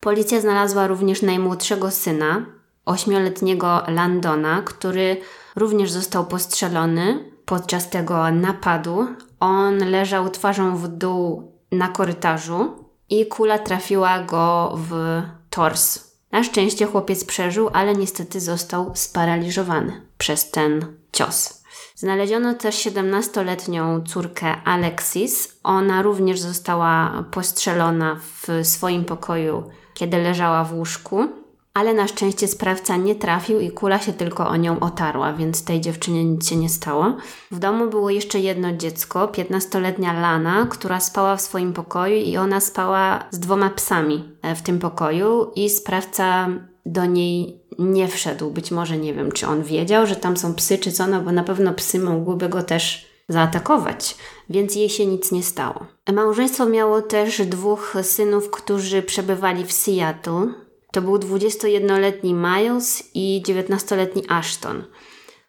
Policja 0.00 0.40
znalazła 0.40 0.86
również 0.86 1.22
najmłodszego 1.22 1.90
syna, 1.90 2.46
ośmioletniego 2.84 3.82
Landona, 3.88 4.62
który 4.62 5.16
również 5.56 5.90
został 5.90 6.26
postrzelony 6.26 7.32
podczas 7.44 7.90
tego 7.90 8.30
napadu. 8.30 9.06
On 9.40 9.78
leżał 9.90 10.30
twarzą 10.30 10.76
w 10.76 10.88
dół 10.88 11.51
na 11.72 11.88
korytarzu 11.88 12.84
i 13.10 13.26
kula 13.26 13.58
trafiła 13.58 14.18
go 14.18 14.74
w 14.88 15.22
tors. 15.50 16.12
Na 16.32 16.44
szczęście 16.44 16.86
chłopiec 16.86 17.24
przeżył, 17.24 17.70
ale 17.72 17.94
niestety 17.94 18.40
został 18.40 18.90
sparaliżowany 18.94 20.02
przez 20.18 20.50
ten 20.50 20.86
cios. 21.12 21.62
Znaleziono 21.94 22.54
też 22.54 22.86
17-letnią 22.86 24.02
córkę 24.08 24.56
Alexis. 24.64 25.58
Ona 25.62 26.02
również 26.02 26.40
została 26.40 27.24
postrzelona 27.30 28.20
w 28.42 28.66
swoim 28.66 29.04
pokoju, 29.04 29.70
kiedy 29.94 30.16
leżała 30.16 30.64
w 30.64 30.74
łóżku, 30.74 31.28
ale 31.74 31.94
na 31.94 32.08
szczęście 32.08 32.48
sprawca 32.48 32.96
nie 32.96 33.14
trafił 33.14 33.60
i 33.60 33.70
kula 33.70 33.98
się 33.98 34.12
tylko 34.12 34.48
o 34.48 34.56
nią 34.56 34.80
otarła, 34.80 35.32
więc 35.32 35.64
tej 35.64 35.80
dziewczynie 35.80 36.24
nic 36.24 36.48
się 36.48 36.56
nie 36.56 36.68
stało. 36.68 37.16
W 37.50 37.58
domu 37.58 37.90
było 37.90 38.10
jeszcze 38.10 38.40
jedno 38.40 38.72
dziecko, 38.72 39.26
15-letnia 39.26 40.12
Lana, 40.12 40.66
która 40.70 41.00
spała 41.00 41.36
w 41.36 41.40
swoim 41.40 41.72
pokoju 41.72 42.16
i 42.16 42.36
ona 42.36 42.60
spała 42.60 43.24
z 43.30 43.38
dwoma 43.38 43.70
psami 43.70 44.28
e, 44.42 44.54
w 44.54 44.62
tym 44.62 44.78
pokoju 44.78 45.50
i 45.54 45.70
sprawca 45.70 46.48
do 46.86 47.06
niej 47.06 47.62
nie 47.78 48.08
wszedł. 48.08 48.50
Być 48.50 48.70
może 48.70 48.98
nie 48.98 49.14
wiem, 49.14 49.32
czy 49.32 49.46
on 49.46 49.62
wiedział, 49.62 50.06
że 50.06 50.16
tam 50.16 50.36
są 50.36 50.54
psy, 50.54 50.78
czy 50.78 50.92
co, 50.92 51.06
no 51.06 51.20
bo 51.20 51.32
na 51.32 51.44
pewno 51.44 51.72
psy 51.74 51.98
mogłyby 51.98 52.48
go 52.48 52.62
też 52.62 53.12
zaatakować, 53.28 54.16
więc 54.50 54.74
jej 54.74 54.90
się 54.90 55.06
nic 55.06 55.32
nie 55.32 55.42
stało. 55.42 55.86
Małżeństwo 56.12 56.66
miało 56.66 57.02
też 57.02 57.46
dwóch 57.46 57.96
synów, 58.02 58.50
którzy 58.50 59.02
przebywali 59.02 59.64
w 59.64 59.72
Seattle. 59.72 60.46
To 60.92 61.02
był 61.02 61.16
21-letni 61.16 62.34
Miles 62.34 63.10
i 63.14 63.42
19-letni 63.46 64.22
Ashton, 64.28 64.84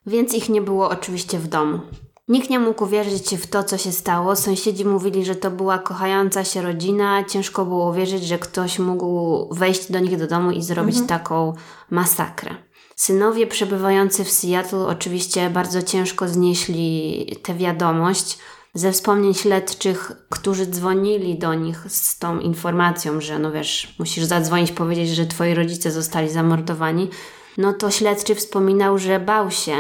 więc 0.05 0.33
ich 0.33 0.49
nie 0.49 0.61
było 0.61 0.89
oczywiście 0.89 1.39
w 1.39 1.47
domu. 1.47 1.79
Nikt 2.27 2.49
nie 2.49 2.59
mógł 2.59 2.83
uwierzyć 2.83 3.35
w 3.35 3.47
to, 3.47 3.63
co 3.63 3.77
się 3.77 3.91
stało. 3.91 4.35
Sąsiedzi 4.35 4.85
mówili, 4.85 5.25
że 5.25 5.35
to 5.35 5.51
była 5.51 5.79
kochająca 5.79 6.43
się 6.43 6.61
rodzina. 6.61 7.23
Ciężko 7.23 7.65
było 7.65 7.89
uwierzyć, 7.89 8.23
że 8.23 8.39
ktoś 8.39 8.79
mógł 8.79 9.47
wejść 9.55 9.91
do 9.91 9.99
nich 9.99 10.17
do 10.17 10.27
domu 10.27 10.51
i 10.51 10.61
zrobić 10.61 10.95
taką 11.07 11.53
masakrę. 11.89 12.55
Synowie 12.95 13.47
przebywający 13.47 14.23
w 14.23 14.31
Seattle 14.31 14.87
oczywiście 14.87 15.49
bardzo 15.49 15.81
ciężko 15.81 16.27
znieśli 16.27 17.25
tę 17.43 17.53
wiadomość. 17.53 18.37
Ze 18.75 18.91
wspomnień 18.91 19.33
śledczych, 19.33 20.11
którzy 20.29 20.67
dzwonili 20.67 21.39
do 21.39 21.53
nich 21.53 21.85
z 21.87 22.19
tą 22.19 22.39
informacją, 22.39 23.21
że 23.21 23.39
no 23.39 23.51
wiesz, 23.51 23.95
musisz 23.99 24.23
zadzwonić, 24.23 24.71
powiedzieć, 24.71 25.09
że 25.09 25.25
twoi 25.25 25.53
rodzice 25.53 25.91
zostali 25.91 26.29
zamordowani, 26.29 27.09
no 27.57 27.73
to 27.73 27.91
śledczy 27.91 28.35
wspominał, 28.35 28.97
że 28.97 29.19
bał 29.19 29.51
się, 29.51 29.75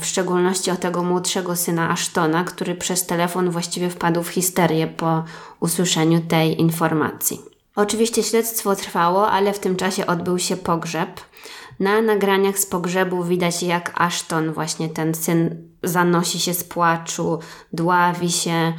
w 0.00 0.04
szczególności 0.04 0.70
o 0.70 0.76
tego 0.76 1.02
młodszego 1.02 1.56
syna 1.56 1.90
Ashtona, 1.90 2.44
który 2.44 2.74
przez 2.74 3.06
telefon 3.06 3.50
właściwie 3.50 3.90
wpadł 3.90 4.22
w 4.22 4.28
histerię 4.28 4.86
po 4.86 5.24
usłyszeniu 5.60 6.20
tej 6.20 6.60
informacji. 6.60 7.40
Oczywiście 7.76 8.22
śledztwo 8.22 8.76
trwało, 8.76 9.30
ale 9.30 9.52
w 9.52 9.58
tym 9.58 9.76
czasie 9.76 10.06
odbył 10.06 10.38
się 10.38 10.56
pogrzeb. 10.56 11.20
Na 11.80 12.02
nagraniach 12.02 12.58
z 12.58 12.66
pogrzebu 12.66 13.24
widać, 13.24 13.62
jak 13.62 13.92
Ashton, 13.94 14.52
właśnie 14.52 14.88
ten 14.88 15.14
syn, 15.14 15.69
zanosi 15.82 16.40
się 16.40 16.54
z 16.54 16.64
płaczu, 16.64 17.38
dławi 17.72 18.30
się. 18.30 18.72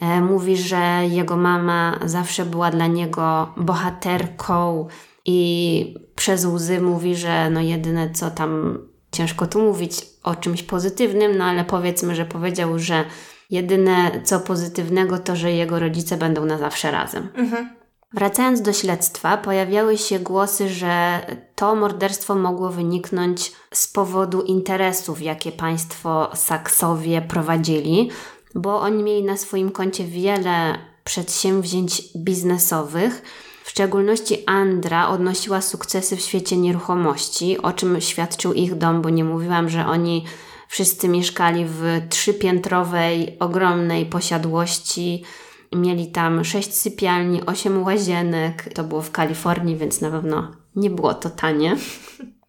E, 0.00 0.20
mówi, 0.20 0.56
że 0.56 1.00
jego 1.08 1.36
mama 1.36 1.98
zawsze 2.04 2.44
była 2.44 2.70
dla 2.70 2.86
niego 2.86 3.52
bohaterką 3.56 4.88
i 5.24 5.94
przez 6.14 6.44
łzy 6.44 6.80
mówi, 6.80 7.16
że 7.16 7.50
no 7.50 7.60
jedyne 7.60 8.10
co 8.10 8.30
tam 8.30 8.78
ciężko 9.12 9.46
tu 9.46 9.62
mówić 9.62 10.06
o 10.22 10.34
czymś 10.34 10.62
pozytywnym, 10.62 11.38
no 11.38 11.44
ale 11.44 11.64
powiedzmy, 11.64 12.14
że 12.14 12.24
powiedział, 12.24 12.78
że 12.78 13.04
jedyne 13.50 14.20
co 14.24 14.40
pozytywnego 14.40 15.18
to, 15.18 15.36
że 15.36 15.52
jego 15.52 15.78
rodzice 15.78 16.16
będą 16.16 16.44
na 16.44 16.58
zawsze 16.58 16.90
razem. 16.90 17.28
Mhm. 17.34 17.70
Wracając 18.14 18.62
do 18.62 18.72
śledztwa, 18.72 19.36
pojawiały 19.36 19.98
się 19.98 20.18
głosy, 20.18 20.68
że 20.68 21.20
to 21.54 21.74
morderstwo 21.74 22.34
mogło 22.34 22.70
wyniknąć 22.70 23.52
z 23.72 23.88
powodu 23.88 24.42
interesów, 24.42 25.22
jakie 25.22 25.52
państwo 25.52 26.30
Saksowie 26.34 27.22
prowadzili, 27.22 28.10
bo 28.54 28.80
oni 28.80 29.02
mieli 29.02 29.24
na 29.24 29.36
swoim 29.36 29.70
koncie 29.70 30.04
wiele 30.04 30.78
przedsięwzięć 31.04 32.02
biznesowych. 32.16 33.22
W 33.64 33.70
szczególności 33.70 34.44
Andra 34.46 35.08
odnosiła 35.08 35.60
sukcesy 35.60 36.16
w 36.16 36.20
świecie 36.20 36.56
nieruchomości, 36.56 37.58
o 37.58 37.72
czym 37.72 38.00
świadczył 38.00 38.52
ich 38.52 38.74
dom, 38.74 39.02
bo 39.02 39.10
nie 39.10 39.24
mówiłam, 39.24 39.68
że 39.68 39.86
oni 39.86 40.24
wszyscy 40.68 41.08
mieszkali 41.08 41.64
w 41.68 41.82
trzypiętrowej, 42.08 43.36
ogromnej 43.38 44.06
posiadłości 44.06 45.24
Mieli 45.74 46.06
tam 46.06 46.44
sześć 46.44 46.74
sypialni, 46.74 47.46
osiem 47.46 47.82
łazienek. 47.82 48.74
To 48.74 48.84
było 48.84 49.02
w 49.02 49.10
Kalifornii, 49.10 49.76
więc 49.76 50.00
na 50.00 50.10
pewno 50.10 50.63
nie 50.76 50.90
było 50.90 51.14
to 51.14 51.30
tanie. 51.30 51.76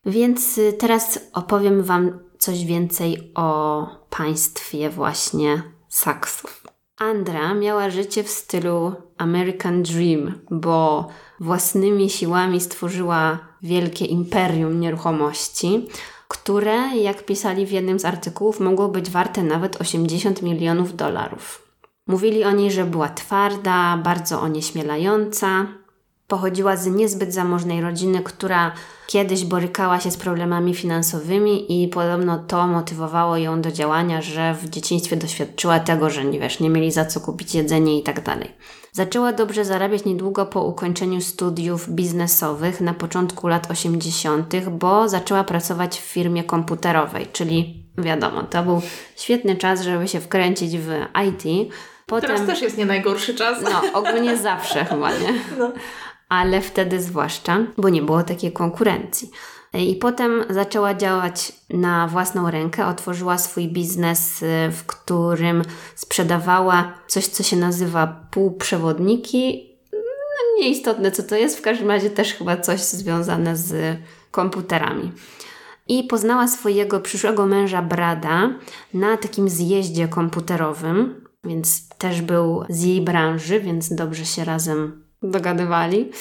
Więc 0.06 0.58
y, 0.58 0.74
teraz 0.74 1.20
opowiem 1.34 1.84
Wam 1.84 2.20
coś 2.38 2.66
więcej 2.66 3.32
o 3.36 3.88
państwie 4.10 4.90
właśnie 4.90 5.64
Saksów. 5.90 6.64
Andra 6.98 7.54
miała 7.54 7.90
życie 7.90 8.24
w 8.24 8.30
stylu 8.30 8.94
American 9.18 9.84
Dream, 9.84 10.34
bo 10.52 11.08
własnymi 11.40 12.10
siłami 12.10 12.62
stworzyła 12.62 13.40
wielkie 13.62 14.06
imperium 14.06 14.80
nieruchomości, 14.80 15.88
które, 16.28 16.98
jak 16.98 17.26
pisali 17.26 17.66
w 17.66 17.72
jednym 17.72 18.00
z 18.00 18.06
artykułów, 18.06 18.60
mogło 18.60 18.88
być 18.88 19.10
warte 19.10 19.44
nawet 19.44 19.82
80 19.82 20.42
milionów 20.42 20.96
dolarów. 20.96 21.62
Mówili 22.08 22.44
o 22.44 22.52
niej, 22.52 22.72
że 22.72 22.86
była 22.86 23.10
twarda, 23.10 23.98
bardzo 23.98 24.42
onieśmielająca. 24.42 25.68
Pochodziła 26.28 26.78
z 26.78 26.88
niezbyt 26.88 27.34
zamożnej 27.34 27.82
rodziny, 27.82 28.22
która 28.24 28.72
kiedyś 29.08 29.46
borykała 29.46 30.00
się 30.00 30.12
z 30.12 30.18
problemami 30.18 30.76
finansowymi 30.76 31.84
i 31.84 31.88
podobno 31.88 32.40
to 32.40 32.68
motywowało 32.68 33.38
ją 33.38 33.62
do 33.62 33.72
działania, 33.72 34.22
że 34.22 34.54
w 34.54 34.70
dzieciństwie 34.70 35.16
doświadczyła 35.16 35.80
tego, 35.80 36.10
że 36.10 36.26
nie 36.26 36.40
wiesz, 36.40 36.60
nie 36.60 36.70
mieli 36.70 36.92
za 36.92 37.06
co 37.06 37.20
kupić 37.20 37.56
jedzenie 37.56 38.00
i 38.00 38.04
tak 38.04 38.24
dalej. 38.24 38.52
Zaczęła 38.92 39.34
dobrze 39.34 39.66
zarabiać 39.66 40.06
niedługo 40.06 40.46
po 40.46 40.64
ukończeniu 40.64 41.22
studiów 41.22 41.90
biznesowych 41.90 42.82
na 42.82 42.94
początku 42.94 43.48
lat 43.48 43.72
80., 43.72 44.56
bo 44.70 45.10
zaczęła 45.10 45.44
pracować 45.44 46.00
w 46.00 46.04
firmie 46.04 46.44
komputerowej, 46.44 47.28
czyli 47.34 47.86
wiadomo, 47.98 48.44
to 48.44 48.64
był 48.64 48.82
świetny 49.16 49.56
czas, 49.56 49.82
żeby 49.82 50.08
się 50.08 50.20
wkręcić 50.20 50.78
w 50.78 50.90
IT. 51.28 51.72
Potem, 52.06 52.30
Teraz 52.30 52.48
też 52.48 52.62
jest 52.62 52.78
nie 52.78 52.86
najgorszy 52.86 53.36
czas. 53.36 53.62
No, 53.62 53.82
ogólnie 54.00 54.38
zawsze 54.38 54.86
chyba, 54.86 55.12
nie? 55.12 55.34
No. 55.60 55.72
Ale 56.36 56.62
wtedy 56.62 57.02
zwłaszcza, 57.02 57.58
bo 57.78 57.90
nie 57.90 58.02
było 58.02 58.24
takiej 58.24 58.52
konkurencji. 58.52 59.32
I 59.74 59.96
potem 59.96 60.44
zaczęła 60.50 60.94
działać 60.94 61.52
na 61.70 62.08
własną 62.08 62.52
rękę, 62.52 62.86
otworzyła 62.86 63.38
swój 63.38 63.68
biznes, 63.68 64.44
y, 64.44 64.46
w 64.72 64.86
którym 64.86 65.62
sprzedawała 65.96 66.94
coś, 67.08 67.28
co 67.28 67.44
się 67.44 67.56
nazywa 67.56 68.28
półprzewodniki. 68.32 69.70
No, 69.94 70.62
nieistotne, 70.64 71.12
co 71.12 71.24
to 71.24 71.36
jest, 71.36 71.58
w 71.58 71.62
każdym 71.62 71.88
razie 71.88 72.10
też 72.10 72.34
chyba 72.34 72.58
coś 72.58 72.80
związane 72.80 73.58
z 73.58 73.98
komputerami. 74.32 75.12
I 75.88 76.04
poznała 76.04 76.48
swojego 76.48 77.00
przyszłego 77.00 77.46
męża 77.46 77.82
Brada 77.82 78.50
na 78.94 79.18
takim 79.18 79.50
zjeździe 79.50 80.08
komputerowym, 80.08 81.26
więc 81.44 81.90
też 81.90 82.22
był 82.22 82.64
z 82.70 82.84
jej 82.84 83.02
branży, 83.02 83.60
więc 83.60 83.96
dobrze 83.96 84.26
się 84.26 84.46
razem 84.46 85.05
dogadywali. 85.24 86.12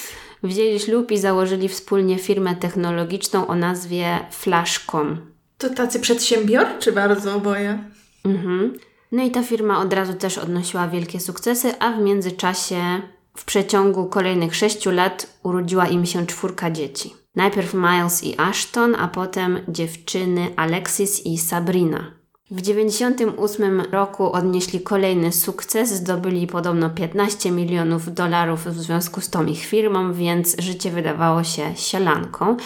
Wzięli 0.42 0.80
ślub 0.80 1.10
i 1.10 1.18
założyli 1.18 1.68
wspólnie 1.68 2.18
firmę 2.18 2.56
technologiczną 2.56 3.46
o 3.46 3.54
nazwie 3.54 4.18
Flashcom. 4.30 5.20
To 5.58 5.70
tacy 5.70 6.00
przedsiębiorczy 6.00 6.92
bardzo 6.92 7.34
oboje. 7.34 7.78
Mhm. 8.24 8.78
No 9.12 9.22
i 9.22 9.30
ta 9.30 9.42
firma 9.42 9.80
od 9.80 9.92
razu 9.92 10.14
też 10.14 10.38
odnosiła 10.38 10.88
wielkie 10.88 11.20
sukcesy, 11.20 11.78
a 11.78 11.92
w 11.92 12.00
międzyczasie 12.00 13.02
w 13.36 13.44
przeciągu 13.44 14.06
kolejnych 14.06 14.56
sześciu 14.56 14.90
lat 14.90 15.38
urodziła 15.42 15.86
im 15.86 16.06
się 16.06 16.26
czwórka 16.26 16.70
dzieci. 16.70 17.14
Najpierw 17.36 17.74
Miles 17.74 18.24
i 18.24 18.34
Ashton, 18.38 18.94
a 18.94 19.08
potem 19.08 19.58
dziewczyny 19.68 20.48
Alexis 20.56 21.26
i 21.26 21.38
Sabrina. 21.38 22.23
W 22.50 22.60
1998 22.60 23.80
roku 23.92 24.32
odnieśli 24.32 24.80
kolejny 24.80 25.32
sukces, 25.32 25.92
zdobyli 25.92 26.46
podobno 26.46 26.90
15 26.90 27.50
milionów 27.50 28.14
dolarów 28.14 28.64
w 28.64 28.80
związku 28.80 29.20
z 29.20 29.30
tą 29.30 29.46
ich 29.46 29.64
firmą, 29.64 30.12
więc 30.12 30.56
życie 30.58 30.90
wydawało 30.90 31.44
się 31.44 31.76
sielanką, 31.76 32.56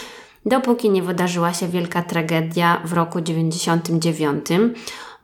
dopóki 0.46 0.90
nie 0.90 1.02
wydarzyła 1.02 1.52
się 1.52 1.68
wielka 1.68 2.02
tragedia 2.02 2.82
w 2.84 2.92
roku 2.92 3.20
99, 3.20 4.46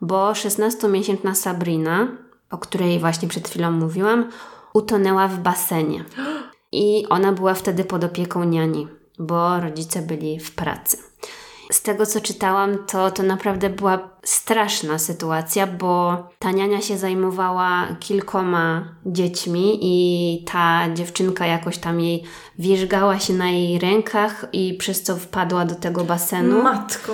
bo 0.01 0.31
16-miesięczna 0.31 1.35
Sabrina, 1.35 2.07
o 2.51 2.57
której 2.57 2.99
właśnie 2.99 3.27
przed 3.27 3.49
chwilą 3.49 3.71
mówiłam, 3.71 4.29
utonęła 4.73 5.27
w 5.27 5.39
basenie. 5.39 6.05
I 6.71 7.05
ona 7.09 7.31
była 7.31 7.53
wtedy 7.53 7.83
pod 7.83 8.03
opieką 8.03 8.43
niani, 8.43 8.87
bo 9.19 9.59
rodzice 9.59 10.01
byli 10.01 10.39
w 10.39 10.55
pracy. 10.55 10.97
Z 11.71 11.81
tego 11.81 12.05
co 12.05 12.21
czytałam, 12.21 12.77
to 12.87 13.11
to 13.11 13.23
naprawdę 13.23 13.69
była 13.69 14.09
straszna 14.23 14.99
sytuacja, 14.99 15.67
bo 15.67 16.17
ta 16.39 16.51
niania 16.51 16.81
się 16.81 16.97
zajmowała 16.97 17.87
kilkoma 17.99 18.95
dziećmi 19.05 19.79
i 19.81 20.43
ta 20.51 20.93
dziewczynka 20.93 21.45
jakoś 21.45 21.77
tam 21.77 22.01
jej 22.01 22.23
wierzgała 22.59 23.19
się 23.19 23.33
na 23.33 23.49
jej 23.49 23.79
rękach 23.79 24.45
i 24.53 24.73
przez 24.73 25.03
co 25.03 25.15
wpadła 25.15 25.65
do 25.65 25.75
tego 25.75 26.03
basenu. 26.03 26.63
Matko. 26.63 27.13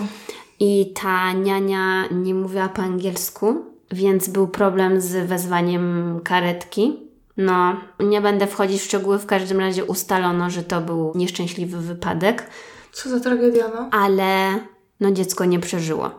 I 0.60 0.94
ta 1.02 1.34
niania 1.34 2.08
nie 2.12 2.36
mówiła 2.36 2.70
po 2.70 2.82
angielsku, 2.82 3.66
więc 3.92 4.30
był 4.30 4.48
problem 4.48 5.02
z 5.02 5.28
wezwaniem 5.28 6.20
karetki. 6.24 6.98
No, 7.38 7.76
nie 8.00 8.22
będę 8.22 8.48
wchodzić 8.48 8.82
w 8.82 8.86
szczegóły, 8.86 9.20
w 9.20 9.26
każdym 9.26 9.60
razie 9.60 9.86
ustalono, 9.86 10.50
że 10.50 10.64
to 10.64 10.82
był 10.82 11.12
nieszczęśliwy 11.16 11.78
wypadek. 11.78 12.50
Co 12.92 13.10
za 13.10 13.20
tragedia, 13.20 13.68
no. 13.76 13.90
Ale 13.92 14.60
no 15.00 15.12
dziecko 15.12 15.46
nie 15.46 15.60
przeżyło. 15.60 16.12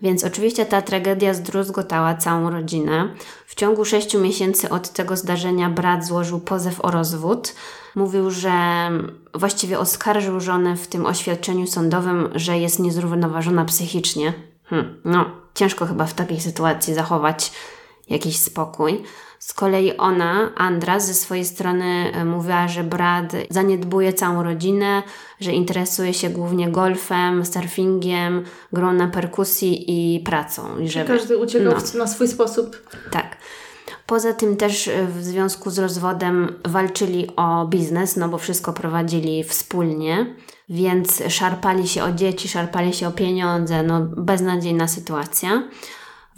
Więc 0.00 0.24
oczywiście 0.24 0.66
ta 0.66 0.82
tragedia 0.82 1.34
zdruzgotała 1.34 2.14
całą 2.14 2.50
rodzinę. 2.50 3.14
W 3.46 3.54
ciągu 3.54 3.84
sześciu 3.84 4.20
miesięcy 4.20 4.70
od 4.70 4.90
tego 4.90 5.16
zdarzenia 5.16 5.70
brat 5.70 6.06
złożył 6.06 6.40
pozew 6.40 6.80
o 6.84 6.90
rozwód. 6.90 7.54
Mówił, 7.94 8.30
że 8.30 8.52
właściwie 9.34 9.78
oskarżył 9.78 10.40
żonę 10.40 10.76
w 10.76 10.86
tym 10.86 11.06
oświadczeniu 11.06 11.66
sądowym, 11.66 12.28
że 12.34 12.58
jest 12.58 12.78
niezrównoważona 12.78 13.64
psychicznie. 13.64 14.32
Hm, 14.64 15.00
no, 15.04 15.30
ciężko 15.54 15.86
chyba 15.86 16.06
w 16.06 16.14
takiej 16.14 16.40
sytuacji 16.40 16.94
zachować 16.94 17.52
jakiś 18.08 18.38
spokój. 18.38 19.02
Z 19.38 19.54
kolei 19.54 19.96
ona, 19.96 20.54
Andra, 20.56 21.00
ze 21.00 21.14
swojej 21.14 21.44
strony 21.44 22.12
e, 22.14 22.24
mówiła, 22.24 22.68
że 22.68 22.84
brat 22.84 23.32
zaniedbuje 23.50 24.12
całą 24.12 24.42
rodzinę, 24.42 25.02
że 25.40 25.52
interesuje 25.52 26.14
się 26.14 26.30
głównie 26.30 26.68
golfem, 26.68 27.46
surfingiem, 27.46 28.44
grą 28.72 28.92
na 28.92 29.08
perkusji 29.08 29.84
i 29.88 30.20
pracą. 30.20 30.78
I 30.78 30.88
że 30.88 31.04
każdy 31.04 31.36
uciekał 31.36 31.74
no. 31.94 31.98
na 31.98 32.06
swój 32.06 32.28
sposób. 32.28 32.76
Tak. 33.10 33.36
Poza 34.06 34.32
tym 34.32 34.56
też 34.56 34.88
e, 34.88 35.06
w 35.06 35.24
związku 35.24 35.70
z 35.70 35.78
rozwodem 35.78 36.54
walczyli 36.64 37.26
o 37.36 37.66
biznes, 37.66 38.16
no 38.16 38.28
bo 38.28 38.38
wszystko 38.38 38.72
prowadzili 38.72 39.44
wspólnie, 39.44 40.34
więc 40.68 41.22
szarpali 41.28 41.88
się 41.88 42.04
o 42.04 42.12
dzieci, 42.12 42.48
szarpali 42.48 42.94
się 42.94 43.08
o 43.08 43.12
pieniądze, 43.12 43.82
no 43.82 44.00
beznadziejna 44.00 44.88
sytuacja. 44.88 45.62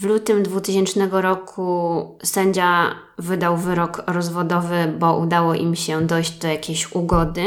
W 0.00 0.04
lutym 0.04 0.42
2000 0.42 1.08
roku 1.12 2.04
sędzia 2.22 2.94
wydał 3.18 3.56
wyrok 3.56 4.02
rozwodowy, 4.06 4.94
bo 4.98 5.16
udało 5.16 5.54
im 5.54 5.76
się 5.76 6.06
dojść 6.06 6.38
do 6.38 6.48
jakiejś 6.48 6.94
ugody. 6.94 7.42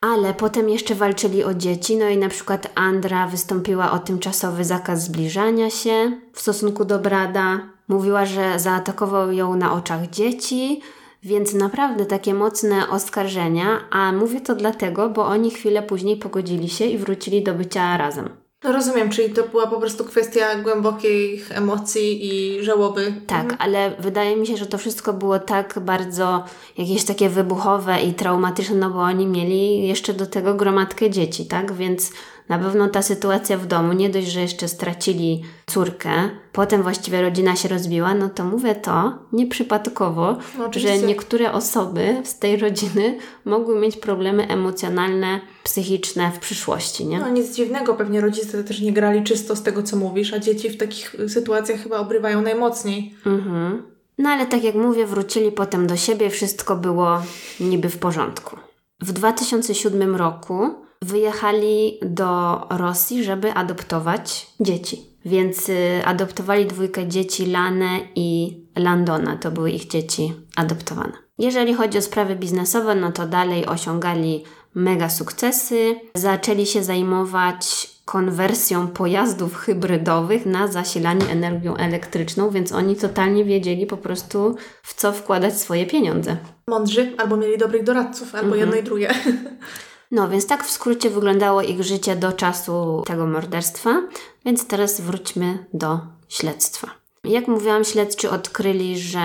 Ale 0.00 0.34
potem 0.34 0.68
jeszcze 0.68 0.94
walczyli 0.94 1.44
o 1.44 1.54
dzieci, 1.54 1.96
no 1.96 2.08
i 2.08 2.16
na 2.16 2.28
przykład 2.28 2.72
Andra 2.74 3.26
wystąpiła 3.26 3.92
o 3.92 3.98
tymczasowy 3.98 4.64
zakaz 4.64 5.04
zbliżania 5.04 5.70
się 5.70 6.20
w 6.32 6.40
stosunku 6.40 6.84
do 6.84 6.98
Brada. 6.98 7.60
Mówiła, 7.88 8.26
że 8.26 8.58
zaatakował 8.58 9.32
ją 9.32 9.56
na 9.56 9.72
oczach 9.72 10.10
dzieci, 10.10 10.80
Więc 11.24 11.54
naprawdę 11.54 12.06
takie 12.06 12.34
mocne 12.34 12.88
oskarżenia, 12.88 13.80
a 13.90 14.12
mówię 14.12 14.40
to 14.40 14.54
dlatego, 14.54 15.10
bo 15.10 15.26
oni 15.26 15.50
chwilę 15.50 15.82
później 15.82 16.16
pogodzili 16.16 16.68
się 16.68 16.84
i 16.84 16.98
wrócili 16.98 17.42
do 17.42 17.54
bycia 17.54 17.96
razem. 17.96 18.41
No 18.64 18.72
rozumiem, 18.72 19.10
czyli 19.10 19.34
to 19.34 19.42
była 19.42 19.66
po 19.66 19.80
prostu 19.80 20.04
kwestia 20.04 20.56
głębokich 20.56 21.52
emocji 21.52 22.26
i 22.26 22.64
żałoby. 22.64 23.14
Tak, 23.26 23.42
mhm. 23.42 23.60
ale 23.60 23.90
wydaje 23.98 24.36
mi 24.36 24.46
się, 24.46 24.56
że 24.56 24.66
to 24.66 24.78
wszystko 24.78 25.12
było 25.12 25.38
tak 25.38 25.78
bardzo 25.80 26.44
jakieś 26.78 27.04
takie 27.04 27.28
wybuchowe 27.28 28.02
i 28.02 28.14
traumatyczne, 28.14 28.76
no 28.76 28.90
bo 28.90 28.98
oni 28.98 29.26
mieli 29.26 29.88
jeszcze 29.88 30.14
do 30.14 30.26
tego 30.26 30.54
gromadkę 30.54 31.10
dzieci, 31.10 31.46
tak? 31.46 31.72
Więc 31.72 32.12
na 32.48 32.58
pewno 32.58 32.88
ta 32.88 33.02
sytuacja 33.02 33.58
w 33.58 33.66
domu, 33.66 33.92
nie 33.92 34.10
dość, 34.10 34.26
że 34.26 34.40
jeszcze 34.40 34.68
stracili 34.68 35.42
córkę, 35.66 36.10
potem 36.52 36.82
właściwie 36.82 37.22
rodzina 37.22 37.56
się 37.56 37.68
rozbiła, 37.68 38.14
no 38.14 38.28
to 38.28 38.44
mówię 38.44 38.74
to 38.74 39.18
nieprzypadkowo, 39.32 40.36
no, 40.58 40.70
że 40.76 40.98
niektóre 40.98 41.52
osoby 41.52 42.16
z 42.24 42.38
tej 42.38 42.56
rodziny 42.56 43.18
mogły 43.44 43.80
mieć 43.80 43.96
problemy 43.96 44.48
emocjonalne, 44.48 45.40
psychiczne 45.64 46.32
w 46.34 46.38
przyszłości, 46.38 47.06
nie? 47.06 47.20
No 47.20 47.28
nic 47.28 47.56
dziwnego, 47.56 47.94
pewnie 47.94 48.20
rodzice 48.20 48.64
też 48.64 48.80
nie 48.80 48.92
grali 48.92 49.22
czysto 49.22 49.56
z 49.56 49.62
tego, 49.62 49.82
co 49.82 49.96
mówisz, 49.96 50.32
a 50.32 50.38
dzieci 50.38 50.70
w 50.70 50.76
takich 50.76 51.16
sytuacjach 51.28 51.80
chyba 51.80 51.98
obrywają 51.98 52.42
najmocniej. 52.42 53.14
Mhm. 53.26 53.82
No 54.18 54.30
ale 54.30 54.46
tak 54.46 54.64
jak 54.64 54.74
mówię, 54.74 55.06
wrócili 55.06 55.52
potem 55.52 55.86
do 55.86 55.96
siebie, 55.96 56.30
wszystko 56.30 56.76
było 56.76 57.22
niby 57.60 57.88
w 57.88 57.98
porządku. 57.98 58.56
W 59.00 59.12
2007 59.12 60.16
roku 60.16 60.70
wyjechali 61.02 61.98
do 62.02 62.60
Rosji, 62.70 63.24
żeby 63.24 63.52
adoptować 63.52 64.46
dzieci. 64.60 65.06
Więc 65.24 65.68
y, 65.68 66.02
adoptowali 66.04 66.66
dwójkę 66.66 67.08
dzieci, 67.08 67.46
Lanę 67.46 68.00
i 68.14 68.58
Landona. 68.76 69.36
To 69.36 69.50
były 69.50 69.70
ich 69.70 69.88
dzieci 69.88 70.32
adoptowane. 70.56 71.12
Jeżeli 71.38 71.74
chodzi 71.74 71.98
o 71.98 72.02
sprawy 72.02 72.36
biznesowe, 72.36 72.94
no 72.94 73.12
to 73.12 73.26
dalej 73.26 73.66
osiągali 73.66 74.44
mega 74.74 75.08
sukcesy. 75.08 75.94
Zaczęli 76.14 76.66
się 76.66 76.82
zajmować 76.82 77.90
konwersją 78.04 78.88
pojazdów 78.88 79.56
hybrydowych 79.56 80.46
na 80.46 80.68
zasilanie 80.68 81.26
energią 81.26 81.76
elektryczną, 81.76 82.50
więc 82.50 82.72
oni 82.72 82.96
totalnie 82.96 83.44
wiedzieli 83.44 83.86
po 83.86 83.96
prostu, 83.96 84.56
w 84.82 84.94
co 84.94 85.12
wkładać 85.12 85.60
swoje 85.60 85.86
pieniądze. 85.86 86.36
Mądrzy, 86.66 87.12
albo 87.18 87.36
mieli 87.36 87.58
dobrych 87.58 87.84
doradców, 87.84 88.34
albo 88.34 88.46
mhm. 88.46 88.60
jedno 88.60 88.76
i 88.76 88.82
drugie. 88.82 89.14
No 90.12 90.28
więc 90.28 90.46
tak 90.46 90.64
w 90.64 90.70
skrócie 90.70 91.10
wyglądało 91.10 91.62
ich 91.62 91.82
życie 91.82 92.16
do 92.16 92.32
czasu 92.32 93.02
tego 93.06 93.26
morderstwa, 93.26 94.02
więc 94.44 94.66
teraz 94.66 95.00
wróćmy 95.00 95.66
do 95.72 96.00
śledztwa. 96.28 96.90
Jak 97.24 97.48
mówiłam, 97.48 97.84
śledczy 97.84 98.30
odkryli, 98.30 98.98
że 98.98 99.20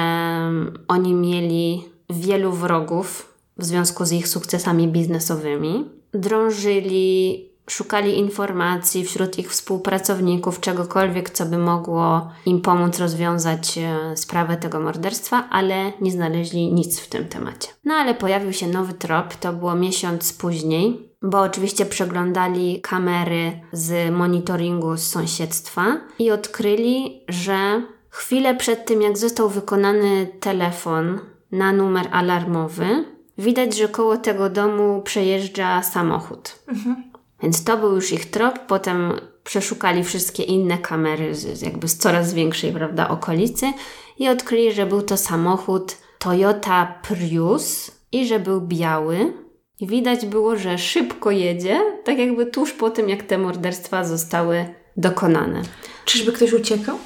oni 0.88 1.14
mieli 1.14 1.86
wielu 2.10 2.52
wrogów 2.52 3.34
w 3.58 3.66
związku 3.66 4.06
z 4.06 4.12
ich 4.12 4.28
sukcesami 4.28 4.88
biznesowymi. 4.88 5.90
Drążyli 6.14 7.47
szukali 7.70 8.20
informacji 8.20 9.06
wśród 9.06 9.40
ich 9.40 9.52
współpracowników, 9.52 10.60
czegokolwiek, 10.60 11.30
co 11.30 11.46
by 11.46 11.58
mogło 11.58 12.32
im 12.46 12.62
pomóc 12.62 13.00
rozwiązać 13.00 13.78
e, 13.78 14.18
sprawę 14.18 14.58
tego 14.58 14.80
morderstwa, 14.80 15.48
ale 15.50 15.92
nie 16.02 16.12
znaleźli 16.12 16.74
nic 16.74 17.00
w 17.00 17.10
tym 17.10 17.26
temacie. 17.26 17.68
No 17.86 17.94
ale 17.94 18.14
pojawił 18.14 18.54
się 18.54 18.68
nowy 18.68 18.94
trop, 18.94 19.36
to 19.36 19.54
było 19.54 19.76
miesiąc 19.76 20.34
później, 20.34 21.10
bo 21.22 21.42
oczywiście 21.42 21.86
przeglądali 21.86 22.82
kamery 22.82 23.60
z 23.72 24.12
monitoringu 24.14 24.98
z 24.98 25.04
sąsiedztwa 25.04 25.86
i 26.20 26.32
odkryli, 26.32 27.24
że 27.28 27.82
chwilę 28.10 28.56
przed 28.56 28.86
tym, 28.86 29.02
jak 29.02 29.18
został 29.18 29.50
wykonany 29.50 30.28
telefon 30.40 31.20
na 31.52 31.74
numer 31.74 32.08
alarmowy, 32.12 33.06
widać, 33.38 33.78
że 33.78 33.88
koło 33.88 34.18
tego 34.18 34.50
domu 34.50 35.02
przejeżdża 35.02 35.84
samochód. 35.84 36.60
Mhm. 36.68 37.07
Więc 37.44 37.64
to 37.64 37.78
był 37.78 37.96
już 37.96 38.12
ich 38.12 38.32
trop. 38.32 38.60
Potem 38.68 39.14
przeszukali 39.44 40.04
wszystkie 40.04 40.44
inne 40.44 40.78
kamery 40.78 41.36
z, 41.36 41.62
jakby 41.62 41.88
z 41.88 41.98
coraz 41.98 42.34
większej, 42.34 42.72
prawda, 42.72 43.10
okolicy 43.10 43.74
i 44.20 44.30
odkryli, 44.30 44.74
że 44.74 44.86
był 44.86 45.02
to 45.02 45.18
samochód 45.18 45.98
Toyota 46.20 47.00
Prius 47.08 47.92
i 48.12 48.28
że 48.28 48.40
był 48.40 48.62
biały. 48.62 49.34
I 49.80 49.88
widać 49.88 50.26
było, 50.26 50.56
że 50.56 50.78
szybko 50.78 51.32
jedzie, 51.32 51.80
tak 52.04 52.18
jakby 52.18 52.46
tuż 52.46 52.74
po 52.74 52.90
tym, 52.90 53.10
jak 53.10 53.24
te 53.24 53.38
morderstwa 53.38 54.04
zostały 54.04 54.66
dokonane. 54.98 55.62
Czyżby 56.06 56.32
ktoś 56.32 56.54
uciekał? 56.54 56.98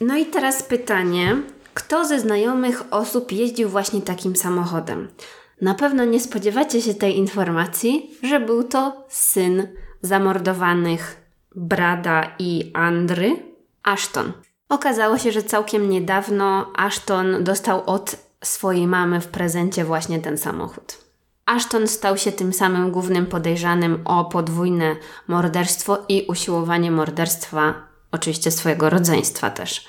No 0.00 0.16
i 0.16 0.26
teraz 0.26 0.62
pytanie, 0.62 1.36
kto 1.74 2.04
ze 2.04 2.20
znajomych 2.20 2.82
osób 2.90 3.32
jeździł 3.32 3.68
właśnie 3.68 4.02
takim 4.02 4.36
samochodem? 4.36 5.08
Na 5.60 5.74
pewno 5.74 6.04
nie 6.04 6.20
spodziewacie 6.20 6.82
się 6.82 6.94
tej 6.94 7.16
informacji, 7.16 8.10
że 8.22 8.40
był 8.40 8.64
to 8.64 9.06
syn 9.08 9.68
zamordowanych 10.02 11.28
Brada 11.56 12.32
i 12.38 12.70
Andry, 12.74 13.36
Ashton. 13.82 14.32
Okazało 14.68 15.18
się, 15.18 15.32
że 15.32 15.42
całkiem 15.42 15.90
niedawno 15.90 16.72
Ashton 16.76 17.44
dostał 17.44 17.82
od 17.86 18.16
swojej 18.44 18.86
mamy 18.86 19.20
w 19.20 19.26
prezencie 19.26 19.84
właśnie 19.84 20.18
ten 20.18 20.38
samochód. 20.38 20.98
Ashton 21.46 21.88
stał 21.88 22.16
się 22.16 22.32
tym 22.32 22.52
samym 22.52 22.90
głównym 22.90 23.26
podejrzanym 23.26 24.02
o 24.04 24.24
podwójne 24.24 24.96
morderstwo 25.28 25.98
i 26.08 26.26
usiłowanie 26.28 26.90
morderstwa, 26.90 27.74
oczywiście 28.12 28.50
swojego 28.50 28.90
rodzeństwa 28.90 29.50
też. 29.50 29.86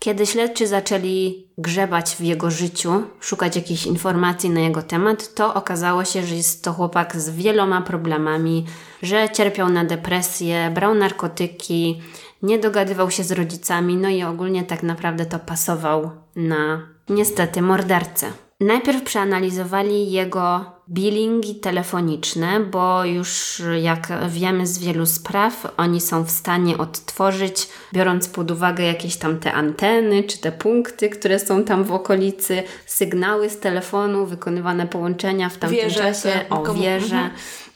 Kiedy 0.00 0.26
śledczy 0.26 0.66
zaczęli 0.66 1.46
grzebać 1.58 2.16
w 2.16 2.20
jego 2.20 2.50
życiu, 2.50 3.02
szukać 3.20 3.56
jakichś 3.56 3.86
informacji 3.86 4.50
na 4.50 4.60
jego 4.60 4.82
temat, 4.82 5.34
to 5.34 5.54
okazało 5.54 6.04
się, 6.04 6.22
że 6.22 6.34
jest 6.34 6.64
to 6.64 6.72
chłopak 6.72 7.16
z 7.16 7.30
wieloma 7.30 7.82
problemami, 7.82 8.66
że 9.02 9.28
cierpiał 9.30 9.68
na 9.68 9.84
depresję, 9.84 10.70
brał 10.74 10.94
narkotyki, 10.94 12.02
nie 12.42 12.58
dogadywał 12.58 13.10
się 13.10 13.24
z 13.24 13.32
rodzicami, 13.32 13.96
no 13.96 14.08
i 14.08 14.22
ogólnie 14.22 14.62
tak 14.64 14.82
naprawdę 14.82 15.26
to 15.26 15.38
pasował 15.38 16.10
na 16.36 16.88
niestety 17.08 17.62
mordercę. 17.62 18.32
Najpierw 18.60 19.02
przeanalizowali 19.02 20.12
jego 20.12 20.64
billingi 20.88 21.54
telefoniczne, 21.54 22.60
bo 22.60 23.04
już 23.04 23.62
jak 23.82 24.08
wiemy 24.28 24.66
z 24.66 24.78
wielu 24.78 25.06
spraw, 25.06 25.74
oni 25.76 26.00
są 26.00 26.24
w 26.24 26.30
stanie 26.30 26.78
odtworzyć, 26.78 27.68
biorąc 27.92 28.28
pod 28.28 28.50
uwagę 28.50 28.84
jakieś 28.84 29.16
tam 29.16 29.38
te 29.38 29.52
anteny 29.52 30.22
czy 30.22 30.38
te 30.38 30.52
punkty, 30.52 31.08
które 31.08 31.38
są 31.38 31.64
tam 31.64 31.84
w 31.84 31.92
okolicy, 31.92 32.62
sygnały 32.86 33.50
z 33.50 33.58
telefonu, 33.60 34.26
wykonywane 34.26 34.86
połączenia 34.86 35.48
w 35.48 35.56
tamtym 35.56 35.78
wieże, 35.78 36.00
czasie, 36.00 36.44
o 36.50 36.74
wieże. 36.74 37.16
Mhm. 37.16 37.30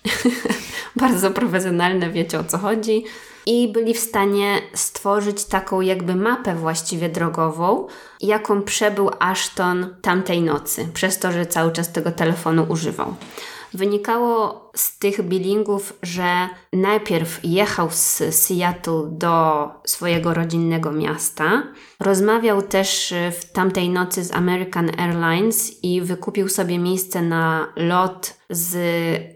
Bardzo 0.97 1.30
profesjonalne, 1.30 2.11
wiecie 2.11 2.39
o 2.39 2.45
co 2.45 2.59
chodzi 2.59 3.05
i 3.47 3.68
byli 3.68 3.95
w 3.95 3.99
stanie 3.99 4.61
stworzyć 4.74 5.45
taką 5.45 5.80
jakby 5.80 6.14
mapę 6.14 6.55
właściwie 6.55 7.09
drogową, 7.09 7.86
jaką 8.20 8.62
przebył 8.62 9.11
Ashton 9.18 9.95
tamtej 10.03 10.42
nocy, 10.42 10.88
przez 10.95 11.18
to, 11.18 11.32
że 11.32 11.47
cały 11.47 11.72
czas 11.72 11.92
tego 11.92 12.12
telefonu 12.12 12.66
używał. 12.68 13.14
Wynikało 13.75 14.64
z 14.77 14.99
tych 14.99 15.22
billingów, 15.22 15.93
że 16.03 16.49
najpierw 16.72 17.41
jechał 17.43 17.89
z 17.91 18.22
Seattle 18.31 19.03
do 19.11 19.68
swojego 19.85 20.35
rodzinnego 20.35 20.93
miasta, 20.93 21.62
rozmawiał 22.01 22.62
też 22.62 23.14
w 23.41 23.53
tamtej 23.53 23.91
nocy 23.91 24.25
z 24.25 24.33
American 24.33 24.91
Airlines 25.01 25.85
i 25.85 26.01
wykupił 26.01 26.49
sobie 26.49 26.79
miejsce 26.79 27.22
na 27.22 27.72
lot 27.77 28.35
z 28.51 28.77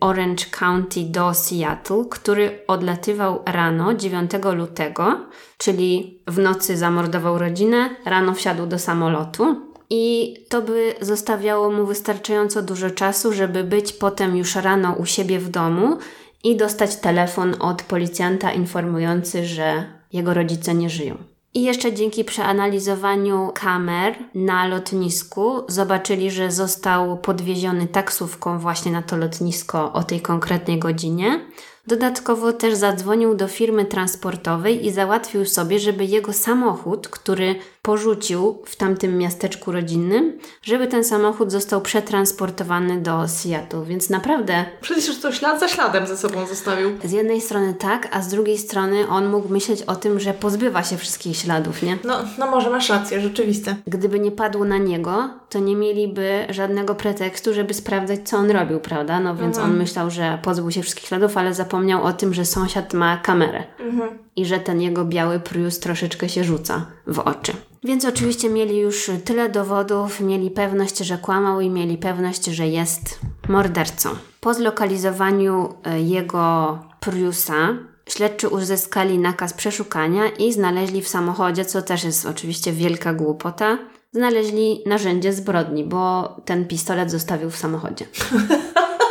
Orange 0.00 0.44
County 0.50 1.00
do 1.04 1.34
Seattle, 1.34 2.04
który 2.10 2.64
odlatywał 2.66 3.42
rano 3.46 3.94
9 3.94 4.30
lutego, 4.56 5.26
czyli 5.58 6.20
w 6.26 6.38
nocy 6.38 6.76
zamordował 6.76 7.38
rodzinę, 7.38 7.96
rano 8.04 8.34
wsiadł 8.34 8.66
do 8.66 8.78
samolotu 8.78 9.67
i 9.90 10.34
to 10.48 10.62
by 10.62 10.94
zostawiało 11.00 11.70
mu 11.70 11.86
wystarczająco 11.86 12.62
dużo 12.62 12.90
czasu, 12.90 13.32
żeby 13.32 13.64
być 13.64 13.92
potem 13.92 14.36
już 14.36 14.54
rano 14.54 14.92
u 14.92 15.06
siebie 15.06 15.38
w 15.38 15.48
domu 15.48 15.98
i 16.44 16.56
dostać 16.56 16.96
telefon 16.96 17.54
od 17.60 17.82
policjanta 17.82 18.52
informujący, 18.52 19.44
że 19.44 19.84
jego 20.12 20.34
rodzice 20.34 20.74
nie 20.74 20.90
żyją. 20.90 21.16
I 21.54 21.62
jeszcze 21.62 21.92
dzięki 21.92 22.24
przeanalizowaniu 22.24 23.50
kamer 23.54 24.14
na 24.34 24.66
lotnisku 24.66 25.62
zobaczyli, 25.68 26.30
że 26.30 26.50
został 26.50 27.18
podwieziony 27.18 27.86
taksówką 27.86 28.58
właśnie 28.58 28.92
na 28.92 29.02
to 29.02 29.16
lotnisko 29.16 29.92
o 29.92 30.02
tej 30.02 30.20
konkretnej 30.20 30.78
godzinie. 30.78 31.40
Dodatkowo 31.86 32.52
też 32.52 32.74
zadzwonił 32.74 33.34
do 33.34 33.48
firmy 33.48 33.84
transportowej 33.84 34.86
i 34.86 34.92
załatwił 34.92 35.44
sobie, 35.44 35.78
żeby 35.78 36.04
jego 36.04 36.32
samochód, 36.32 37.08
który 37.08 37.54
porzucił 37.88 38.62
w 38.64 38.76
tamtym 38.76 39.18
miasteczku 39.18 39.72
rodzinnym, 39.72 40.38
żeby 40.62 40.86
ten 40.86 41.04
samochód 41.04 41.52
został 41.52 41.80
przetransportowany 41.80 43.00
do 43.00 43.28
Seattle. 43.28 43.84
Więc 43.84 44.10
naprawdę. 44.10 44.64
Przecież 44.80 45.20
to 45.20 45.32
ślad 45.32 45.60
za 45.60 45.68
śladem 45.68 46.06
ze 46.06 46.16
sobą 46.16 46.46
zostawił. 46.46 46.90
Z 47.04 47.12
jednej 47.12 47.40
strony 47.40 47.74
tak, 47.74 48.08
a 48.16 48.22
z 48.22 48.28
drugiej 48.28 48.58
strony 48.58 49.08
on 49.08 49.28
mógł 49.28 49.48
myśleć 49.48 49.82
o 49.82 49.96
tym, 49.96 50.20
że 50.20 50.34
pozbywa 50.34 50.82
się 50.82 50.96
wszystkich 50.96 51.36
śladów, 51.36 51.82
nie? 51.82 51.98
No, 52.04 52.18
no 52.38 52.50
może 52.50 52.70
masz 52.70 52.88
rację, 52.88 53.20
rzeczywiście. 53.20 53.76
Gdyby 53.86 54.20
nie 54.20 54.30
padło 54.30 54.64
na 54.64 54.78
niego, 54.78 55.30
to 55.50 55.58
nie 55.58 55.76
mieliby 55.76 56.46
żadnego 56.50 56.94
pretekstu, 56.94 57.54
żeby 57.54 57.74
sprawdzać, 57.74 58.28
co 58.28 58.36
on 58.36 58.50
robił, 58.50 58.80
prawda? 58.80 59.20
No 59.20 59.36
więc 59.36 59.56
mhm. 59.56 59.72
on 59.72 59.78
myślał, 59.78 60.10
że 60.10 60.38
pozbył 60.42 60.70
się 60.70 60.82
wszystkich 60.82 61.08
śladów, 61.08 61.36
ale 61.36 61.54
zapomniał 61.54 62.02
o 62.02 62.12
tym, 62.12 62.34
że 62.34 62.44
sąsiad 62.44 62.94
ma 62.94 63.16
kamerę. 63.16 63.64
Mhm. 63.80 64.18
I 64.36 64.46
że 64.46 64.58
ten 64.58 64.80
jego 64.80 65.04
biały 65.04 65.40
Prius 65.40 65.78
troszeczkę 65.78 66.28
się 66.28 66.44
rzuca 66.44 66.86
w 67.08 67.18
oczy. 67.18 67.52
Więc 67.84 68.04
oczywiście 68.04 68.50
mieli 68.50 68.78
już 68.78 69.10
tyle 69.24 69.48
dowodów, 69.48 70.20
mieli 70.20 70.50
pewność, 70.50 70.98
że 70.98 71.18
kłamał 71.18 71.60
i 71.60 71.70
mieli 71.70 71.98
pewność, 71.98 72.44
że 72.44 72.68
jest 72.68 73.18
mordercą. 73.48 74.10
Po 74.40 74.54
zlokalizowaniu 74.54 75.74
e, 75.84 76.00
jego 76.00 76.78
Priusa 77.00 77.76
śledczy 78.08 78.48
uzyskali 78.48 79.18
nakaz 79.18 79.52
przeszukania 79.52 80.28
i 80.28 80.52
znaleźli 80.52 81.02
w 81.02 81.08
samochodzie, 81.08 81.64
co 81.64 81.82
też 81.82 82.04
jest 82.04 82.26
oczywiście 82.26 82.72
wielka 82.72 83.14
głupota, 83.14 83.78
znaleźli 84.12 84.82
narzędzie 84.86 85.32
zbrodni, 85.32 85.84
bo 85.84 86.36
ten 86.44 86.68
pistolet 86.68 87.10
zostawił 87.10 87.50
w 87.50 87.56
samochodzie. 87.56 88.06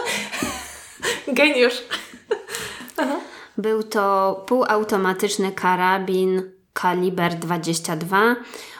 Geniusz. 1.27 1.83
Był 3.57 3.83
to 3.83 4.43
półautomatyczny 4.47 5.51
karabin 5.51 6.56
kaliber 6.81 7.35
22. 7.35 8.35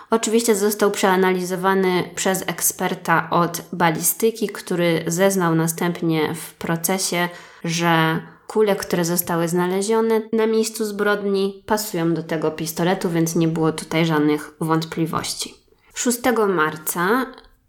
Oczywiście 0.09 0.55
został 0.55 0.91
przeanalizowany 0.91 2.03
przez 2.15 2.43
eksperta 2.47 3.29
od 3.29 3.61
balistyki, 3.73 4.47
który 4.47 5.03
zeznał 5.07 5.55
następnie 5.55 6.35
w 6.35 6.53
procesie, 6.53 7.29
że 7.63 8.21
kule, 8.47 8.75
które 8.75 9.05
zostały 9.05 9.47
znalezione 9.47 10.21
na 10.33 10.47
miejscu 10.47 10.85
zbrodni, 10.85 11.63
pasują 11.65 12.13
do 12.13 12.23
tego 12.23 12.51
pistoletu, 12.51 13.09
więc 13.09 13.35
nie 13.35 13.47
było 13.47 13.71
tutaj 13.71 14.05
żadnych 14.05 14.51
wątpliwości. 14.59 15.53
6 15.93 16.19
marca 16.47 17.25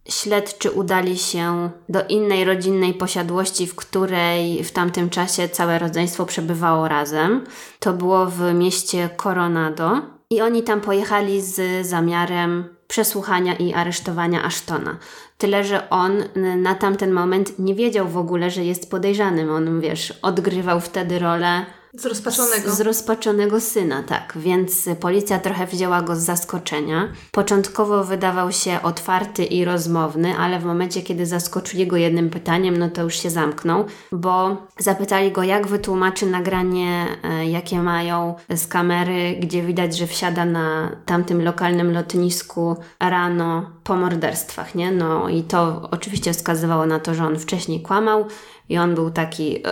śledczy 0.08 0.70
udali 0.70 1.18
się 1.18 1.70
do 1.88 2.06
innej 2.06 2.44
rodzinnej 2.44 2.94
posiadłości, 2.94 3.66
w 3.66 3.76
której 3.76 4.64
w 4.64 4.72
tamtym 4.72 5.10
czasie 5.10 5.48
całe 5.48 5.78
rodzeństwo 5.78 6.26
przebywało 6.26 6.88
razem. 6.88 7.44
To 7.78 7.92
było 7.92 8.26
w 8.26 8.54
mieście 8.54 9.10
Coronado. 9.16 10.17
I 10.30 10.40
oni 10.40 10.62
tam 10.62 10.80
pojechali 10.80 11.42
z 11.42 11.86
zamiarem 11.86 12.64
przesłuchania 12.88 13.54
i 13.54 13.74
aresztowania 13.74 14.44
Ashtona. 14.44 14.98
Tyle, 15.38 15.64
że 15.64 15.90
on 15.90 16.24
na 16.56 16.74
tamten 16.74 17.12
moment 17.12 17.58
nie 17.58 17.74
wiedział 17.74 18.08
w 18.08 18.16
ogóle, 18.16 18.50
że 18.50 18.64
jest 18.64 18.90
podejrzanym. 18.90 19.50
On, 19.50 19.80
wiesz, 19.80 20.18
odgrywał 20.22 20.80
wtedy 20.80 21.18
rolę 21.18 21.66
Zrozpaczonego. 21.94 22.70
Z, 22.70 22.76
zrozpaczonego 22.76 23.60
syna, 23.60 24.02
tak. 24.02 24.32
Więc 24.36 24.88
policja 25.00 25.38
trochę 25.38 25.66
wzięła 25.66 26.02
go 26.02 26.16
z 26.16 26.18
zaskoczenia. 26.18 27.12
Początkowo 27.32 28.04
wydawał 28.04 28.52
się 28.52 28.82
otwarty 28.82 29.44
i 29.44 29.64
rozmowny, 29.64 30.36
ale 30.38 30.58
w 30.58 30.64
momencie, 30.64 31.02
kiedy 31.02 31.26
zaskoczyli 31.26 31.86
go 31.86 31.96
jednym 31.96 32.30
pytaniem, 32.30 32.76
no 32.76 32.90
to 32.90 33.02
już 33.02 33.22
się 33.22 33.30
zamknął, 33.30 33.84
bo 34.12 34.56
zapytali 34.78 35.32
go, 35.32 35.42
jak 35.42 35.66
wytłumaczy 35.66 36.26
nagranie, 36.26 37.06
e, 37.22 37.46
jakie 37.46 37.82
mają 37.82 38.34
z 38.54 38.66
kamery, 38.66 39.36
gdzie 39.40 39.62
widać, 39.62 39.96
że 39.96 40.06
wsiada 40.06 40.44
na 40.44 40.96
tamtym 41.06 41.44
lokalnym 41.44 41.92
lotnisku 41.92 42.76
rano 43.00 43.70
po 43.84 43.96
morderstwach, 43.96 44.74
nie? 44.74 44.92
No 44.92 45.28
i 45.28 45.42
to 45.42 45.88
oczywiście 45.90 46.32
wskazywało 46.32 46.86
na 46.86 47.00
to, 47.00 47.14
że 47.14 47.24
on 47.24 47.38
wcześniej 47.38 47.82
kłamał, 47.82 48.26
i 48.68 48.78
on 48.78 48.94
był 48.94 49.10
taki 49.10 49.56
e, 49.56 49.62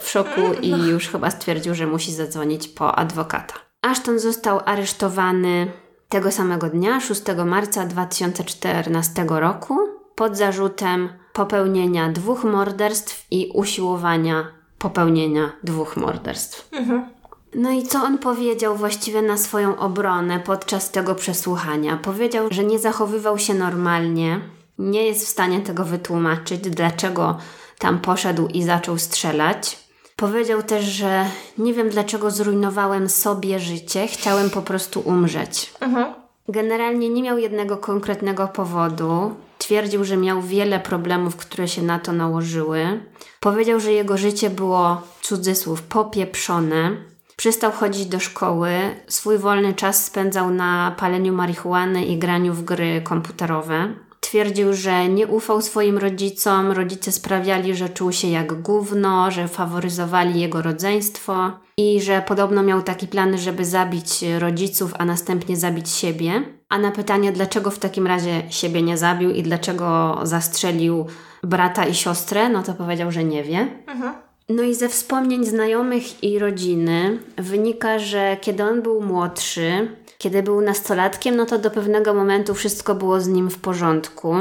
w 0.00 0.08
szoku 0.08 0.40
i 0.62 0.70
już 0.92 1.08
chyba 1.08 1.30
stwierdził, 1.30 1.74
że 1.74 1.86
musi 1.86 2.12
zadzwonić 2.12 2.68
po 2.68 2.94
adwokata. 2.94 3.54
Ashton 3.82 4.18
został 4.18 4.60
aresztowany 4.64 5.72
tego 6.08 6.32
samego 6.32 6.68
dnia, 6.68 7.00
6 7.00 7.22
marca 7.46 7.86
2014 7.86 9.26
roku, 9.28 9.78
pod 10.14 10.36
zarzutem 10.36 11.08
popełnienia 11.32 12.12
dwóch 12.12 12.44
morderstw 12.44 13.26
i 13.30 13.50
usiłowania 13.54 14.46
popełnienia 14.78 15.52
dwóch 15.62 15.96
morderstw. 15.96 16.68
Mhm. 16.72 17.16
No 17.54 17.70
i 17.70 17.82
co 17.82 18.02
on 18.02 18.18
powiedział 18.18 18.76
właściwie 18.76 19.22
na 19.22 19.36
swoją 19.36 19.78
obronę 19.78 20.40
podczas 20.40 20.90
tego 20.90 21.14
przesłuchania? 21.14 21.96
Powiedział, 21.96 22.48
że 22.50 22.64
nie 22.64 22.78
zachowywał 22.78 23.38
się 23.38 23.54
normalnie, 23.54 24.40
nie 24.78 25.06
jest 25.06 25.26
w 25.26 25.28
stanie 25.28 25.60
tego 25.60 25.84
wytłumaczyć, 25.84 26.60
dlaczego 26.60 27.38
tam 27.78 27.98
poszedł 27.98 28.48
i 28.48 28.62
zaczął 28.62 28.98
strzelać. 28.98 29.86
Powiedział 30.16 30.62
też, 30.62 30.84
że 30.84 31.24
nie 31.58 31.74
wiem 31.74 31.90
dlaczego 31.90 32.30
zrujnowałem 32.30 33.08
sobie 33.08 33.58
życie, 33.58 34.06
chciałem 34.06 34.50
po 34.50 34.62
prostu 34.62 35.00
umrzeć. 35.00 35.72
Mhm. 35.80 36.14
Generalnie 36.48 37.08
nie 37.08 37.22
miał 37.22 37.38
jednego 37.38 37.76
konkretnego 37.76 38.48
powodu. 38.48 39.34
Twierdził, 39.58 40.04
że 40.04 40.16
miał 40.16 40.42
wiele 40.42 40.80
problemów, 40.80 41.36
które 41.36 41.68
się 41.68 41.82
na 41.82 41.98
to 41.98 42.12
nałożyły. 42.12 43.00
Powiedział, 43.40 43.80
że 43.80 43.92
jego 43.92 44.16
życie 44.16 44.50
było, 44.50 45.02
cudzysłów, 45.22 45.82
popieprzone. 45.82 46.96
Przestał 47.36 47.72
chodzić 47.72 48.06
do 48.06 48.20
szkoły, 48.20 48.70
swój 49.08 49.38
wolny 49.38 49.74
czas 49.74 50.04
spędzał 50.04 50.50
na 50.50 50.94
paleniu 50.98 51.32
marihuany 51.32 52.04
i 52.04 52.18
graniu 52.18 52.52
w 52.52 52.64
gry 52.64 53.02
komputerowe. 53.04 53.94
Twierdził, 54.26 54.72
że 54.72 55.08
nie 55.08 55.26
ufał 55.26 55.62
swoim 55.62 55.98
rodzicom, 55.98 56.72
rodzice 56.72 57.12
sprawiali, 57.12 57.74
że 57.74 57.88
czuł 57.88 58.12
się 58.12 58.28
jak 58.28 58.62
gówno, 58.62 59.30
że 59.30 59.48
faworyzowali 59.48 60.40
jego 60.40 60.62
rodzeństwo 60.62 61.50
i 61.76 62.00
że 62.00 62.22
podobno 62.26 62.62
miał 62.62 62.82
taki 62.82 63.08
plan, 63.08 63.38
żeby 63.38 63.64
zabić 63.64 64.24
rodziców, 64.38 64.94
a 64.98 65.04
następnie 65.04 65.56
zabić 65.56 65.90
siebie. 65.90 66.42
A 66.68 66.78
na 66.78 66.90
pytanie, 66.90 67.32
dlaczego 67.32 67.70
w 67.70 67.78
takim 67.78 68.06
razie 68.06 68.42
siebie 68.50 68.82
nie 68.82 68.96
zabił 68.96 69.30
i 69.30 69.42
dlaczego 69.42 70.18
zastrzelił 70.22 71.06
brata 71.42 71.84
i 71.86 71.94
siostrę, 71.94 72.48
no 72.48 72.62
to 72.62 72.74
powiedział, 72.74 73.12
że 73.12 73.24
nie 73.24 73.42
wie. 73.42 73.68
Mhm. 73.86 74.14
No 74.48 74.62
i 74.62 74.74
ze 74.74 74.88
wspomnień 74.88 75.44
znajomych 75.44 76.24
i 76.24 76.38
rodziny 76.38 77.18
wynika, 77.36 77.98
że 77.98 78.36
kiedy 78.40 78.64
on 78.64 78.82
był 78.82 79.00
młodszy, 79.00 79.88
kiedy 80.18 80.42
był 80.42 80.60
nastolatkiem, 80.60 81.36
no 81.36 81.46
to 81.46 81.58
do 81.58 81.70
pewnego 81.70 82.14
momentu 82.14 82.54
wszystko 82.54 82.94
było 82.94 83.20
z 83.20 83.28
nim 83.28 83.50
w 83.50 83.58
porządku. 83.58 84.34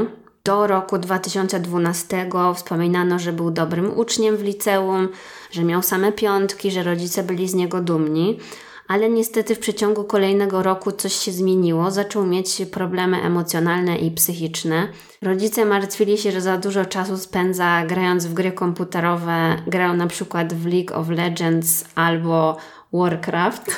Do 0.43 0.67
roku 0.67 0.97
2012 0.97 2.29
wspominano, 2.55 3.19
że 3.19 3.33
był 3.33 3.51
dobrym 3.51 3.97
uczniem 3.97 4.37
w 4.37 4.43
liceum, 4.43 5.09
że 5.51 5.63
miał 5.63 5.81
same 5.81 6.11
piątki, 6.11 6.71
że 6.71 6.83
rodzice 6.83 7.23
byli 7.23 7.47
z 7.47 7.53
niego 7.53 7.81
dumni, 7.81 8.39
ale 8.87 9.09
niestety 9.09 9.55
w 9.55 9.59
przeciągu 9.59 10.03
kolejnego 10.03 10.63
roku 10.63 10.91
coś 10.91 11.13
się 11.13 11.31
zmieniło. 11.31 11.91
Zaczął 11.91 12.25
mieć 12.25 12.61
problemy 12.71 13.21
emocjonalne 13.21 13.97
i 13.97 14.11
psychiczne. 14.11 14.87
Rodzice 15.21 15.65
martwili 15.65 16.17
się, 16.17 16.31
że 16.31 16.41
za 16.41 16.57
dużo 16.57 16.85
czasu 16.85 17.17
spędza 17.17 17.85
grając 17.85 18.25
w 18.25 18.33
gry 18.33 18.51
komputerowe. 18.51 19.55
Grał 19.67 19.93
na 19.93 20.07
przykład 20.07 20.53
w 20.53 20.65
League 20.65 20.93
of 20.93 21.09
Legends 21.09 21.85
albo 21.95 22.57
Warcraft. 22.93 23.71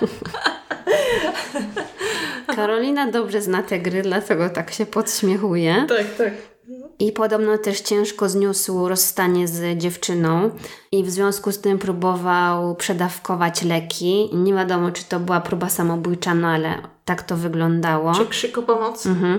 Karolina 2.56 3.10
dobrze 3.10 3.42
zna 3.42 3.62
te 3.62 3.78
gry, 3.78 4.02
dlatego 4.02 4.50
tak 4.50 4.70
się 4.70 4.86
podśmiechuje. 4.86 5.86
Tak, 5.88 6.14
tak. 6.18 6.32
I 6.98 7.12
podobno 7.12 7.58
też 7.58 7.80
ciężko 7.80 8.28
zniósł 8.28 8.88
rozstanie 8.88 9.48
z 9.48 9.78
dziewczyną 9.78 10.50
i 10.92 11.04
w 11.04 11.10
związku 11.10 11.52
z 11.52 11.60
tym 11.60 11.78
próbował 11.78 12.74
przedawkować 12.74 13.62
leki. 13.62 14.30
Nie 14.32 14.54
wiadomo, 14.54 14.90
czy 14.90 15.04
to 15.04 15.20
była 15.20 15.40
próba 15.40 15.68
samobójcza, 15.68 16.34
no 16.34 16.48
ale 16.48 16.74
tak 17.04 17.22
to 17.22 17.36
wyglądało. 17.36 18.14
Czy 18.14 18.26
krzyk 18.26 18.58
o 18.58 18.62
pomoc? 18.62 19.06
Mhm. 19.06 19.38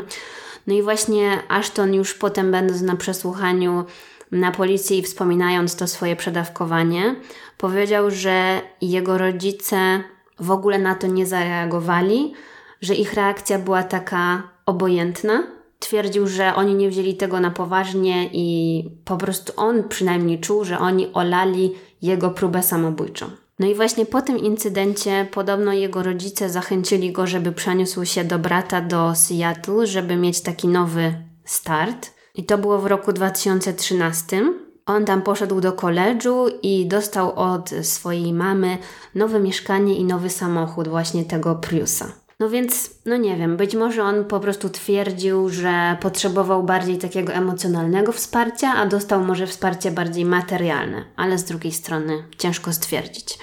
No 0.68 0.74
i 0.74 0.82
właśnie 0.82 1.38
Ashton 1.49 1.93
już 1.93 2.14
potem 2.14 2.51
będąc 2.51 2.82
na 2.82 2.95
przesłuchaniu 2.95 3.86
na 4.32 4.51
policji 4.51 4.99
i 4.99 5.03
wspominając 5.03 5.76
to 5.76 5.88
swoje 5.88 6.16
przedawkowanie, 6.16 7.16
powiedział, 7.57 8.12
że 8.12 8.62
jego 8.82 9.18
rodzice 9.18 10.03
w 10.39 10.51
ogóle 10.51 10.80
na 10.80 10.95
to 10.95 11.07
nie 11.07 11.26
zareagowali, 11.26 12.34
że 12.82 12.95
ich 12.95 13.13
reakcja 13.13 13.59
była 13.59 13.84
taka 13.84 14.43
obojętna. 14.65 15.43
Twierdził, 15.79 16.27
że 16.27 16.55
oni 16.55 16.75
nie 16.75 16.89
wzięli 16.89 17.15
tego 17.15 17.39
na 17.39 17.51
poważnie 17.51 18.29
i 18.34 18.86
po 19.05 19.17
prostu 19.17 19.53
on 19.55 19.84
przynajmniej 19.89 20.39
czuł, 20.39 20.63
że 20.63 20.79
oni 20.79 21.13
olali 21.13 21.71
jego 22.01 22.29
próbę 22.29 22.63
samobójczą. 22.63 23.25
No 23.59 23.67
i 23.67 23.75
właśnie 23.75 24.05
po 24.05 24.21
tym 24.21 24.38
incydencie 24.38 25.27
podobno 25.32 25.73
jego 25.73 26.03
rodzice 26.03 26.49
zachęcili 26.49 27.11
go, 27.11 27.27
żeby 27.27 27.51
przeniósł 27.51 28.05
się 28.05 28.23
do 28.23 28.39
brata 28.39 28.82
do 28.82 29.15
Seattle, 29.15 29.88
żeby 29.88 30.15
mieć 30.15 30.41
taki 30.41 30.67
nowy 30.67 31.13
start. 31.45 32.11
I 32.36 32.43
to 32.43 32.57
było 32.57 32.79
w 32.79 32.86
roku 32.86 33.13
2013. 33.13 34.43
On 34.86 35.05
tam 35.05 35.21
poszedł 35.21 35.61
do 35.61 35.73
koledżu 35.73 36.45
i 36.61 36.88
dostał 36.88 37.34
od 37.36 37.69
swojej 37.82 38.34
mamy 38.34 38.77
nowe 39.15 39.39
mieszkanie 39.39 39.95
i 39.95 40.03
nowy 40.03 40.29
samochód, 40.29 40.88
właśnie 40.88 41.25
tego 41.25 41.55
Priusa. 41.55 42.11
No 42.41 42.49
więc, 42.49 42.89
no 43.05 43.17
nie 43.17 43.37
wiem, 43.37 43.57
być 43.57 43.75
może 43.75 44.03
on 44.03 44.25
po 44.25 44.39
prostu 44.39 44.69
twierdził, 44.69 45.49
że 45.49 45.97
potrzebował 46.01 46.63
bardziej 46.63 46.97
takiego 46.97 47.33
emocjonalnego 47.33 48.11
wsparcia, 48.11 48.73
a 48.75 48.85
dostał 48.85 49.23
może 49.23 49.47
wsparcie 49.47 49.91
bardziej 49.91 50.25
materialne, 50.25 51.05
ale 51.15 51.37
z 51.37 51.43
drugiej 51.43 51.71
strony 51.71 52.23
ciężko 52.37 52.73
stwierdzić. 52.73 53.39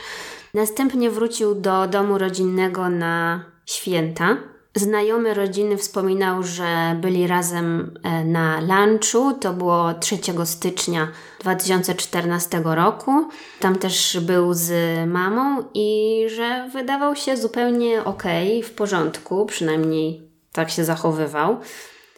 Następnie 0.55 1.11
wrócił 1.11 1.55
do 1.55 1.86
domu 1.86 2.18
rodzinnego 2.18 2.88
na 2.88 3.44
święta. 3.66 4.36
Znajomy 4.75 5.35
rodziny 5.35 5.77
wspominał, 5.77 6.43
że 6.43 6.97
byli 7.01 7.27
razem 7.27 7.99
e, 8.03 8.25
na 8.25 8.61
lunchu. 8.61 9.33
To 9.41 9.53
było 9.53 9.95
3 9.95 10.19
stycznia 10.45 11.09
2014 11.41 12.62
roku. 12.64 13.29
Tam 13.61 13.79
też 13.79 14.19
był 14.21 14.55
z 14.55 14.73
mamą 15.09 15.64
i 15.75 16.25
że 16.37 16.69
wydawał 16.73 17.16
się 17.16 17.37
zupełnie 17.37 18.05
okay, 18.05 18.62
w 18.62 18.71
porządku, 18.71 19.47
przynajmniej 19.47 20.31
tak 20.53 20.71
się 20.71 20.85
zachowywał. 20.85 21.61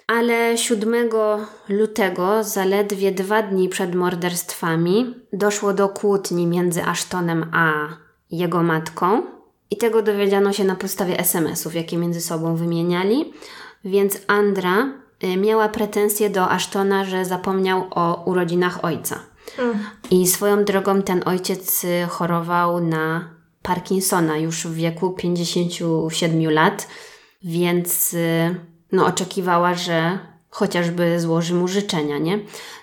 Ale 0.06 0.58
7 0.58 1.10
lutego, 1.68 2.44
zaledwie 2.44 3.12
dwa 3.12 3.42
dni 3.42 3.68
przed 3.68 3.94
morderstwami, 3.94 5.14
doszło 5.32 5.72
do 5.72 5.88
kłótni 5.88 6.46
między 6.46 6.84
Ashtonem 6.84 7.50
a 7.52 7.72
jego 8.30 8.62
matką. 8.62 9.39
I 9.70 9.76
tego 9.76 10.02
dowiedziano 10.02 10.52
się 10.52 10.64
na 10.64 10.76
podstawie 10.76 11.18
SMS-ów, 11.18 11.74
jakie 11.74 11.96
między 11.96 12.20
sobą 12.20 12.56
wymieniali. 12.56 13.32
Więc 13.84 14.18
Andra 14.26 14.92
y, 15.24 15.36
miała 15.36 15.68
pretensje 15.68 16.30
do 16.30 16.50
Ashtona, 16.50 17.04
że 17.04 17.24
zapomniał 17.24 17.86
o 17.90 18.22
urodzinach 18.24 18.84
ojca. 18.84 19.20
Mm. 19.58 19.78
I 20.10 20.26
swoją 20.26 20.64
drogą 20.64 21.02
ten 21.02 21.22
ojciec 21.26 21.84
y, 21.84 22.06
chorował 22.08 22.80
na 22.80 23.30
Parkinsona 23.62 24.38
już 24.38 24.66
w 24.66 24.74
wieku 24.74 25.10
57 25.10 26.50
lat, 26.50 26.88
więc 27.42 28.14
y, 28.14 28.54
no, 28.92 29.06
oczekiwała, 29.06 29.74
że 29.74 30.18
chociażby 30.50 31.20
złoży 31.20 31.54
mu 31.54 31.68
życzenia, 31.68 32.18
nie? 32.18 32.38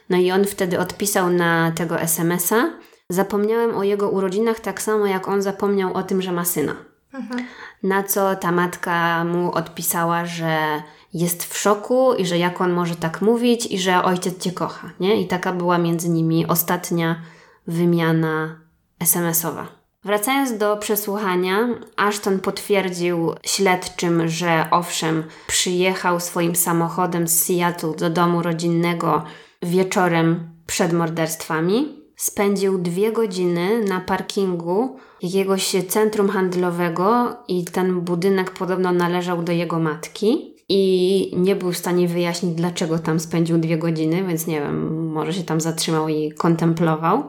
No 0.09 0.17
i 0.17 0.31
on 0.31 0.45
wtedy 0.45 0.79
odpisał 0.79 1.29
na 1.29 1.71
tego 1.71 1.99
SMS-a, 1.99 2.69
Zapomniałem 3.09 3.77
o 3.77 3.83
jego 3.83 4.09
urodzinach 4.09 4.59
tak 4.59 4.81
samo, 4.81 5.05
jak 5.05 5.27
on 5.27 5.41
zapomniał 5.41 5.93
o 5.93 6.03
tym, 6.03 6.21
że 6.21 6.31
ma 6.31 6.45
syna. 6.45 6.75
Mhm. 7.13 7.45
Na 7.83 8.03
co 8.03 8.35
ta 8.35 8.51
matka 8.51 9.23
mu 9.23 9.51
odpisała, 9.51 10.25
że 10.25 10.81
jest 11.13 11.43
w 11.43 11.57
szoku 11.57 12.13
i 12.13 12.25
że 12.25 12.37
jak 12.37 12.61
on 12.61 12.73
może 12.73 12.95
tak 12.95 13.21
mówić 13.21 13.65
i 13.65 13.79
że 13.79 14.03
ojciec 14.03 14.37
cię 14.37 14.51
kocha, 14.51 14.89
nie? 14.99 15.21
I 15.21 15.27
taka 15.27 15.53
była 15.53 15.77
między 15.77 16.09
nimi 16.09 16.47
ostatnia 16.47 17.21
wymiana 17.67 18.59
SMS-owa. 18.99 19.67
Wracając 20.03 20.57
do 20.57 20.77
przesłuchania, 20.77 21.67
Ashton 21.95 22.39
potwierdził 22.39 23.33
śledczym, 23.43 24.27
że 24.27 24.67
owszem, 24.71 25.23
przyjechał 25.47 26.19
swoim 26.19 26.55
samochodem 26.55 27.27
z 27.27 27.43
Seattle 27.43 27.95
do 27.95 28.09
domu 28.09 28.41
rodzinnego 28.41 29.23
wieczorem 29.61 30.49
przed 30.67 30.93
morderstwami, 30.93 32.06
spędził 32.17 32.77
dwie 32.77 33.11
godziny 33.11 33.83
na 33.83 33.99
parkingu 33.99 34.97
jakiegoś 35.21 35.75
centrum 35.87 36.29
handlowego 36.29 37.35
i 37.47 37.65
ten 37.65 38.01
budynek 38.01 38.51
podobno 38.51 38.91
należał 38.91 39.43
do 39.43 39.51
jego 39.51 39.79
matki. 39.79 40.57
I 40.69 41.31
nie 41.37 41.55
był 41.55 41.71
w 41.71 41.77
stanie 41.77 42.07
wyjaśnić, 42.07 42.55
dlaczego 42.55 42.99
tam 42.99 43.19
spędził 43.19 43.57
dwie 43.57 43.77
godziny, 43.77 44.23
więc 44.23 44.47
nie 44.47 44.61
wiem, 44.61 45.07
może 45.11 45.33
się 45.33 45.43
tam 45.43 45.61
zatrzymał 45.61 46.09
i 46.09 46.31
kontemplował. 46.31 47.23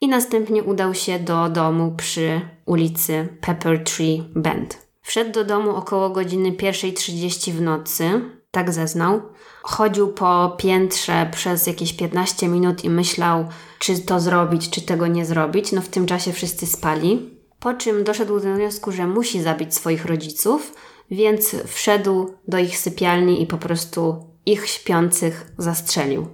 I 0.00 0.08
następnie 0.08 0.62
udał 0.62 0.94
się 0.94 1.18
do 1.18 1.48
domu 1.48 1.94
przy 1.96 2.40
ulicy 2.66 3.28
Pepper 3.40 3.84
Tree 3.84 4.22
Bend. 4.34 4.88
Wszedł 5.02 5.32
do 5.32 5.44
domu 5.44 5.70
około 5.76 6.10
godziny 6.10 6.52
1.30 6.52 7.52
w 7.52 7.60
nocy, 7.60 8.20
tak 8.50 8.72
zeznał. 8.72 9.22
Chodził 9.62 10.08
po 10.08 10.56
piętrze 10.58 11.28
przez 11.32 11.66
jakieś 11.66 11.92
15 11.92 12.48
minut 12.48 12.84
i 12.84 12.90
myślał, 12.90 13.48
czy 13.78 14.00
to 14.00 14.20
zrobić, 14.20 14.70
czy 14.70 14.80
tego 14.80 15.06
nie 15.06 15.24
zrobić. 15.24 15.72
No 15.72 15.80
w 15.80 15.88
tym 15.88 16.06
czasie 16.06 16.32
wszyscy 16.32 16.66
spali. 16.66 17.38
Po 17.60 17.74
czym 17.74 18.04
doszedł 18.04 18.40
do 18.40 18.54
wniosku, 18.54 18.92
że 18.92 19.06
musi 19.06 19.42
zabić 19.42 19.74
swoich 19.74 20.04
rodziców, 20.04 20.74
więc 21.10 21.56
wszedł 21.66 22.34
do 22.48 22.58
ich 22.58 22.78
sypialni 22.78 23.42
i 23.42 23.46
po 23.46 23.58
prostu 23.58 24.24
ich 24.46 24.68
śpiących 24.68 25.46
zastrzelił. 25.58 26.26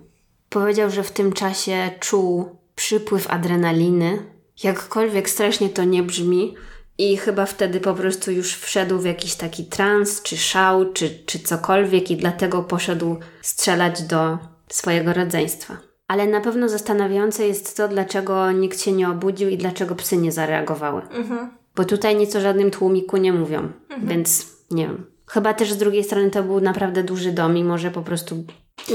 Powiedział, 0.48 0.90
że 0.90 1.02
w 1.02 1.12
tym 1.12 1.32
czasie 1.32 1.90
czuł 2.00 2.58
przypływ 2.74 3.30
adrenaliny. 3.30 4.18
Jakkolwiek 4.62 5.30
strasznie 5.30 5.68
to 5.68 5.84
nie 5.84 6.02
brzmi, 6.02 6.54
i 6.98 7.16
chyba 7.16 7.46
wtedy 7.46 7.80
po 7.80 7.94
prostu 7.94 8.30
już 8.30 8.54
wszedł 8.54 8.98
w 8.98 9.04
jakiś 9.04 9.34
taki 9.34 9.64
trans, 9.64 10.22
czy 10.22 10.36
szał, 10.36 10.92
czy, 10.92 11.24
czy 11.26 11.38
cokolwiek, 11.38 12.10
i 12.10 12.16
dlatego 12.16 12.62
poszedł 12.62 13.16
strzelać 13.42 14.02
do 14.02 14.38
swojego 14.68 15.12
rodzeństwa. 15.12 15.76
Ale 16.08 16.26
na 16.26 16.40
pewno 16.40 16.68
zastanawiające 16.68 17.46
jest 17.46 17.76
to, 17.76 17.88
dlaczego 17.88 18.52
nikt 18.52 18.80
się 18.80 18.92
nie 18.92 19.08
obudził 19.08 19.48
i 19.48 19.56
dlaczego 19.56 19.94
psy 19.94 20.16
nie 20.16 20.32
zareagowały. 20.32 21.02
Mhm. 21.02 21.50
Bo 21.76 21.84
tutaj 21.84 22.16
nic 22.16 22.36
o 22.36 22.40
żadnym 22.40 22.70
tłumiku 22.70 23.16
nie 23.16 23.32
mówią, 23.32 23.58
mhm. 23.58 24.08
więc 24.08 24.46
nie 24.70 24.86
wiem. 24.86 25.06
Chyba 25.26 25.54
też 25.54 25.72
z 25.72 25.76
drugiej 25.76 26.04
strony 26.04 26.30
to 26.30 26.42
był 26.42 26.60
naprawdę 26.60 27.02
duży 27.02 27.32
dom 27.32 27.56
i 27.56 27.64
może 27.64 27.90
po 27.90 28.02
prostu 28.02 28.44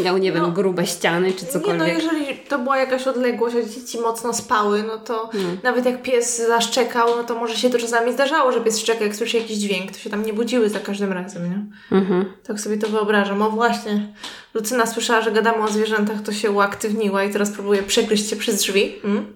miał, 0.04 0.18
nie 0.18 0.32
wiem, 0.32 0.42
no, 0.42 0.52
grube 0.52 0.88
ściany 0.88 1.34
czy 1.34 1.46
cokolwiek. 1.46 1.88
Nie, 1.88 1.94
no 1.94 2.02
jeżeli 2.02 2.26
to 2.50 2.60
była 2.60 2.78
jakaś 2.78 3.08
odległość, 3.08 3.56
a 3.56 3.62
dzieci 3.62 4.00
mocno 4.00 4.34
spały, 4.34 4.84
no 4.84 4.98
to 4.98 5.28
hmm. 5.28 5.58
nawet 5.64 5.86
jak 5.86 6.02
pies 6.02 6.48
zaszczekał, 6.48 7.08
no 7.18 7.24
to 7.24 7.36
może 7.36 7.56
się 7.56 7.70
to 7.70 7.80
czasami 7.80 8.14
zdarzało, 8.14 8.52
że 8.52 8.62
pies 8.62 8.80
szczeka, 8.80 9.04
jak 9.04 9.16
słyszy 9.16 9.38
jakiś 9.38 9.58
dźwięk, 9.58 9.92
to 9.92 9.98
się 9.98 10.10
tam 10.10 10.26
nie 10.26 10.34
budziły 10.34 10.70
za 10.70 10.80
każdym 10.80 11.14
razem, 11.14 11.50
nie? 11.50 11.66
Mhm. 11.98 12.26
Tak 12.44 12.60
sobie 12.60 12.78
to 12.78 12.88
wyobrażam. 12.88 13.42
O 13.42 13.50
właśnie, 13.50 14.14
Lucyna 14.54 14.86
słyszała, 14.86 15.22
że 15.22 15.32
gadamy 15.32 15.64
o 15.64 15.68
zwierzętach, 15.68 16.22
to 16.22 16.32
się 16.32 16.52
uaktywniła 16.52 17.24
i 17.24 17.34
teraz 17.34 17.52
próbuje 17.52 17.84
przegryźć 17.84 18.30
się 18.30 18.36
przez 18.36 18.56
drzwi. 18.56 19.00
Hmm? 19.02 19.34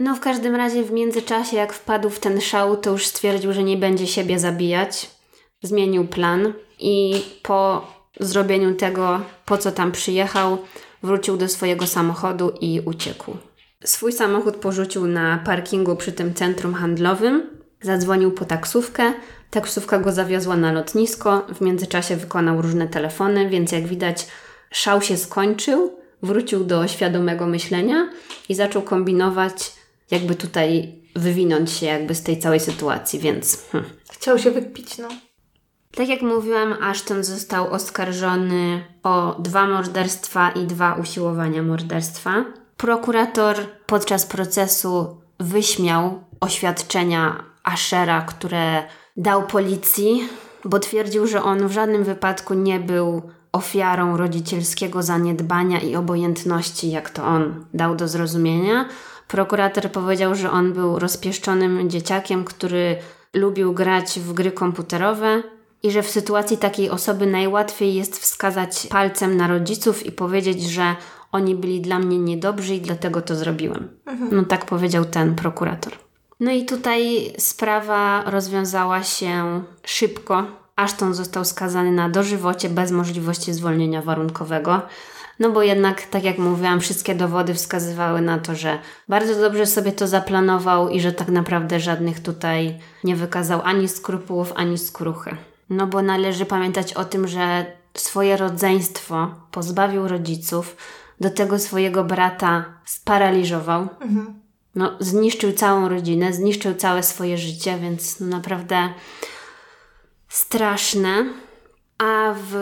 No 0.00 0.14
w 0.14 0.20
każdym 0.20 0.56
razie 0.56 0.82
w 0.82 0.92
międzyczasie, 0.92 1.56
jak 1.56 1.72
wpadł 1.72 2.10
w 2.10 2.18
ten 2.18 2.40
szał, 2.40 2.76
to 2.76 2.90
już 2.90 3.06
stwierdził, 3.06 3.52
że 3.52 3.62
nie 3.62 3.76
będzie 3.76 4.06
siebie 4.06 4.38
zabijać. 4.38 5.10
Zmienił 5.62 6.06
plan 6.08 6.52
i 6.78 7.22
po 7.42 7.86
zrobieniu 8.20 8.74
tego, 8.74 9.20
po 9.44 9.58
co 9.58 9.72
tam 9.72 9.92
przyjechał, 9.92 10.58
wrócił 11.02 11.36
do 11.36 11.48
swojego 11.48 11.86
samochodu 11.86 12.52
i 12.60 12.80
uciekł. 12.84 13.36
Swój 13.84 14.12
samochód 14.12 14.56
porzucił 14.56 15.06
na 15.06 15.38
parkingu 15.38 15.96
przy 15.96 16.12
tym 16.12 16.34
centrum 16.34 16.74
handlowym, 16.74 17.42
zadzwonił 17.82 18.30
po 18.30 18.44
taksówkę, 18.44 19.12
taksówka 19.50 19.98
go 19.98 20.12
zawiozła 20.12 20.56
na 20.56 20.72
lotnisko, 20.72 21.46
w 21.54 21.60
międzyczasie 21.60 22.16
wykonał 22.16 22.62
różne 22.62 22.88
telefony, 22.88 23.48
więc 23.48 23.72
jak 23.72 23.86
widać, 23.86 24.26
szał 24.70 25.02
się 25.02 25.16
skończył, 25.16 25.92
wrócił 26.22 26.64
do 26.64 26.88
świadomego 26.88 27.46
myślenia 27.46 28.10
i 28.48 28.54
zaczął 28.54 28.82
kombinować, 28.82 29.72
jakby 30.10 30.34
tutaj 30.34 30.94
wywinąć 31.16 31.70
się 31.70 31.86
jakby 31.86 32.14
z 32.14 32.22
tej 32.22 32.38
całej 32.38 32.60
sytuacji, 32.60 33.18
więc... 33.18 33.68
Hm. 33.72 33.84
Chciał 34.12 34.38
się 34.38 34.50
wykpić, 34.50 34.98
no. 34.98 35.08
Tak 35.96 36.08
jak 36.08 36.22
mówiłam, 36.22 36.76
Ashton 36.80 37.24
został 37.24 37.70
oskarżony 37.70 38.84
o 39.02 39.36
dwa 39.38 39.66
morderstwa 39.66 40.50
i 40.50 40.66
dwa 40.66 40.94
usiłowania 40.94 41.62
morderstwa. 41.62 42.44
Prokurator 42.76 43.56
podczas 43.86 44.26
procesu 44.26 45.20
wyśmiał 45.40 46.24
oświadczenia 46.40 47.44
Ashera, 47.64 48.22
które 48.22 48.82
dał 49.16 49.46
policji, 49.46 50.28
bo 50.64 50.78
twierdził, 50.78 51.26
że 51.26 51.42
on 51.42 51.68
w 51.68 51.72
żadnym 51.72 52.04
wypadku 52.04 52.54
nie 52.54 52.80
był 52.80 53.22
ofiarą 53.52 54.16
rodzicielskiego 54.16 55.02
zaniedbania 55.02 55.80
i 55.80 55.96
obojętności, 55.96 56.90
jak 56.90 57.10
to 57.10 57.24
on 57.24 57.66
dał 57.74 57.94
do 57.94 58.08
zrozumienia. 58.08 58.88
Prokurator 59.28 59.90
powiedział, 59.90 60.34
że 60.34 60.50
on 60.50 60.72
był 60.72 60.98
rozpieszczonym 60.98 61.90
dzieciakiem, 61.90 62.44
który 62.44 62.96
lubił 63.34 63.72
grać 63.72 64.20
w 64.20 64.32
gry 64.32 64.52
komputerowe 64.52 65.42
i 65.82 65.90
że 65.90 66.02
w 66.02 66.10
sytuacji 66.10 66.58
takiej 66.58 66.90
osoby 66.90 67.26
najłatwiej 67.26 67.94
jest 67.94 68.18
wskazać 68.18 68.86
palcem 68.90 69.36
na 69.36 69.48
rodziców 69.48 70.06
i 70.06 70.12
powiedzieć, 70.12 70.62
że 70.62 70.96
oni 71.32 71.54
byli 71.54 71.80
dla 71.80 71.98
mnie 71.98 72.18
niedobrzy 72.18 72.74
i 72.74 72.80
dlatego 72.80 73.22
to 73.22 73.36
zrobiłem. 73.36 73.88
Mhm. 74.06 74.28
No 74.32 74.44
tak 74.44 74.66
powiedział 74.66 75.04
ten 75.04 75.34
prokurator. 75.34 75.92
No 76.40 76.52
i 76.52 76.64
tutaj 76.64 77.32
sprawa 77.38 78.22
rozwiązała 78.26 79.02
się 79.02 79.62
szybko. 79.84 80.46
Ashton 80.76 81.14
został 81.14 81.44
skazany 81.44 81.92
na 81.92 82.08
dożywocie 82.08 82.68
bez 82.68 82.90
możliwości 82.90 83.52
zwolnienia 83.52 84.02
warunkowego. 84.02 84.82
No 85.38 85.50
bo 85.50 85.62
jednak, 85.62 86.02
tak 86.02 86.24
jak 86.24 86.38
mówiłam, 86.38 86.80
wszystkie 86.80 87.14
dowody 87.14 87.54
wskazywały 87.54 88.20
na 88.20 88.38
to, 88.38 88.54
że 88.54 88.78
bardzo 89.08 89.40
dobrze 89.40 89.66
sobie 89.66 89.92
to 89.92 90.06
zaplanował 90.06 90.88
i 90.88 91.00
że 91.00 91.12
tak 91.12 91.28
naprawdę 91.28 91.80
żadnych 91.80 92.20
tutaj 92.20 92.78
nie 93.04 93.16
wykazał 93.16 93.60
ani 93.64 93.88
skrupułów, 93.88 94.52
ani 94.56 94.78
skruchy. 94.78 95.36
No 95.72 95.86
bo 95.86 96.02
należy 96.02 96.46
pamiętać 96.46 96.92
o 96.92 97.04
tym, 97.04 97.28
że 97.28 97.66
swoje 97.94 98.36
rodzeństwo 98.36 99.34
pozbawił 99.50 100.08
rodziców, 100.08 100.76
do 101.20 101.30
tego 101.30 101.58
swojego 101.58 102.04
brata 102.04 102.64
sparaliżował. 102.84 103.88
Mhm. 104.00 104.40
No, 104.74 104.96
zniszczył 105.00 105.52
całą 105.52 105.88
rodzinę, 105.88 106.32
zniszczył 106.32 106.74
całe 106.74 107.02
swoje 107.02 107.38
życie, 107.38 107.78
więc 107.78 108.20
no 108.20 108.26
naprawdę 108.26 108.88
straszne. 110.28 111.24
A 111.98 112.34
w 112.50 112.54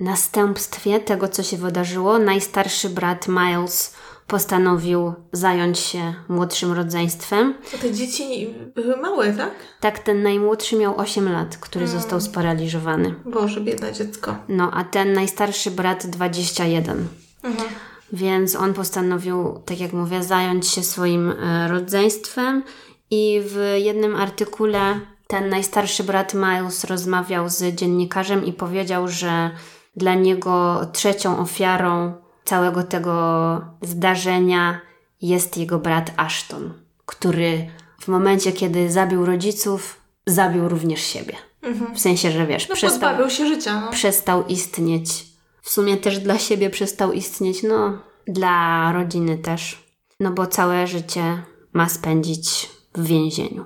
następstwie 0.00 1.00
tego, 1.00 1.28
co 1.28 1.42
się 1.42 1.56
wydarzyło, 1.56 2.18
najstarszy 2.18 2.90
brat 2.90 3.28
Miles 3.28 3.94
postanowił 4.26 5.12
zająć 5.32 5.78
się 5.78 6.14
młodszym 6.28 6.72
rodzeństwem. 6.72 7.54
To 7.72 7.78
te 7.78 7.92
dzieci 7.92 8.54
były 8.74 8.96
małe, 8.96 9.32
tak? 9.32 9.50
Tak, 9.80 9.98
ten 9.98 10.22
najmłodszy 10.22 10.76
miał 10.76 10.98
8 10.98 11.32
lat, 11.32 11.56
który 11.56 11.84
hmm. 11.84 12.00
został 12.00 12.20
sparaliżowany. 12.20 13.14
Boże, 13.24 13.60
biedne 13.60 13.92
dziecko. 13.92 14.36
No, 14.48 14.70
a 14.72 14.84
ten 14.84 15.12
najstarszy 15.12 15.70
brat 15.70 16.06
21. 16.06 17.08
Mhm. 17.42 17.68
Więc 18.12 18.56
on 18.56 18.74
postanowił, 18.74 19.62
tak 19.64 19.80
jak 19.80 19.92
mówię, 19.92 20.22
zająć 20.22 20.68
się 20.68 20.82
swoim 20.82 21.30
e, 21.30 21.68
rodzeństwem 21.68 22.62
i 23.10 23.40
w 23.44 23.74
jednym 23.76 24.16
artykule 24.16 25.00
ten 25.26 25.48
najstarszy 25.48 26.04
brat 26.04 26.34
Miles 26.34 26.84
rozmawiał 26.84 27.48
z 27.48 27.74
dziennikarzem 27.74 28.44
i 28.44 28.52
powiedział, 28.52 29.08
że 29.08 29.50
dla 29.96 30.14
niego 30.14 30.80
trzecią 30.92 31.38
ofiarą 31.38 32.23
całego 32.44 32.82
tego 32.82 33.60
zdarzenia 33.82 34.80
jest 35.22 35.56
jego 35.56 35.78
brat 35.78 36.10
Ashton, 36.16 36.72
który 37.06 37.70
w 38.00 38.08
momencie, 38.08 38.52
kiedy 38.52 38.90
zabił 38.90 39.26
rodziców, 39.26 40.00
zabił 40.26 40.68
również 40.68 41.00
siebie. 41.00 41.34
Mhm. 41.62 41.94
W 41.94 42.00
sensie, 42.00 42.30
że 42.30 42.46
wiesz, 42.46 42.68
no, 42.68 42.74
przestał, 42.74 43.30
się 43.30 43.46
życia. 43.46 43.80
No. 43.80 43.90
przestał 43.90 44.46
istnieć. 44.46 45.26
W 45.62 45.70
sumie 45.70 45.96
też 45.96 46.18
dla 46.18 46.38
siebie 46.38 46.70
przestał 46.70 47.12
istnieć, 47.12 47.62
no 47.62 47.98
dla 48.26 48.92
rodziny 48.92 49.38
też. 49.38 49.84
No 50.20 50.30
bo 50.30 50.46
całe 50.46 50.86
życie 50.86 51.42
ma 51.72 51.88
spędzić 51.88 52.70
w 52.94 53.06
więzieniu. 53.06 53.64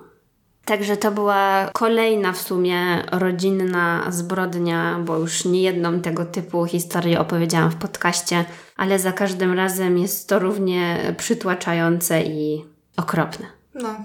Także 0.69 0.97
to 0.97 1.11
była 1.11 1.71
kolejna 1.73 2.33
w 2.33 2.41
sumie 2.41 3.03
rodzinna 3.13 4.07
zbrodnia, 4.09 4.99
bo 5.05 5.17
już 5.19 5.45
nie 5.45 5.63
jedną 5.63 6.01
tego 6.01 6.25
typu 6.25 6.67
historię 6.67 7.21
opowiedziałam 7.21 7.71
w 7.71 7.77
podcaście, 7.77 8.45
ale 8.77 8.99
za 8.99 9.13
każdym 9.13 9.53
razem 9.53 9.99
jest 9.99 10.29
to 10.29 10.39
równie 10.39 11.15
przytłaczające 11.17 12.23
i 12.23 12.65
okropne. 12.97 13.47
No, 13.75 13.97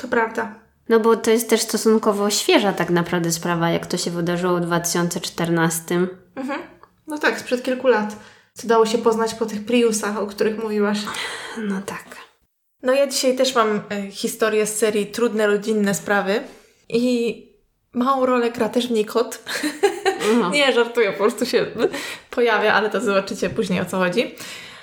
to 0.00 0.08
prawda. 0.08 0.54
No 0.88 1.00
bo 1.00 1.16
to 1.16 1.30
jest 1.30 1.50
też 1.50 1.60
stosunkowo 1.60 2.30
świeża 2.30 2.72
tak 2.72 2.90
naprawdę 2.90 3.32
sprawa, 3.32 3.70
jak 3.70 3.86
to 3.86 3.96
się 3.96 4.10
wydarzyło 4.10 4.56
w 4.56 4.60
2014. 4.60 6.06
Mhm. 6.36 6.60
No 7.06 7.18
tak, 7.18 7.40
sprzed 7.40 7.62
kilku 7.62 7.86
lat. 7.86 8.16
Co 8.54 8.68
dało 8.68 8.86
się 8.86 8.98
poznać 8.98 9.34
po 9.34 9.46
tych 9.46 9.64
Priusach, 9.64 10.18
o 10.18 10.26
których 10.26 10.62
mówiłaś. 10.62 10.98
No 11.58 11.80
tak. 11.86 12.27
No 12.82 12.92
ja 12.92 13.06
dzisiaj 13.06 13.36
też 13.36 13.54
mam 13.54 13.80
e, 13.90 14.10
historię 14.10 14.66
z 14.66 14.78
serii 14.78 15.06
Trudne 15.06 15.46
rodzinne 15.46 15.94
sprawy 15.94 16.40
i 16.88 17.44
małą 17.92 18.26
rolę 18.26 18.50
gra 18.50 18.68
też 18.68 18.88
w 18.88 18.90
niej 18.90 19.04
kot. 19.04 19.44
No. 20.40 20.50
Nie, 20.54 20.72
żartuję, 20.72 21.12
po 21.12 21.18
prostu 21.18 21.46
się 21.46 21.66
pojawia, 22.30 22.74
ale 22.74 22.90
to 22.90 23.00
zobaczycie 23.00 23.50
później 23.50 23.80
o 23.80 23.84
co 23.84 23.98
chodzi. 23.98 24.34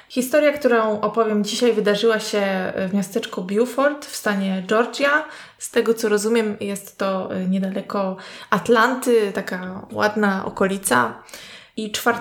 Historia, 0.10 0.54
którą 0.54 1.02
opowiem 1.02 1.44
dzisiaj, 1.44 1.74
wydarzyła 1.74 2.20
się 2.20 2.74
w 2.90 2.94
miasteczku 2.94 3.42
Beaufort 3.42 4.06
w 4.06 4.16
stanie 4.16 4.64
Georgia. 4.68 5.26
Z 5.58 5.72
tego 5.72 5.94
co 5.94 6.10
rozumiem, 6.10 6.58
jest 6.60 6.98
to 6.98 7.36
e, 7.36 7.48
niedaleko 7.48 8.18
Atlanty, 8.50 9.32
taka 9.34 9.88
ładna 9.92 10.46
okolica. 10.46 11.24
I 11.78 11.92
4 11.92 12.18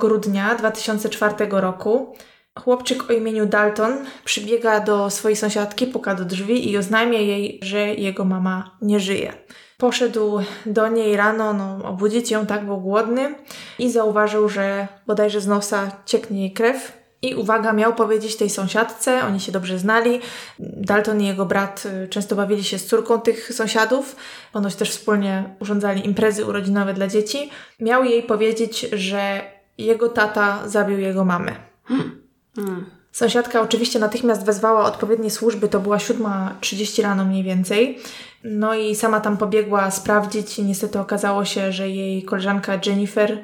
grudnia 0.00 0.54
2004 0.54 1.34
roku 1.50 2.16
Chłopczyk 2.58 3.10
o 3.10 3.12
imieniu 3.12 3.46
Dalton 3.46 3.92
przybiega 4.24 4.80
do 4.80 5.10
swojej 5.10 5.36
sąsiadki, 5.36 5.86
puka 5.86 6.14
do 6.14 6.24
drzwi 6.24 6.70
i 6.70 6.78
oznajmia 6.78 7.20
jej, 7.20 7.58
że 7.62 7.78
jego 7.78 8.24
mama 8.24 8.76
nie 8.82 9.00
żyje. 9.00 9.32
Poszedł 9.78 10.40
do 10.66 10.88
niej 10.88 11.16
rano, 11.16 11.52
no, 11.52 11.84
obudzić 11.84 12.30
ją, 12.30 12.46
tak, 12.46 12.66
był 12.66 12.80
głodny 12.80 13.34
i 13.78 13.90
zauważył, 13.90 14.48
że 14.48 14.88
bodajże 15.06 15.40
z 15.40 15.46
nosa 15.46 15.90
cieknie 16.06 16.40
jej 16.40 16.52
krew. 16.52 17.04
I 17.22 17.34
uwaga, 17.34 17.72
miał 17.72 17.94
powiedzieć 17.94 18.36
tej 18.36 18.50
sąsiadce, 18.50 19.24
oni 19.26 19.40
się 19.40 19.52
dobrze 19.52 19.78
znali. 19.78 20.20
Dalton 20.58 21.20
i 21.20 21.26
jego 21.26 21.46
brat 21.46 21.86
y, 22.04 22.08
często 22.08 22.36
bawili 22.36 22.64
się 22.64 22.78
z 22.78 22.86
córką 22.86 23.20
tych 23.20 23.54
sąsiadów, 23.54 24.16
ponoć 24.52 24.74
też 24.74 24.90
wspólnie 24.90 25.56
urządzali 25.60 26.06
imprezy 26.06 26.44
urodzinowe 26.44 26.94
dla 26.94 27.06
dzieci. 27.06 27.50
Miał 27.80 28.04
jej 28.04 28.22
powiedzieć, 28.22 28.80
że 28.92 29.40
jego 29.78 30.08
tata 30.08 30.68
zabił 30.68 30.98
jego 30.98 31.24
mamę. 31.24 31.52
Hmm. 31.84 32.23
Hmm. 32.56 32.86
Sąsiadka 33.12 33.60
oczywiście 33.60 33.98
natychmiast 33.98 34.44
wezwała 34.44 34.84
odpowiednie 34.84 35.30
służby, 35.30 35.68
to 35.68 35.80
była 35.80 35.96
7.30 35.96 37.02
rano 37.02 37.24
mniej 37.24 37.42
więcej. 37.42 37.98
No 38.44 38.74
i 38.74 38.94
sama 38.94 39.20
tam 39.20 39.36
pobiegła 39.36 39.90
sprawdzić 39.90 40.58
i 40.58 40.64
niestety 40.64 41.00
okazało 41.00 41.44
się, 41.44 41.72
że 41.72 41.88
jej 41.88 42.22
koleżanka 42.22 42.78
Jennifer 42.86 43.32
y, 43.32 43.40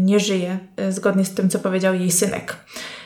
nie 0.00 0.20
żyje, 0.20 0.58
y, 0.80 0.92
zgodnie 0.92 1.24
z 1.24 1.34
tym, 1.34 1.50
co 1.50 1.58
powiedział 1.58 1.94
jej 1.94 2.10
synek. 2.10 2.56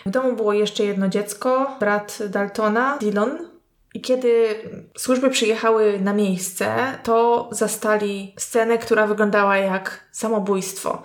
W 0.06 0.10
domu 0.10 0.36
było 0.36 0.52
jeszcze 0.52 0.84
jedno 0.84 1.08
dziecko, 1.08 1.76
brat 1.80 2.18
Daltona, 2.28 2.98
Dillon. 2.98 3.38
I 3.94 4.00
kiedy 4.00 4.54
służby 4.96 5.30
przyjechały 5.30 6.00
na 6.00 6.12
miejsce, 6.12 6.76
to 7.02 7.48
zastali 7.52 8.34
scenę, 8.38 8.78
która 8.78 9.06
wyglądała 9.06 9.56
jak 9.56 10.04
samobójstwo. 10.12 11.02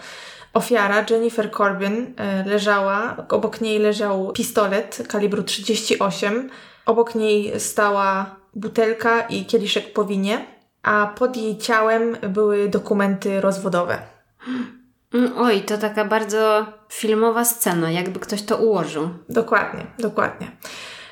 Ofiara, 0.54 1.06
Jennifer 1.10 1.52
Corbin, 1.52 2.14
e, 2.18 2.44
leżała, 2.50 3.18
obok 3.30 3.62
niej 3.62 3.80
leżał 3.80 4.32
pistolet 4.32 5.04
kalibru 5.10 5.44
38, 5.44 6.50
obok 6.86 7.16
niej 7.16 7.60
stała 7.60 8.36
butelka 8.56 9.22
i 9.22 9.46
kieliszek 9.46 9.94
po 9.94 10.06
winie, 10.06 10.46
a 10.84 11.14
pod 11.18 11.38
jej 11.38 11.58
ciałem 11.58 12.18
były 12.30 12.70
dokumenty 12.70 13.42
rozwodowe. 13.42 13.98
Mm, 15.14 15.34
oj, 15.38 15.62
to 15.62 15.78
taka 15.78 16.06
bardzo 16.06 16.66
filmowa 16.90 17.46
scena, 17.46 17.92
jakby 17.92 18.20
ktoś 18.20 18.42
to 18.42 18.58
ułożył. 18.58 19.10
Dokładnie, 19.30 19.86
dokładnie. 20.00 20.52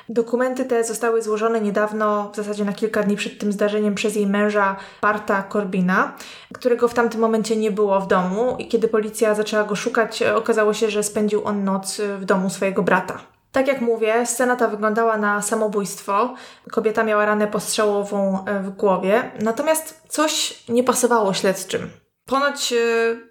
Dokumenty 0.08 0.64
te 0.64 0.84
zostały 0.84 1.22
złożone 1.22 1.60
niedawno, 1.60 2.30
w 2.32 2.36
zasadzie 2.36 2.64
na 2.64 2.72
kilka 2.72 3.02
dni 3.02 3.16
przed 3.16 3.38
tym 3.38 3.52
zdarzeniem, 3.52 3.94
przez 3.94 4.16
jej 4.16 4.26
męża 4.26 4.76
Barta 5.02 5.44
Corbina, 5.52 6.12
którego 6.54 6.88
w 6.88 6.94
tamtym 6.94 7.20
momencie 7.20 7.56
nie 7.56 7.70
było 7.70 8.00
w 8.00 8.06
domu 8.06 8.56
i 8.58 8.68
kiedy 8.68 8.88
policja 8.88 9.34
zaczęła 9.34 9.64
go 9.64 9.74
szukać, 9.74 10.22
okazało 10.22 10.74
się, 10.74 10.90
że 10.90 11.02
spędził 11.02 11.44
on 11.44 11.64
noc 11.64 12.00
w 12.18 12.24
domu 12.24 12.50
swojego 12.50 12.82
brata. 12.82 13.18
Tak 13.52 13.68
jak 13.68 13.80
mówię, 13.80 14.26
scena 14.26 14.56
ta 14.56 14.68
wyglądała 14.68 15.16
na 15.16 15.42
samobójstwo. 15.42 16.34
Kobieta 16.70 17.04
miała 17.04 17.26
ranę 17.26 17.46
postrzałową 17.46 18.44
w 18.62 18.70
głowie, 18.70 19.30
natomiast 19.40 20.02
coś 20.08 20.64
nie 20.68 20.84
pasowało 20.84 21.34
śledczym. 21.34 22.01
Ponoć 22.32 22.72
e, 22.72 22.76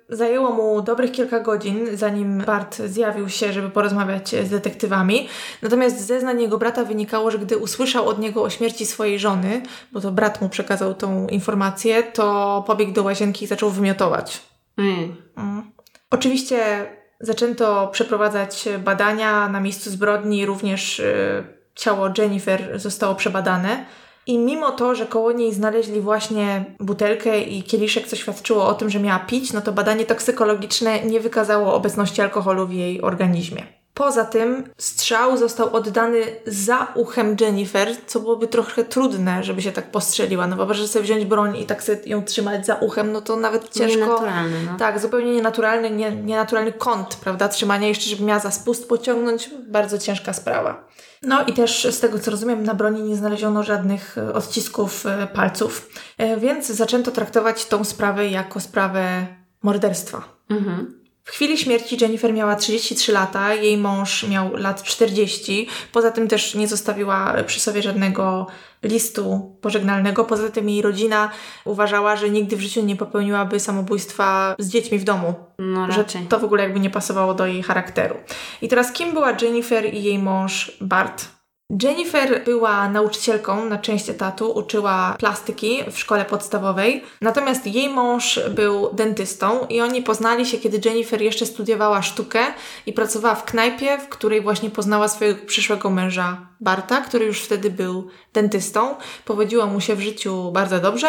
zajęło 0.10 0.52
mu 0.52 0.82
dobrych 0.82 1.12
kilka 1.12 1.39
godzin, 1.39 1.88
zanim 1.93 2.43
Bart 2.45 2.78
zjawił 2.78 3.30
się, 3.30 3.54
żeby 3.54 3.70
porozmawiać 3.70 4.30
z 4.30 4.49
detektywami. 4.49 5.28
Natomiast 5.62 5.99
z 5.99 6.06
zeznań 6.06 6.41
jego 6.41 6.58
brata 6.58 6.86
wynikało, 6.86 7.32
że 7.32 7.39
gdy 7.39 7.58
usłyszał 7.58 8.08
od 8.08 8.20
niego 8.20 8.43
o 8.43 8.49
śmierci 8.49 8.86
swojej 8.86 9.20
żony, 9.20 9.62
bo 9.91 10.02
to 10.02 10.12
brat 10.12 10.41
mu 10.41 10.49
przekazał 10.49 10.93
tą 10.93 11.28
informację, 11.28 12.04
to 12.04 12.64
pobiegł 12.68 12.91
do 12.91 13.04
łazienki 13.04 13.45
i 13.45 13.47
zaczął 13.47 13.70
wymiotować. 13.70 14.41
Mm. 14.78 15.16
Mm. 15.38 15.72
Oczywiście 16.10 16.86
zaczęto 17.20 17.88
przeprowadzać 17.88 18.70
badania 18.84 19.49
na 19.49 19.60
miejscu 19.60 19.89
zbrodni, 19.89 20.45
również 20.45 20.99
y, 20.99 21.43
ciało 21.76 22.10
Jennifer 22.18 22.80
zostało 22.80 23.16
przebadane. 23.16 23.86
I 24.28 24.38
mimo 24.38 24.72
to, 24.72 24.96
że 24.96 25.06
koło 25.06 25.32
niej 25.32 25.54
znaleźli 25.54 26.02
właśnie 26.02 26.66
butelkę 26.80 27.42
i 27.42 27.64
kieliszek, 27.64 28.08
co 28.08 28.16
świadczyło 28.16 28.68
o 28.68 28.74
tym, 28.74 28.90
że 28.90 29.00
miała 29.00 29.20
pić, 29.20 29.54
no 29.54 29.62
to 29.62 29.72
badanie 29.72 30.06
toksykologiczne 30.06 31.04
nie 31.04 31.20
wykazało 31.20 31.74
obecności 31.74 32.22
alkoholu 32.22 32.68
w 32.68 32.74
jej 32.74 33.02
organizmie. 33.02 33.81
Poza 33.94 34.26
tym 34.26 34.64
strzał 34.78 35.38
został 35.38 35.76
oddany 35.76 36.22
za 36.48 36.88
uchem 36.96 37.36
Jennifer, 37.42 37.88
co 38.08 38.20
byłoby 38.20 38.48
trochę 38.48 38.84
trudne, 38.84 39.44
żeby 39.44 39.62
się 39.62 39.72
tak 39.72 39.92
postrzeliła. 39.92 40.48
No 40.48 40.56
bo 40.56 40.74
że 40.74 40.88
sobie 40.88 41.04
wziąć 41.04 41.26
broń 41.26 41.58
i 41.58 41.66
tak 41.66 41.84
sobie 41.84 42.00
ją 42.06 42.24
trzymać 42.24 42.66
za 42.66 42.76
uchem, 42.76 43.12
no 43.12 43.22
to 43.22 43.36
nawet 43.36 43.70
ciężko. 43.70 44.00
Nienaturalny, 44.00 44.58
no. 44.66 44.78
Tak, 44.78 45.00
zupełnie 45.00 45.34
nienaturalny, 45.34 45.92
nie, 45.92 46.12
nienaturalny 46.12 46.72
kąt, 46.72 47.16
prawda, 47.16 47.48
trzymania. 47.48 47.88
Jeszcze, 47.88 48.10
żeby 48.10 48.24
miała 48.24 48.39
za 48.39 48.52
spust 48.52 48.89
pociągnąć, 48.89 49.50
bardzo 49.68 49.98
ciężka 49.98 50.34
sprawa. 50.34 50.88
No 51.22 51.46
i 51.46 51.54
też 51.54 51.88
z 51.92 52.00
tego 52.00 52.20
co 52.20 52.32
rozumiem, 52.32 52.64
na 52.64 52.74
broni 52.74 53.04
nie 53.04 53.16
znaleziono 53.16 53.64
żadnych 53.64 54.18
e, 54.18 54.34
odcisków 54.34 55.06
e, 55.06 55.28
palców, 55.28 55.89
e, 56.18 56.38
więc 56.38 56.68
zaczęto 56.68 57.12
traktować 57.12 57.66
tą 57.66 57.84
sprawę 57.84 58.28
jako 58.28 58.60
sprawę 58.60 59.28
morderstwa. 59.64 60.24
Mhm. 60.50 61.01
W 61.24 61.32
chwili 61.32 61.58
śmierci 61.58 61.98
Jennifer 62.02 62.34
miała 62.34 62.56
33 62.56 63.12
lata, 63.12 63.54
jej 63.54 63.78
mąż 63.78 64.28
miał 64.28 64.56
lat 64.56 64.84
40. 64.84 65.68
Poza 65.92 66.12
tym 66.12 66.28
też 66.28 66.56
nie 66.56 66.68
zostawiła 66.68 67.34
przy 67.46 67.60
sobie 67.60 67.82
żadnego 67.82 68.48
listu 68.84 69.56
pożegnalnego. 69.62 70.26
Poza 70.26 70.50
tym 70.50 70.70
jej 70.70 70.82
rodzina 70.82 71.32
uważała, 71.66 72.16
że 72.16 72.30
nigdy 72.30 72.56
w 72.56 72.62
życiu 72.62 72.86
nie 72.86 72.96
popełniłaby 72.96 73.60
samobójstwa 73.60 74.56
z 74.60 74.70
dziećmi 74.70 75.00
w 75.00 75.04
domu. 75.04 75.34
No, 75.60 75.92
że 75.92 76.06
to 76.30 76.40
w 76.40 76.44
ogóle 76.44 76.64
jakby 76.64 76.80
nie 76.80 76.90
pasowało 76.90 77.34
do 77.34 77.46
jej 77.46 77.64
charakteru. 77.64 78.16
I 78.62 78.68
teraz 78.68 78.92
kim 78.92 79.14
była 79.14 79.38
Jennifer 79.42 79.94
i 79.94 80.04
jej 80.04 80.20
mąż 80.20 80.78
Bart? 80.82 81.41
Jennifer 81.84 82.44
była 82.46 82.90
nauczycielką 82.90 83.66
na 83.66 83.78
część 83.78 84.10
etatu, 84.10 84.52
uczyła 84.52 85.16
plastyki 85.20 85.80
w 85.92 86.00
szkole 86.00 86.26
podstawowej, 86.26 87.04
natomiast 87.22 87.68
jej 87.68 87.90
mąż 87.90 88.40
był 88.50 88.90
dentystą 88.94 89.68
i 89.70 89.82
oni 89.82 90.02
poznali 90.02 90.46
się, 90.46 90.58
kiedy 90.58 90.90
Jennifer 90.90 91.22
jeszcze 91.22 91.46
studiowała 91.46 92.02
sztukę 92.02 92.40
i 92.86 92.94
pracowała 92.94 93.36
w 93.36 93.46
knajpie, 93.46 93.98
w 93.98 94.10
której 94.10 94.42
właśnie 94.42 94.70
poznała 94.70 95.08
swojego 95.08 95.46
przyszłego 95.46 95.90
męża 95.90 96.52
Barta, 96.62 97.02
który 97.02 97.26
już 97.26 97.42
wtedy 97.42 97.70
był 97.70 98.08
dentystą. 98.34 98.96
Powodziło 99.26 99.68
mu 99.68 99.82
się 99.82 99.96
w 99.96 100.02
życiu 100.02 100.52
bardzo 100.52 100.80
dobrze, 100.80 101.08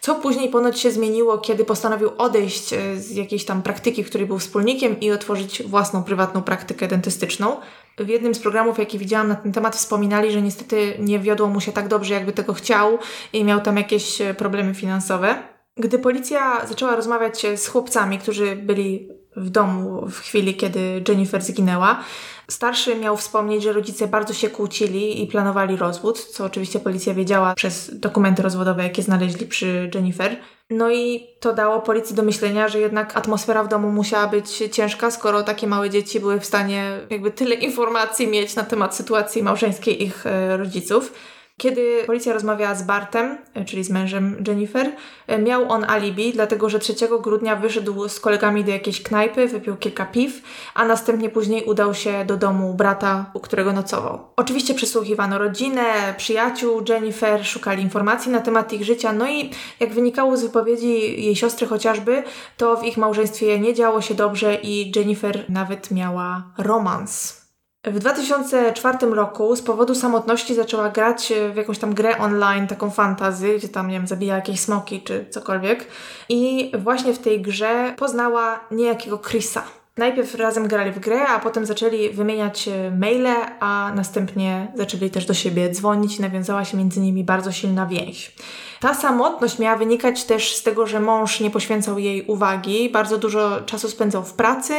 co 0.00 0.14
później 0.14 0.48
ponoć 0.48 0.80
się 0.80 0.90
zmieniło, 0.90 1.38
kiedy 1.38 1.64
postanowił 1.64 2.10
odejść 2.18 2.72
e, 2.72 2.96
z 2.96 3.10
jakiejś 3.10 3.44
tam 3.44 3.62
praktyki, 3.62 4.04
której 4.04 4.26
był 4.26 4.38
wspólnikiem 4.38 5.00
i 5.00 5.10
otworzyć 5.10 5.62
własną 5.62 6.02
prywatną 6.02 6.42
praktykę 6.42 6.88
dentystyczną. 6.88 7.56
W 8.00 8.08
jednym 8.08 8.34
z 8.34 8.38
programów, 8.38 8.78
jaki 8.78 8.98
widziałam 8.98 9.28
na 9.28 9.34
ten 9.34 9.52
temat, 9.52 9.76
wspominali, 9.76 10.32
że 10.32 10.42
niestety 10.42 10.94
nie 10.98 11.18
wiodło 11.18 11.48
mu 11.48 11.60
się 11.60 11.72
tak 11.72 11.88
dobrze, 11.88 12.14
jakby 12.14 12.32
tego 12.32 12.52
chciał 12.52 12.98
i 13.32 13.44
miał 13.44 13.60
tam 13.60 13.76
jakieś 13.76 14.20
e, 14.20 14.34
problemy 14.34 14.74
finansowe. 14.74 15.42
Gdy 15.76 15.98
policja 15.98 16.66
zaczęła 16.66 16.96
rozmawiać 16.96 17.46
z 17.56 17.66
chłopcami, 17.66 18.18
którzy 18.18 18.56
byli 18.56 19.08
w 19.36 19.50
domu 19.50 20.06
w 20.10 20.18
chwili, 20.18 20.54
kiedy 20.54 21.04
Jennifer 21.08 21.42
zginęła, 21.42 22.04
starszy 22.48 22.96
miał 22.96 23.16
wspomnieć, 23.16 23.62
że 23.62 23.72
rodzice 23.72 24.08
bardzo 24.08 24.34
się 24.34 24.50
kłócili 24.50 25.22
i 25.22 25.26
planowali 25.26 25.76
rozwód, 25.76 26.24
co 26.24 26.44
oczywiście 26.44 26.80
policja 26.80 27.14
wiedziała 27.14 27.54
przez 27.54 27.98
dokumenty 28.00 28.42
rozwodowe, 28.42 28.82
jakie 28.82 29.02
znaleźli 29.02 29.46
przy 29.46 29.90
Jennifer. 29.94 30.36
No 30.70 30.90
i 30.90 31.26
to 31.40 31.52
dało 31.52 31.80
policji 31.80 32.16
do 32.16 32.22
myślenia, 32.22 32.68
że 32.68 32.80
jednak 32.80 33.16
atmosfera 33.16 33.64
w 33.64 33.68
domu 33.68 33.90
musiała 33.90 34.26
być 34.26 34.62
ciężka, 34.72 35.10
skoro 35.10 35.42
takie 35.42 35.66
małe 35.66 35.90
dzieci 35.90 36.20
były 36.20 36.40
w 36.40 36.46
stanie 36.46 36.98
jakby 37.10 37.30
tyle 37.30 37.54
informacji 37.54 38.26
mieć 38.26 38.56
na 38.56 38.62
temat 38.62 38.96
sytuacji 38.96 39.42
małżeńskiej 39.42 40.02
ich 40.02 40.26
e, 40.26 40.56
rodziców. 40.56 41.12
Kiedy 41.60 42.04
policja 42.06 42.32
rozmawiała 42.32 42.74
z 42.74 42.82
Bartem, 42.82 43.38
e, 43.54 43.64
czyli 43.64 43.84
z 43.84 43.90
mężem 43.90 44.44
Jennifer, 44.46 44.92
e, 45.26 45.38
miał 45.38 45.72
on 45.72 45.84
alibi, 45.84 46.32
dlatego 46.32 46.68
że 46.68 46.78
3 46.78 47.18
grudnia 47.22 47.56
wyszedł 47.56 48.08
z 48.08 48.20
kolegami 48.20 48.64
do 48.64 48.70
jakiejś 48.70 49.02
knajpy, 49.02 49.48
wypił 49.48 49.76
kilka 49.76 50.06
piw, 50.06 50.42
a 50.74 50.84
następnie 50.84 51.28
później 51.28 51.64
udał 51.64 51.94
się 51.94 52.24
do 52.24 52.36
domu 52.36 52.74
brata, 52.74 53.30
u 53.34 53.40
którego 53.40 53.72
nocował. 53.72 54.18
Oczywiście 54.36 54.74
przesłuchiwano 54.74 55.38
rodzinę, 55.38 56.14
przyjaciół 56.16 56.84
Jennifer, 56.88 57.46
szukali 57.46 57.82
informacji 57.82 58.32
na 58.32 58.40
temat 58.40 58.72
ich 58.72 58.84
życia, 58.84 59.12
no 59.12 59.30
i 59.30 59.50
jak 59.80 59.92
wynikało 59.92 60.36
z 60.36 60.42
wypowiedzi 60.42 61.22
jej 61.24 61.36
siostry 61.36 61.66
chociażby, 61.66 62.22
to 62.56 62.76
w 62.76 62.84
ich 62.84 62.96
małżeństwie 62.96 63.58
nie 63.58 63.74
działo 63.74 64.00
się 64.00 64.14
dobrze 64.14 64.54
i 64.62 64.92
Jennifer 64.96 65.44
nawet 65.48 65.90
miała 65.90 66.42
romans 66.58 67.39
w 67.84 67.98
2004 67.98 68.98
roku 69.06 69.56
z 69.56 69.62
powodu 69.62 69.94
samotności 69.94 70.54
zaczęła 70.54 70.88
grać 70.88 71.32
w 71.52 71.56
jakąś 71.56 71.78
tam 71.78 71.94
grę 71.94 72.18
online, 72.18 72.66
taką 72.66 72.90
fantazy, 72.90 73.58
gdzie 73.58 73.68
tam, 73.68 73.88
nie 73.88 73.94
wiem, 73.94 74.06
zabija 74.06 74.36
jakieś 74.36 74.60
smoki 74.60 75.02
czy 75.02 75.26
cokolwiek. 75.30 75.86
I 76.28 76.72
właśnie 76.78 77.14
w 77.14 77.18
tej 77.18 77.42
grze 77.42 77.94
poznała 77.96 78.60
niejakiego 78.70 79.18
Chrisa. 79.18 79.79
Najpierw 80.00 80.34
razem 80.34 80.68
grali 80.68 80.92
w 80.92 80.98
grę, 80.98 81.26
a 81.28 81.38
potem 81.38 81.66
zaczęli 81.66 82.10
wymieniać 82.10 82.68
maile, 82.98 83.34
a 83.60 83.92
następnie 83.94 84.72
zaczęli 84.74 85.10
też 85.10 85.26
do 85.26 85.34
siebie 85.34 85.70
dzwonić 85.70 86.18
i 86.18 86.22
nawiązała 86.22 86.64
się 86.64 86.76
między 86.76 87.00
nimi 87.00 87.24
bardzo 87.24 87.52
silna 87.52 87.86
więź. 87.86 88.32
Ta 88.80 88.94
samotność 88.94 89.58
miała 89.58 89.76
wynikać 89.76 90.24
też 90.24 90.56
z 90.56 90.62
tego, 90.62 90.86
że 90.86 91.00
mąż 91.00 91.40
nie 91.40 91.50
poświęcał 91.50 91.98
jej 91.98 92.22
uwagi, 92.26 92.90
bardzo 92.90 93.18
dużo 93.18 93.60
czasu 93.66 93.88
spędzał 93.88 94.24
w 94.24 94.32
pracy, 94.32 94.74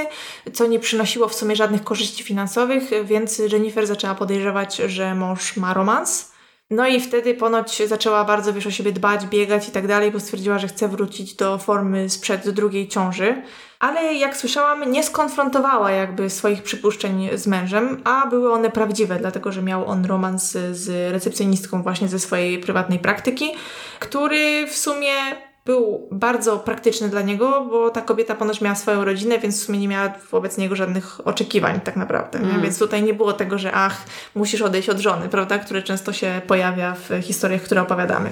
co 0.54 0.68
nie 0.68 0.80
przynosiło 0.80 1.28
w 1.28 1.36
sumie 1.36 1.56
żadnych 1.56 1.84
korzyści 1.84 2.24
finansowych, 2.24 2.84
więc 3.06 3.40
Jennifer 3.40 3.88
zaczęła 3.88 4.16
podejrzewać, 4.16 4.76
że 4.76 5.16
mąż 5.16 5.58
ma 5.58 5.74
romans. 5.74 6.32
No 6.70 6.88
i 6.88 7.02
wtedy 7.02 7.34
ponoć 7.34 7.82
zaczęła 7.88 8.24
bardzo 8.24 8.54
wiesz 8.54 8.68
o 8.68 8.72
siebie 8.72 8.92
dbać, 8.92 9.26
biegać 9.26 9.68
i 9.68 9.72
tak 9.72 9.88
dalej, 9.88 10.12
bo 10.12 10.20
stwierdziła, 10.20 10.60
że 10.60 10.68
chce 10.68 10.88
wrócić 10.88 11.34
do 11.34 11.58
formy 11.58 12.10
sprzed 12.10 12.50
drugiej 12.50 12.88
ciąży 12.88 13.42
ale 13.82 14.14
jak 14.14 14.38
słyszałam, 14.38 14.92
nie 14.92 15.04
skonfrontowała 15.04 15.92
jakby 15.92 16.30
swoich 16.30 16.64
przypuszczeń 16.64 17.30
z 17.34 17.48
mężem, 17.48 18.02
a 18.04 18.28
były 18.28 18.54
one 18.54 18.70
prawdziwe, 18.70 19.18
dlatego 19.20 19.52
że 19.52 19.62
miał 19.62 19.88
on 19.88 20.06
romans 20.06 20.58
z 20.72 21.12
recepcjonistką 21.12 21.84
właśnie 21.84 22.08
ze 22.08 22.20
swojej 22.20 22.60
prywatnej 22.60 23.00
praktyki, 23.00 23.52
który 24.00 24.68
w 24.68 24.76
sumie 24.78 25.14
był 25.66 26.08
bardzo 26.12 26.60
praktyczny 26.60 27.10
dla 27.10 27.22
niego, 27.22 27.68
bo 27.72 27.90
ta 27.90 28.02
kobieta 28.02 28.36
ponoć 28.36 28.62
miała 28.62 28.76
swoją 28.76 29.06
rodzinę, 29.06 29.40
więc 29.40 29.62
w 29.62 29.66
sumie 29.66 29.80
nie 29.80 29.88
miała 29.88 30.14
wobec 30.32 30.58
niego 30.58 30.76
żadnych 30.76 31.28
oczekiwań 31.28 31.80
tak 31.80 31.96
naprawdę. 31.96 32.40
Mm. 32.40 32.62
Więc 32.62 32.80
tutaj 32.80 33.04
nie 33.04 33.14
było 33.14 33.34
tego, 33.34 33.58
że 33.58 33.72
ach, 33.72 34.06
musisz 34.36 34.62
odejść 34.62 34.90
od 34.90 35.00
żony, 35.00 35.30
prawda, 35.30 35.60
które 35.60 35.82
często 35.82 36.14
się 36.14 36.42
pojawia 36.48 36.96
w 36.96 37.24
historiach, 37.24 37.62
które 37.62 37.82
opowiadamy. 37.82 38.32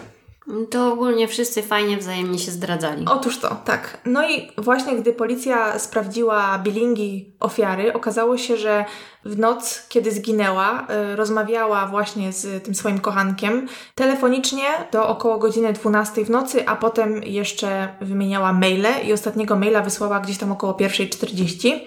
To 0.70 0.94
ogólnie 0.94 1.28
wszyscy 1.28 1.64
fajnie 1.64 1.98
wzajemnie 1.98 2.40
się 2.40 2.52
zdradzali. 2.52 3.06
Otóż 3.10 3.38
to, 3.38 3.56
tak. 3.66 3.98
No 4.06 4.30
i 4.30 4.52
właśnie 4.58 4.96
gdy 4.96 5.14
policja 5.14 5.80
sprawdziła 5.80 6.60
bilingi 6.60 7.34
ofiary, 7.40 7.94
okazało 7.94 8.38
się, 8.38 8.58
że 8.58 8.86
w 9.26 9.40
noc, 9.40 9.86
kiedy 9.90 10.12
zginęła, 10.12 10.88
y, 11.14 11.16
rozmawiała 11.16 11.88
właśnie 11.88 12.34
z 12.34 12.64
tym 12.64 12.76
swoim 12.76 13.00
kochankiem 13.00 13.68
telefonicznie 13.96 14.66
do 14.92 15.08
około 15.08 15.38
godziny 15.38 15.74
12 15.74 16.26
w 16.26 16.30
nocy, 16.30 16.68
a 16.68 16.76
potem 16.76 17.24
jeszcze 17.24 17.96
wymieniała 18.02 18.54
maile 18.54 19.08
i 19.08 19.14
ostatniego 19.14 19.56
maila 19.56 19.82
wysłała 19.82 20.20
gdzieś 20.20 20.38
tam 20.38 20.52
około 20.52 20.74
1.40. 20.74 21.80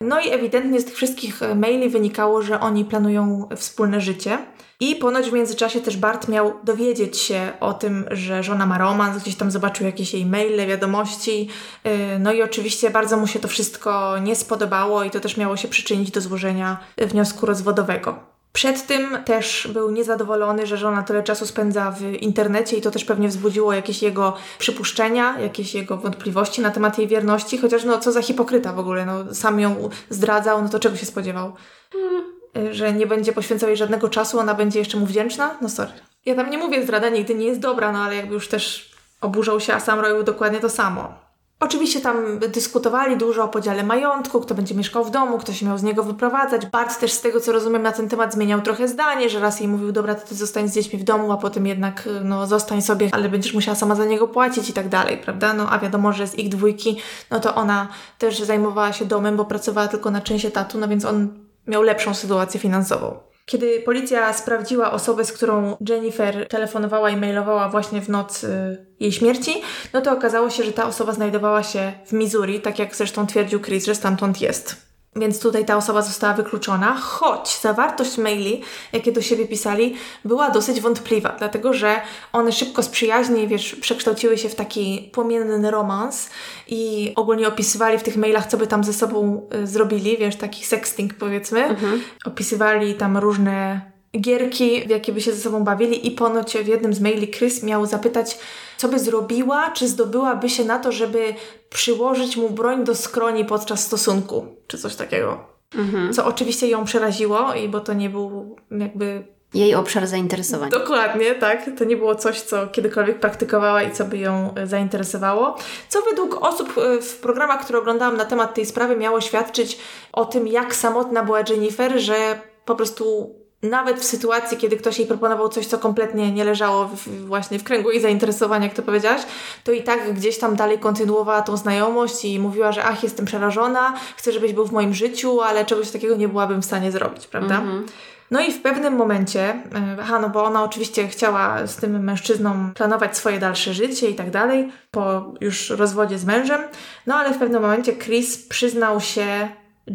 No 0.00 0.20
i 0.20 0.30
ewidentnie 0.30 0.80
z 0.80 0.84
tych 0.84 0.94
wszystkich 0.94 1.40
maili 1.56 1.88
wynikało, 1.88 2.42
że 2.42 2.60
oni 2.60 2.84
planują 2.84 3.48
wspólne 3.56 4.00
życie. 4.00 4.38
I 4.80 4.96
ponoć 4.96 5.30
w 5.30 5.32
międzyczasie 5.32 5.80
też 5.80 5.96
Bart 5.96 6.28
miał 6.28 6.52
dowiedzieć 6.64 7.18
się 7.18 7.52
o 7.60 7.72
tym, 7.72 8.04
że 8.10 8.42
żona 8.42 8.66
ma 8.66 8.78
romans, 8.78 9.22
gdzieś 9.22 9.36
tam 9.36 9.50
zobaczył 9.50 9.86
jakieś 9.86 10.14
jej 10.14 10.26
maile, 10.26 10.66
wiadomości. 10.66 11.48
Y, 11.86 12.18
no 12.18 12.32
i 12.32 12.42
oczywiście 12.42 12.90
bardzo 12.90 13.16
mu 13.16 13.26
się 13.26 13.38
to 13.40 13.48
wszystko 13.48 14.18
nie 14.18 14.36
spodobało 14.36 15.04
i 15.04 15.10
to 15.10 15.20
też 15.20 15.36
miało 15.36 15.56
się 15.56 15.68
przyczynić 15.68 16.10
do 16.10 16.20
złożenia 16.20 16.78
wniosku 16.98 17.46
rozwodowego. 17.46 18.33
Przed 18.54 18.86
tym 18.86 19.18
też 19.24 19.68
był 19.72 19.90
niezadowolony, 19.90 20.66
że 20.66 20.76
żona 20.76 21.02
tyle 21.02 21.22
czasu 21.22 21.46
spędza 21.46 21.90
w 21.90 22.02
internecie 22.02 22.76
i 22.76 22.80
to 22.80 22.90
też 22.90 23.04
pewnie 23.04 23.28
wzbudziło 23.28 23.72
jakieś 23.72 24.02
jego 24.02 24.36
przypuszczenia, 24.58 25.40
jakieś 25.40 25.74
jego 25.74 25.96
wątpliwości 25.96 26.60
na 26.60 26.70
temat 26.70 26.98
jej 26.98 27.08
wierności, 27.08 27.58
chociaż 27.58 27.84
no 27.84 27.98
co 27.98 28.12
za 28.12 28.22
hipokryta 28.22 28.72
w 28.72 28.78
ogóle, 28.78 29.06
no 29.06 29.34
sam 29.34 29.60
ją 29.60 29.88
zdradzał, 30.10 30.62
no 30.62 30.68
to 30.68 30.78
czego 30.78 30.96
się 30.96 31.06
spodziewał? 31.06 31.52
Hmm 31.92 32.34
że 32.72 32.92
nie 32.92 33.06
będzie 33.06 33.32
poświęcał 33.32 33.68
jej 33.68 33.76
żadnego 33.76 34.08
czasu, 34.08 34.38
ona 34.38 34.54
będzie 34.54 34.78
jeszcze 34.78 34.98
mu 34.98 35.06
wdzięczna? 35.06 35.58
No 35.60 35.68
sorry. 35.68 35.92
Ja 36.26 36.34
tam 36.34 36.50
nie 36.50 36.58
mówię, 36.58 36.82
zdrada 36.82 37.08
nigdy 37.08 37.34
nie 37.34 37.46
jest 37.46 37.60
dobra, 37.60 37.92
no 37.92 37.98
ale 37.98 38.16
jakby 38.16 38.34
już 38.34 38.48
też 38.48 38.90
oburzał 39.20 39.60
się, 39.60 39.74
a 39.74 39.80
sam 39.80 40.00
robił 40.00 40.22
dokładnie 40.22 40.60
to 40.60 40.70
samo. 40.70 41.23
Oczywiście 41.60 42.00
tam 42.00 42.38
dyskutowali 42.38 43.16
dużo 43.16 43.44
o 43.44 43.48
podziale 43.48 43.82
majątku, 43.82 44.40
kto 44.40 44.54
będzie 44.54 44.74
mieszkał 44.74 45.04
w 45.04 45.10
domu, 45.10 45.38
kto 45.38 45.52
się 45.52 45.66
miał 45.66 45.78
z 45.78 45.82
niego 45.82 46.02
wyprowadzać. 46.02 46.66
Bart 46.66 47.00
też 47.00 47.12
z 47.12 47.20
tego, 47.20 47.40
co 47.40 47.52
rozumiem, 47.52 47.82
na 47.82 47.92
ten 47.92 48.08
temat 48.08 48.34
zmieniał 48.34 48.62
trochę 48.62 48.88
zdanie, 48.88 49.28
że 49.28 49.40
raz 49.40 49.60
jej 49.60 49.68
mówił, 49.68 49.92
dobra, 49.92 50.14
to 50.14 50.26
ty 50.28 50.34
zostań 50.34 50.68
z 50.68 50.74
dziećmi 50.74 50.98
w 50.98 51.04
domu, 51.04 51.32
a 51.32 51.36
potem 51.36 51.66
jednak, 51.66 52.08
no, 52.24 52.46
zostań 52.46 52.82
sobie, 52.82 53.08
ale 53.12 53.28
będziesz 53.28 53.54
musiała 53.54 53.74
sama 53.74 53.94
za 53.94 54.04
niego 54.04 54.28
płacić 54.28 54.70
i 54.70 54.72
tak 54.72 54.88
dalej, 54.88 55.18
prawda? 55.18 55.54
No, 55.54 55.70
a 55.70 55.78
wiadomo, 55.78 56.12
że 56.12 56.26
z 56.26 56.34
ich 56.34 56.48
dwójki, 56.48 57.00
no 57.30 57.40
to 57.40 57.54
ona 57.54 57.88
też 58.18 58.38
zajmowała 58.38 58.92
się 58.92 59.04
domem, 59.04 59.36
bo 59.36 59.44
pracowała 59.44 59.88
tylko 59.88 60.10
na 60.10 60.20
część 60.20 60.44
etatu, 60.44 60.78
no 60.78 60.88
więc 60.88 61.04
on 61.04 61.28
miał 61.66 61.82
lepszą 61.82 62.14
sytuację 62.14 62.60
finansową. 62.60 63.33
Kiedy 63.46 63.80
policja 63.80 64.32
sprawdziła 64.32 64.92
osobę, 64.92 65.24
z 65.24 65.32
którą 65.32 65.76
Jennifer 65.88 66.48
telefonowała 66.48 67.10
i 67.10 67.16
mailowała 67.16 67.68
właśnie 67.68 68.00
w 68.00 68.08
noc 68.08 68.44
y, 68.44 68.86
jej 69.00 69.12
śmierci, 69.12 69.62
no 69.92 70.00
to 70.00 70.12
okazało 70.12 70.50
się, 70.50 70.64
że 70.64 70.72
ta 70.72 70.86
osoba 70.86 71.12
znajdowała 71.12 71.62
się 71.62 71.92
w 72.06 72.12
Missouri, 72.12 72.60
tak 72.60 72.78
jak 72.78 72.96
zresztą 72.96 73.26
twierdził 73.26 73.60
Chris, 73.60 73.86
że 73.86 73.94
stamtąd 73.94 74.40
jest. 74.40 74.83
Więc 75.16 75.40
tutaj 75.40 75.64
ta 75.64 75.76
osoba 75.76 76.02
została 76.02 76.34
wykluczona, 76.34 76.94
choć 76.94 77.60
zawartość 77.60 78.18
maili, 78.18 78.62
jakie 78.92 79.12
do 79.12 79.22
siebie 79.22 79.46
pisali, 79.46 79.94
była 80.24 80.50
dosyć 80.50 80.80
wątpliwa, 80.80 81.36
dlatego 81.38 81.72
że 81.72 82.00
one 82.32 82.52
szybko 82.52 82.82
z 82.82 82.88
przyjaźni, 82.88 83.48
wiesz, 83.48 83.76
przekształciły 83.76 84.38
się 84.38 84.48
w 84.48 84.54
taki 84.54 85.10
płomienny 85.12 85.70
romans 85.70 86.30
i 86.68 87.12
ogólnie 87.16 87.48
opisywali 87.48 87.98
w 87.98 88.02
tych 88.02 88.16
mailach, 88.16 88.46
co 88.46 88.56
by 88.56 88.66
tam 88.66 88.84
ze 88.84 88.92
sobą 88.92 89.48
y, 89.54 89.66
zrobili, 89.66 90.16
wiesz, 90.16 90.36
taki 90.36 90.64
sexting 90.64 91.14
powiedzmy. 91.14 91.64
Mhm. 91.64 92.02
Opisywali 92.24 92.94
tam 92.94 93.16
różne 93.16 93.93
gierki, 94.20 94.80
w 94.86 94.90
jakie 94.90 95.12
by 95.12 95.20
się 95.20 95.32
ze 95.32 95.40
sobą 95.40 95.64
bawili 95.64 96.06
i 96.06 96.10
ponoć 96.10 96.56
w 96.56 96.66
jednym 96.66 96.94
z 96.94 97.00
maili 97.00 97.30
Chris 97.30 97.62
miał 97.62 97.86
zapytać, 97.86 98.38
co 98.76 98.88
by 98.88 98.98
zrobiła, 98.98 99.70
czy 99.70 99.88
zdobyłaby 99.88 100.50
się 100.50 100.64
na 100.64 100.78
to, 100.78 100.92
żeby 100.92 101.34
przyłożyć 101.70 102.36
mu 102.36 102.50
broń 102.50 102.84
do 102.84 102.94
skroni 102.94 103.44
podczas 103.44 103.86
stosunku, 103.86 104.46
czy 104.66 104.78
coś 104.78 104.96
takiego. 104.96 105.38
Mhm. 105.74 106.12
Co 106.12 106.26
oczywiście 106.26 106.68
ją 106.68 106.84
przeraziło, 106.84 107.54
i 107.54 107.68
bo 107.68 107.80
to 107.80 107.92
nie 107.92 108.10
był 108.10 108.56
jakby 108.70 109.34
jej 109.54 109.74
obszar 109.74 110.06
zainteresowania. 110.06 110.70
Dokładnie, 110.70 111.34
tak. 111.34 111.70
To 111.78 111.84
nie 111.84 111.96
było 111.96 112.14
coś, 112.14 112.40
co 112.40 112.66
kiedykolwiek 112.66 113.20
praktykowała 113.20 113.82
i 113.82 113.92
co 113.92 114.04
by 114.04 114.18
ją 114.18 114.54
e, 114.54 114.66
zainteresowało. 114.66 115.56
Co 115.88 116.02
według 116.02 116.42
osób 116.42 116.78
e, 116.78 117.02
w 117.02 117.16
programach, 117.16 117.64
które 117.64 117.78
oglądałam 117.78 118.16
na 118.16 118.24
temat 118.24 118.54
tej 118.54 118.66
sprawy, 118.66 118.96
miało 118.96 119.20
świadczyć 119.20 119.78
o 120.12 120.24
tym, 120.24 120.48
jak 120.48 120.74
samotna 120.74 121.24
była 121.24 121.40
Jennifer, 121.48 122.00
że 122.00 122.40
po 122.64 122.74
prostu 122.74 123.34
nawet 123.64 124.00
w 124.00 124.04
sytuacji, 124.04 124.56
kiedy 124.56 124.76
ktoś 124.76 124.98
jej 124.98 125.08
proponował 125.08 125.48
coś, 125.48 125.66
co 125.66 125.78
kompletnie 125.78 126.32
nie 126.32 126.44
leżało 126.44 126.88
w, 126.88 127.26
właśnie 127.26 127.58
w 127.58 127.64
kręgu 127.64 127.90
jej 127.90 128.00
zainteresowań, 128.00 128.62
jak 128.62 128.74
to 128.74 128.82
powiedziałaś, 128.82 129.22
to 129.64 129.72
i 129.72 129.82
tak 129.82 130.14
gdzieś 130.14 130.38
tam 130.38 130.56
dalej 130.56 130.78
kontynuowała 130.78 131.42
tą 131.42 131.56
znajomość 131.56 132.24
i 132.24 132.40
mówiła, 132.40 132.72
że 132.72 132.84
ach, 132.84 133.02
jestem 133.02 133.26
przerażona, 133.26 133.94
chcę, 134.16 134.32
żebyś 134.32 134.52
był 134.52 134.66
w 134.66 134.72
moim 134.72 134.94
życiu, 134.94 135.40
ale 135.40 135.64
czegoś 135.64 135.90
takiego 135.90 136.16
nie 136.16 136.28
byłabym 136.28 136.62
w 136.62 136.64
stanie 136.64 136.92
zrobić, 136.92 137.26
prawda? 137.26 137.58
Mhm. 137.58 137.86
No 138.30 138.40
i 138.40 138.52
w 138.52 138.62
pewnym 138.62 138.96
momencie, 138.96 139.40
e, 139.40 139.96
aha, 140.00 140.18
no 140.18 140.28
bo 140.28 140.44
ona 140.44 140.64
oczywiście 140.64 141.08
chciała 141.08 141.66
z 141.66 141.76
tym 141.76 142.04
mężczyzną 142.04 142.72
planować 142.74 143.16
swoje 143.16 143.38
dalsze 143.38 143.74
życie 143.74 144.10
i 144.10 144.14
tak 144.14 144.30
dalej, 144.30 144.72
po 144.90 145.32
już 145.40 145.70
rozwodzie 145.70 146.18
z 146.18 146.24
mężem, 146.24 146.60
no 147.06 147.14
ale 147.14 147.34
w 147.34 147.38
pewnym 147.38 147.62
momencie 147.62 147.96
Chris 147.96 148.48
przyznał 148.48 149.00
się 149.00 149.48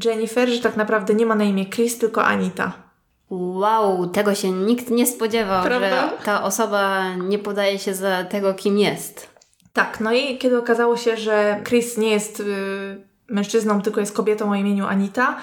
Jennifer, 0.06 0.50
że 0.50 0.62
tak 0.62 0.78
naprawdę 0.78 1.14
nie 1.14 1.26
ma 1.26 1.36
na 1.36 1.44
imię 1.44 1.66
Chris, 1.66 1.98
tylko 1.98 2.26
Anita. 2.26 2.89
Wow, 3.30 4.08
tego 4.08 4.36
się 4.36 4.52
nikt 4.52 4.90
nie 4.90 5.08
spodziewał, 5.08 5.64
Prawda? 5.64 5.90
że 5.90 6.26
ta 6.26 6.44
osoba 6.44 7.14
nie 7.16 7.40
podaje 7.40 7.80
się 7.80 7.94
za 7.94 8.24
tego, 8.24 8.54
kim 8.54 8.78
jest. 8.78 9.30
Tak, 9.74 10.00
no 10.00 10.14
i 10.14 10.38
kiedy 10.38 10.58
okazało 10.58 10.98
się, 10.98 11.18
że 11.18 11.62
Chris 11.68 11.98
nie 11.98 12.10
jest 12.10 12.40
y, 12.40 12.46
mężczyzną, 13.28 13.82
tylko 13.82 14.00
jest 14.00 14.16
kobietą 14.16 14.52
o 14.52 14.56
imieniu 14.56 14.88
Anita, 14.88 15.36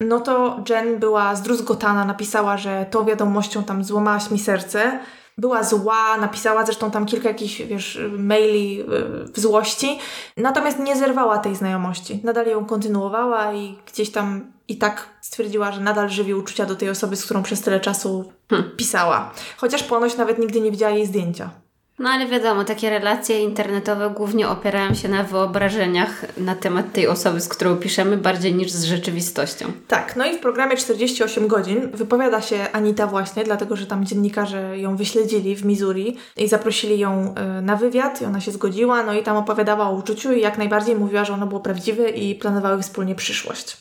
no 0.00 0.20
to 0.20 0.60
Jen 0.68 0.98
była 0.98 1.34
zdruzgotana, 1.34 2.04
napisała, 2.04 2.56
że 2.56 2.86
tą 2.90 3.04
wiadomością 3.04 3.64
tam 3.64 3.84
złamałaś 3.84 4.30
mi 4.30 4.38
serce. 4.38 4.98
Była 5.38 5.62
zła, 5.62 6.16
napisała 6.16 6.64
zresztą 6.64 6.90
tam 6.90 7.06
kilka 7.06 7.28
jakichś, 7.28 7.62
wiesz, 7.62 8.00
maili 8.18 8.80
y, 8.80 8.84
w 9.32 9.40
złości. 9.40 9.98
Natomiast 10.36 10.78
nie 10.78 10.96
zerwała 10.96 11.38
tej 11.38 11.56
znajomości. 11.56 12.20
Nadal 12.24 12.46
ją 12.46 12.64
kontynuowała 12.64 13.52
i 13.52 13.78
gdzieś 13.92 14.10
tam 14.12 14.52
i 14.72 14.76
tak 14.76 15.08
stwierdziła, 15.20 15.72
że 15.72 15.80
nadal 15.80 16.10
żywi 16.10 16.34
uczucia 16.34 16.66
do 16.66 16.76
tej 16.76 16.90
osoby, 16.90 17.16
z 17.16 17.24
którą 17.24 17.42
przez 17.42 17.60
tyle 17.60 17.80
czasu 17.80 18.32
hmm. 18.50 18.70
pisała. 18.76 19.32
Chociaż 19.56 19.82
ponoć 19.82 20.16
nawet 20.16 20.38
nigdy 20.38 20.60
nie 20.60 20.70
widziała 20.70 20.92
jej 20.92 21.06
zdjęcia. 21.06 21.50
No 21.98 22.10
ale 22.10 22.26
wiadomo, 22.26 22.64
takie 22.64 22.90
relacje 22.90 23.40
internetowe 23.40 24.10
głównie 24.10 24.48
opierają 24.48 24.94
się 24.94 25.08
na 25.08 25.22
wyobrażeniach 25.22 26.38
na 26.38 26.54
temat 26.54 26.92
tej 26.92 27.08
osoby, 27.08 27.40
z 27.40 27.48
którą 27.48 27.76
piszemy, 27.76 28.16
bardziej 28.16 28.54
niż 28.54 28.70
z 28.70 28.84
rzeczywistością. 28.84 29.66
Tak, 29.88 30.16
no 30.16 30.26
i 30.26 30.36
w 30.36 30.40
programie 30.40 30.76
48 30.76 31.48
godzin 31.48 31.90
wypowiada 31.90 32.40
się 32.40 32.66
Anita 32.72 33.06
właśnie, 33.06 33.44
dlatego 33.44 33.76
że 33.76 33.86
tam 33.86 34.04
dziennikarze 34.04 34.78
ją 34.78 34.96
wyśledzili 34.96 35.56
w 35.56 35.64
Missouri 35.64 36.16
i 36.36 36.48
zaprosili 36.48 36.98
ją 36.98 37.34
y, 37.58 37.62
na 37.62 37.76
wywiad 37.76 38.22
i 38.22 38.24
ona 38.24 38.40
się 38.40 38.52
zgodziła, 38.52 39.02
no 39.02 39.14
i 39.14 39.22
tam 39.22 39.36
opowiadała 39.36 39.88
o 39.88 39.92
uczuciu 39.92 40.32
i 40.32 40.40
jak 40.40 40.58
najbardziej 40.58 40.96
mówiła, 40.96 41.24
że 41.24 41.34
ono 41.34 41.46
było 41.46 41.60
prawdziwe 41.60 42.10
i 42.10 42.34
planowały 42.34 42.82
wspólnie 42.82 43.14
przyszłość. 43.14 43.76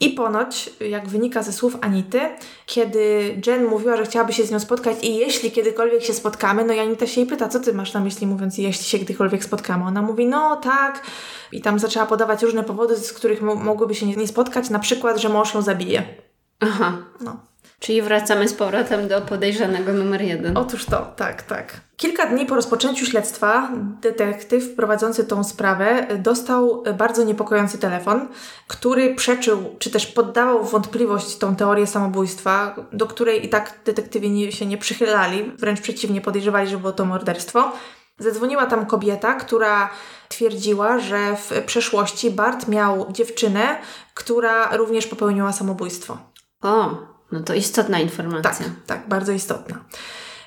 I 0.00 0.10
ponoć, 0.10 0.70
jak 0.80 1.08
wynika 1.08 1.42
ze 1.42 1.52
słów 1.52 1.76
Anity, 1.80 2.20
kiedy 2.66 3.34
Jen 3.46 3.66
mówiła, 3.66 3.96
że 3.96 4.04
chciałaby 4.04 4.32
się 4.32 4.44
z 4.44 4.50
nią 4.50 4.60
spotkać 4.60 4.96
i 5.02 5.16
jeśli 5.16 5.50
kiedykolwiek 5.50 6.02
się 6.02 6.14
spotkamy, 6.14 6.64
no 6.64 6.72
i 6.72 6.78
Anita 6.78 7.06
się 7.06 7.20
jej 7.20 7.30
pyta, 7.30 7.48
co 7.48 7.60
ty 7.60 7.74
masz 7.74 7.92
na 7.92 8.00
myśli 8.00 8.26
mówiąc, 8.26 8.58
jeśli 8.58 8.84
się 8.84 8.98
kiedykolwiek 8.98 9.44
spotkamy? 9.44 9.84
Ona 9.84 10.02
mówi, 10.02 10.26
no 10.26 10.56
tak. 10.56 11.02
I 11.52 11.60
tam 11.60 11.78
zaczęła 11.78 12.06
podawać 12.06 12.42
różne 12.42 12.64
powody, 12.64 12.96
z 12.96 13.12
których 13.12 13.42
mogłyby 13.42 13.94
się 13.94 14.06
nie, 14.06 14.16
nie 14.16 14.28
spotkać, 14.28 14.70
na 14.70 14.78
przykład, 14.78 15.18
że 15.18 15.28
mąż 15.28 15.54
ją 15.54 15.62
zabije. 15.62 16.02
Aha. 16.60 16.92
No. 17.20 17.47
Czyli 17.80 18.02
wracamy 18.02 18.48
z 18.48 18.54
powrotem 18.54 19.08
do 19.08 19.20
podejrzanego 19.20 19.92
numer 19.92 20.22
jeden. 20.22 20.56
Otóż 20.56 20.84
to, 20.84 21.12
tak, 21.16 21.42
tak. 21.42 21.80
Kilka 21.96 22.26
dni 22.26 22.46
po 22.46 22.54
rozpoczęciu 22.54 23.06
śledztwa 23.06 23.70
detektyw 24.00 24.74
prowadzący 24.74 25.24
tą 25.24 25.44
sprawę 25.44 26.06
dostał 26.18 26.82
bardzo 26.98 27.24
niepokojący 27.24 27.78
telefon, 27.78 28.28
który 28.68 29.14
przeczył, 29.14 29.76
czy 29.78 29.90
też 29.90 30.06
poddawał 30.06 30.64
wątpliwość 30.64 31.36
tą 31.36 31.56
teorię 31.56 31.86
samobójstwa, 31.86 32.76
do 32.92 33.06
której 33.06 33.46
i 33.46 33.48
tak 33.48 33.78
detektywi 33.84 34.30
nie, 34.30 34.52
się 34.52 34.66
nie 34.66 34.78
przychylali, 34.78 35.52
wręcz 35.58 35.80
przeciwnie, 35.80 36.20
podejrzewali, 36.20 36.70
że 36.70 36.78
było 36.78 36.92
to 36.92 37.04
morderstwo. 37.04 37.72
Zadzwoniła 38.18 38.66
tam 38.66 38.86
kobieta, 38.86 39.34
która 39.34 39.90
twierdziła, 40.28 40.98
że 40.98 41.36
w 41.36 41.62
przeszłości 41.66 42.30
Bart 42.30 42.68
miał 42.68 43.12
dziewczynę, 43.12 43.76
która 44.14 44.76
również 44.76 45.06
popełniła 45.06 45.52
samobójstwo. 45.52 46.18
O, 46.62 46.96
no 47.32 47.40
to 47.40 47.54
istotna 47.54 48.00
informacja. 48.00 48.66
Tak, 48.66 48.86
tak, 48.86 49.08
bardzo 49.08 49.32
istotna. 49.32 49.84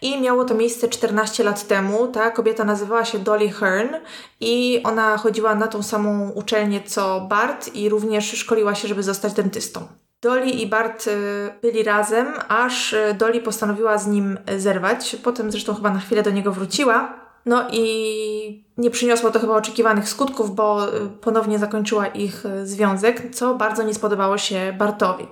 I 0.02 0.22
miało 0.22 0.46
to 0.46 0.56
miejsce 0.56 0.88
14 0.88 1.44
lat 1.44 1.68
temu. 1.68 2.08
Ta 2.08 2.32
kobieta 2.32 2.64
nazywała 2.64 3.06
się 3.06 3.20
Dolly 3.20 3.50
Hearn 3.50 3.96
i 4.40 4.82
ona 4.84 5.18
chodziła 5.18 5.56
na 5.56 5.68
tą 5.68 5.84
samą 5.84 6.30
uczelnię 6.30 6.82
co 6.84 7.22
Bart 7.22 7.76
i 7.76 7.90
również 7.90 8.32
szkoliła 8.32 8.76
się, 8.76 8.88
żeby 8.88 9.04
zostać 9.04 9.34
dentystą. 9.34 9.88
Dolly 10.22 10.50
i 10.50 10.68
Bart 10.68 11.08
y, 11.08 11.12
byli 11.62 11.84
razem, 11.84 12.28
aż 12.48 12.94
y, 12.94 13.16
Dolly 13.18 13.42
postanowiła 13.42 13.98
z 13.98 14.08
nim 14.08 14.38
zerwać. 14.58 15.16
Potem 15.24 15.52
zresztą 15.52 15.76
chyba 15.76 15.90
na 15.90 16.00
chwilę 16.00 16.24
do 16.24 16.32
niego 16.32 16.52
wróciła. 16.52 17.22
No 17.46 17.68
i 17.72 18.66
nie 18.82 18.92
przyniosło 18.92 19.32
to 19.32 19.40
chyba 19.40 19.56
oczekiwanych 19.56 20.10
skutków, 20.10 20.56
bo 20.56 20.96
y, 20.96 21.10
ponownie 21.22 21.60
zakończyła 21.60 22.08
ich 22.08 22.46
y, 22.46 22.68
związek, 22.68 23.36
co 23.36 23.56
bardzo 23.56 23.84
nie 23.84 23.94
spodobało 23.94 24.38
się 24.38 24.76
Bartowi. 24.78 25.28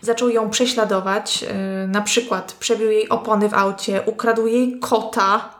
Zaczął 0.00 0.28
ją 0.28 0.50
prześladować, 0.50 1.44
y, 1.84 1.88
na 1.88 2.00
przykład 2.00 2.52
przebił 2.52 2.90
jej 2.90 3.08
opony 3.08 3.48
w 3.48 3.54
aucie, 3.54 4.02
ukradł 4.06 4.46
jej 4.46 4.78
kota, 4.80 5.54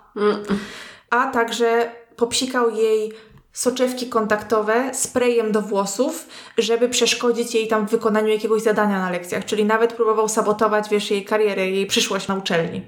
a 1.11 1.27
także 1.27 1.91
popsikał 2.17 2.71
jej 2.71 3.13
soczewki 3.53 4.07
kontaktowe 4.07 4.95
sprayem 4.95 5.53
do 5.53 5.63
włosów, 5.63 6.29
żeby 6.59 6.89
przeszkodzić 6.89 7.55
jej 7.55 7.69
tam 7.69 7.87
w 7.87 7.91
wykonaniu 7.91 8.29
jakiegoś 8.29 8.63
zadania 8.63 8.99
na 8.99 9.11
lekcjach, 9.11 9.45
czyli 9.45 9.65
nawet 9.65 9.93
próbował 9.93 10.29
sabotować, 10.29 10.89
wiesz, 10.89 11.11
jej 11.11 11.25
karierę, 11.25 11.71
jej 11.71 11.87
przyszłość 11.87 12.29
na 12.29 12.35
uczelni. 12.35 12.83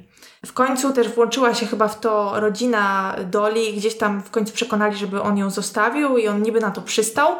W 0.47 0.53
końcu 0.53 0.92
też 0.92 1.09
włączyła 1.09 1.55
się 1.55 1.66
chyba 1.66 1.88
w 1.88 2.01
to 2.01 2.40
rodzina 2.40 3.16
Doli 3.30 3.72
gdzieś 3.72 3.99
tam 3.99 4.22
w 4.22 4.30
końcu 4.30 4.55
przekonali, 4.55 4.97
żeby 4.97 5.22
on 5.22 5.38
ją 5.38 5.51
zostawił 5.51 6.18
i 6.18 6.28
on 6.28 6.42
niby 6.42 6.61
na 6.61 6.70
to 6.70 6.82
przystał, 6.82 7.36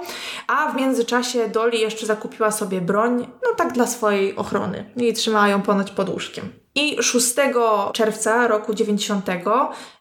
a 0.47 0.73
w 0.73 0.77
międzyczasie 0.77 1.49
Doli 1.49 1.81
jeszcze 1.81 2.07
zakupiła 2.07 2.51
sobie 2.51 2.81
broń, 2.81 3.27
no 3.45 3.55
tak 3.57 3.73
dla 3.73 3.87
swojej 3.87 4.37
ochrony 4.37 4.91
i 4.97 5.13
trzymała 5.13 5.49
ją 5.49 5.63
ponoć 5.63 5.91
pod 5.91 6.09
łóżkiem. 6.09 6.53
I 6.75 7.03
6 7.03 7.35
czerwca 7.93 8.49
roku 8.49 8.75
90 8.75 9.27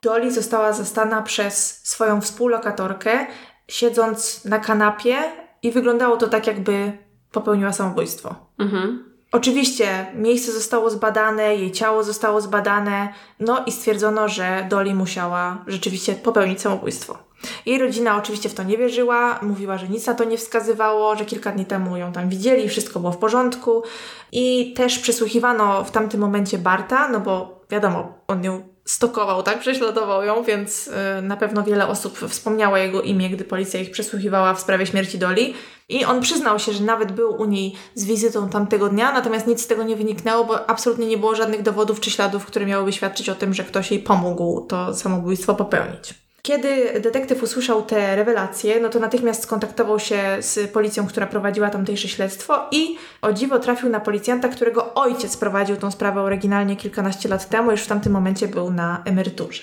Dolly 0.01 0.31
została 0.31 0.73
zastana 0.73 1.21
przez 1.21 1.81
swoją 1.83 2.21
współlokatorkę, 2.21 3.27
siedząc 3.67 4.45
na 4.45 4.59
kanapie 4.59 5.17
i 5.63 5.71
wyglądało 5.71 6.17
to 6.17 6.27
tak, 6.27 6.47
jakby 6.47 6.97
popełniła 7.31 7.73
samobójstwo. 7.73 8.35
Mhm. 8.59 9.12
Oczywiście 9.33 10.05
miejsce 10.15 10.51
zostało 10.51 10.89
zbadane, 10.89 11.55
jej 11.55 11.71
ciało 11.71 12.03
zostało 12.03 12.41
zbadane, 12.41 13.13
no 13.39 13.63
i 13.65 13.71
stwierdzono, 13.71 14.29
że 14.29 14.67
Dolly 14.69 14.95
musiała 14.95 15.63
rzeczywiście 15.67 16.15
popełnić 16.15 16.61
samobójstwo. 16.61 17.17
Jej 17.65 17.79
rodzina 17.79 18.17
oczywiście 18.17 18.49
w 18.49 18.53
to 18.53 18.63
nie 18.63 18.77
wierzyła, 18.77 19.39
mówiła, 19.41 19.77
że 19.77 19.87
nic 19.87 20.07
na 20.07 20.13
to 20.13 20.23
nie 20.23 20.37
wskazywało, 20.37 21.15
że 21.15 21.25
kilka 21.25 21.51
dni 21.51 21.65
temu 21.65 21.97
ją 21.97 22.11
tam 22.11 22.29
widzieli, 22.29 22.69
wszystko 22.69 22.99
było 22.99 23.11
w 23.11 23.17
porządku. 23.17 23.83
I 24.31 24.73
też 24.73 24.99
przesłuchiwano 24.99 25.83
w 25.83 25.91
tamtym 25.91 26.21
momencie 26.21 26.57
Barta, 26.57 27.07
no 27.09 27.19
bo 27.19 27.61
wiadomo, 27.69 28.13
on 28.27 28.43
ją 28.43 28.72
stokował, 28.85 29.43
tak? 29.43 29.59
Prześladował 29.59 30.23
ją, 30.23 30.43
więc 30.43 30.87
y, 30.87 31.21
na 31.21 31.37
pewno 31.37 31.63
wiele 31.63 31.87
osób 31.87 32.19
wspomniało 32.29 32.77
jego 32.77 33.01
imię, 33.01 33.29
gdy 33.29 33.45
policja 33.45 33.79
ich 33.79 33.91
przesłuchiwała 33.91 34.53
w 34.53 34.59
sprawie 34.59 34.85
śmierci 34.85 35.17
Doli. 35.17 35.53
I 35.89 36.05
on 36.05 36.21
przyznał 36.21 36.59
się, 36.59 36.73
że 36.73 36.83
nawet 36.83 37.11
był 37.11 37.41
u 37.41 37.45
niej 37.45 37.75
z 37.95 38.05
wizytą 38.05 38.49
tamtego 38.49 38.89
dnia, 38.89 39.11
natomiast 39.11 39.47
nic 39.47 39.61
z 39.61 39.67
tego 39.67 39.83
nie 39.83 39.95
wyniknęło, 39.95 40.45
bo 40.45 40.69
absolutnie 40.69 41.07
nie 41.07 41.17
było 41.17 41.35
żadnych 41.35 41.61
dowodów 41.61 41.99
czy 41.99 42.11
śladów, 42.11 42.45
które 42.45 42.65
miałyby 42.65 42.93
świadczyć 42.93 43.29
o 43.29 43.35
tym, 43.35 43.53
że 43.53 43.63
ktoś 43.63 43.91
jej 43.91 43.99
pomógł 43.99 44.65
to 44.65 44.95
samobójstwo 44.95 45.55
popełnić. 45.55 46.22
Kiedy 46.47 46.99
detektyw 46.99 47.43
usłyszał 47.43 47.81
te 47.81 48.15
rewelacje, 48.15 48.79
no 48.79 48.89
to 48.89 48.99
natychmiast 48.99 49.43
skontaktował 49.43 49.99
się 49.99 50.37
z 50.39 50.71
policją, 50.71 51.07
która 51.07 51.27
prowadziła 51.27 51.69
tamtejsze 51.69 52.07
śledztwo 52.07 52.67
i 52.71 52.97
o 53.21 53.33
dziwo 53.33 53.59
trafił 53.59 53.89
na 53.89 53.99
policjanta, 53.99 54.49
którego 54.49 54.93
ojciec 54.93 55.37
prowadził 55.37 55.77
tą 55.77 55.91
sprawę 55.91 56.21
oryginalnie 56.21 56.75
kilkanaście 56.75 57.29
lat 57.29 57.49
temu, 57.49 57.71
już 57.71 57.81
w 57.81 57.87
tamtym 57.87 58.13
momencie 58.13 58.47
był 58.47 58.71
na 58.71 59.01
emeryturze. 59.05 59.61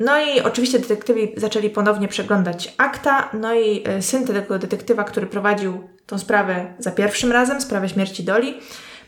No 0.00 0.20
i 0.20 0.40
oczywiście 0.40 0.78
detektywi 0.78 1.32
zaczęli 1.36 1.70
ponownie 1.70 2.08
przeglądać 2.08 2.74
akta, 2.78 3.30
no 3.32 3.54
i 3.54 3.84
e, 3.88 4.02
syn 4.02 4.26
tego 4.26 4.58
detektywa, 4.58 5.04
który 5.04 5.26
prowadził 5.26 5.88
tą 6.06 6.18
sprawę 6.18 6.74
za 6.78 6.90
pierwszym 6.90 7.32
razem, 7.32 7.60
sprawę 7.60 7.88
śmierci 7.88 8.24
Doli, 8.24 8.54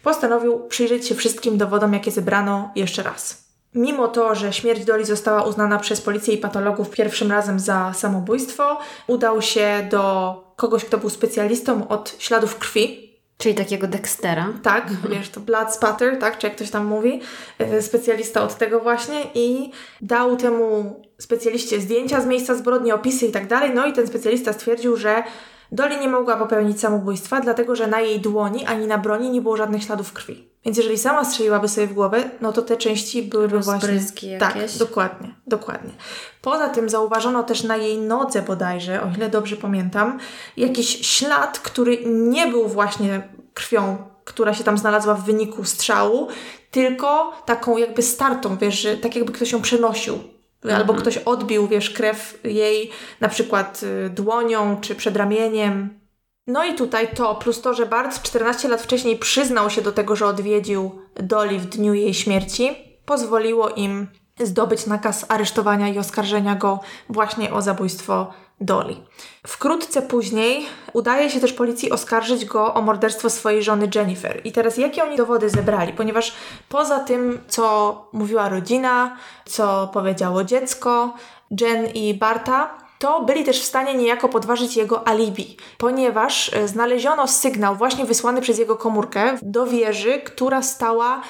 postanowił 0.03 0.67
przyjrzeć 0.67 1.09
się 1.09 1.15
wszystkim 1.15 1.59
dowodom, 1.59 1.93
jakie 1.93 2.11
zebrano 2.11 2.71
jeszcze 2.77 3.03
raz. 3.03 3.48
Mimo 3.75 4.09
to, 4.09 4.35
że 4.35 4.53
śmierć 4.53 4.85
Doli 4.85 5.05
została 5.05 5.43
uznana 5.43 5.79
przez 5.79 6.01
policję 6.01 6.35
i 6.35 6.39
patologów 6.39 6.91
pierwszym 6.91 7.31
razem 7.31 7.61
za 7.61 7.93
samobójstwo, 7.95 8.79
udał 9.07 9.43
się 9.43 9.89
do 9.91 10.35
kogoś, 10.57 10.85
kto 10.85 10.99
był 10.99 11.11
specjalistą 11.11 11.89
od 11.89 12.17
śladów 12.19 12.59
krwi. 12.59 13.09
Czyli 13.39 13.55
takiego 13.55 13.87
Dextera. 13.87 14.49
Tak, 14.63 14.91
wiesz, 15.11 15.29
to 15.29 15.41
blood 15.41 15.75
spatter, 15.75 16.19
tak, 16.19 16.39
czy 16.39 16.47
jak 16.47 16.57
ktoś 16.57 16.71
tam 16.71 16.87
mówi. 16.87 17.21
E, 17.59 17.83
specjalista 17.83 18.43
od 18.43 18.59
tego 18.59 18.81
właśnie 18.81 19.23
i 19.35 19.71
dał 20.01 20.37
temu 20.37 20.97
specjaliście 21.19 21.81
zdjęcia 21.81 22.21
z 22.21 22.27
miejsca 22.27 22.55
zbrodni, 22.55 22.93
opisy 22.93 23.27
i 23.27 23.33
tak 23.33 23.47
dalej. 23.47 23.71
No 23.75 23.87
i 23.87 23.93
ten 23.93 24.07
specjalista 24.07 24.53
stwierdził, 24.53 24.97
że 24.97 25.23
Dolly 25.73 26.01
nie 26.01 26.09
mogła 26.09 26.37
popełnić 26.37 26.81
samobójstwa, 26.81 27.41
dlatego 27.41 27.77
że 27.77 27.87
na 27.87 28.01
jej 28.01 28.21
dłoni 28.21 28.67
ani 28.67 28.87
na 28.87 28.99
broni 28.99 29.31
nie 29.31 29.41
było 29.41 29.57
żadnych 29.57 29.83
śladów 29.83 30.13
krwi. 30.13 30.49
Więc 30.65 30.77
jeżeli 30.77 30.99
sama 30.99 31.25
strzeliłaby 31.25 31.69
sobie 31.69 31.87
w 31.87 31.95
głowę, 31.95 32.31
no 32.41 32.53
to 32.53 32.63
te 32.63 32.77
części 32.77 33.23
byłyby 33.23 33.61
właśnie... 33.61 33.89
Rozbryzgi 33.89 34.39
Tak, 34.39 34.57
jakieś. 34.57 34.77
dokładnie, 34.77 35.35
dokładnie. 35.47 35.91
Poza 36.43 36.69
tym 36.69 36.89
zauważono 36.89 37.43
też 37.43 37.63
na 37.63 37.77
jej 37.77 37.99
nodze 37.99 38.43
bodajże, 38.43 39.03
o 39.03 39.07
ile 39.17 39.31
dobrze 39.31 39.57
pamiętam, 39.57 40.19
jakiś 40.57 41.07
ślad, 41.07 41.59
który 41.59 41.99
nie 42.07 42.47
był 42.47 42.69
właśnie 42.69 43.29
krwią, 43.55 43.97
która 44.25 44.55
się 44.55 44.65
tam 44.65 44.79
znalazła 44.79 45.15
w 45.15 45.25
wyniku 45.25 45.65
strzału, 45.65 46.29
tylko 46.71 47.33
taką 47.47 47.77
jakby 47.77 48.03
startą, 48.03 48.57
wiesz, 48.57 48.81
że 48.81 48.97
tak 48.97 49.17
jakby 49.17 49.33
ktoś 49.33 49.53
ją 49.53 49.63
przenosił. 49.63 50.19
Albo 50.77 50.95
ktoś 50.95 51.19
odbił, 51.19 51.69
wiesz, 51.69 51.91
krew 51.91 52.41
jej 52.45 52.91
na 53.21 53.29
przykład 53.29 53.83
y, 53.83 54.11
dłonią 54.11 54.81
czy 54.81 54.95
przedramieniem. 54.95 56.01
No 56.47 56.65
i 56.65 56.75
tutaj 56.75 57.09
to, 57.15 57.35
plus 57.35 57.61
to, 57.61 57.75
że 57.75 57.87
Bart 57.87 58.23
14 58.23 58.69
lat 58.69 58.83
wcześniej 58.83 59.19
przyznał 59.19 59.71
się 59.71 59.83
do 59.83 59.93
tego, 59.93 60.17
że 60.17 60.27
odwiedził 60.27 61.03
Dolly 61.15 61.59
w 61.59 61.67
dniu 61.67 61.95
jej 61.95 62.15
śmierci, 62.15 62.71
pozwoliło 63.05 63.69
im 63.69 64.07
zdobyć 64.41 64.87
nakaz 64.87 65.27
aresztowania 65.29 65.89
i 65.89 65.99
oskarżenia 65.99 66.55
go 66.55 66.81
właśnie 67.09 67.53
o 67.53 67.63
zabójstwo 67.63 68.33
Dolly. 68.61 68.97
Wkrótce 69.47 70.03
później 70.03 70.67
udaje 70.93 71.31
się 71.31 71.41
też 71.41 71.53
policji 71.53 71.91
oskarżyć 71.91 72.45
go 72.45 72.75
o 72.75 72.83
morderstwo 72.83 73.31
swojej 73.31 73.63
żony 73.63 73.91
Jennifer. 73.95 74.41
I 74.45 74.53
teraz 74.53 74.79
jakie 74.79 75.05
oni 75.05 75.17
dowody 75.17 75.51
zebrali? 75.51 75.93
Ponieważ 75.93 76.33
poza 76.69 77.01
tym, 77.01 77.41
co 77.49 78.09
mówiła 78.13 78.49
rodzina, 78.49 79.17
co 79.45 79.91
powiedziało 79.93 80.45
dziecko, 80.45 81.15
Jen 81.61 81.87
i 81.87 82.15
Barta, 82.15 82.75
to 82.99 83.23
byli 83.23 83.45
też 83.45 83.61
w 83.61 83.65
stanie 83.65 83.95
niejako 83.95 84.29
podważyć 84.29 84.77
jego 84.77 85.09
alibi, 85.09 85.57
ponieważ 85.79 86.55
e, 86.55 86.69
znaleziono 86.69 87.29
sygnał 87.29 87.77
właśnie 87.77 88.05
wysłany 88.05 88.41
przez 88.41 88.59
jego 88.59 88.77
komórkę 88.77 89.39
do 89.43 89.67
wieży, 89.67 90.19
która 90.19 90.63
stała 90.63 91.23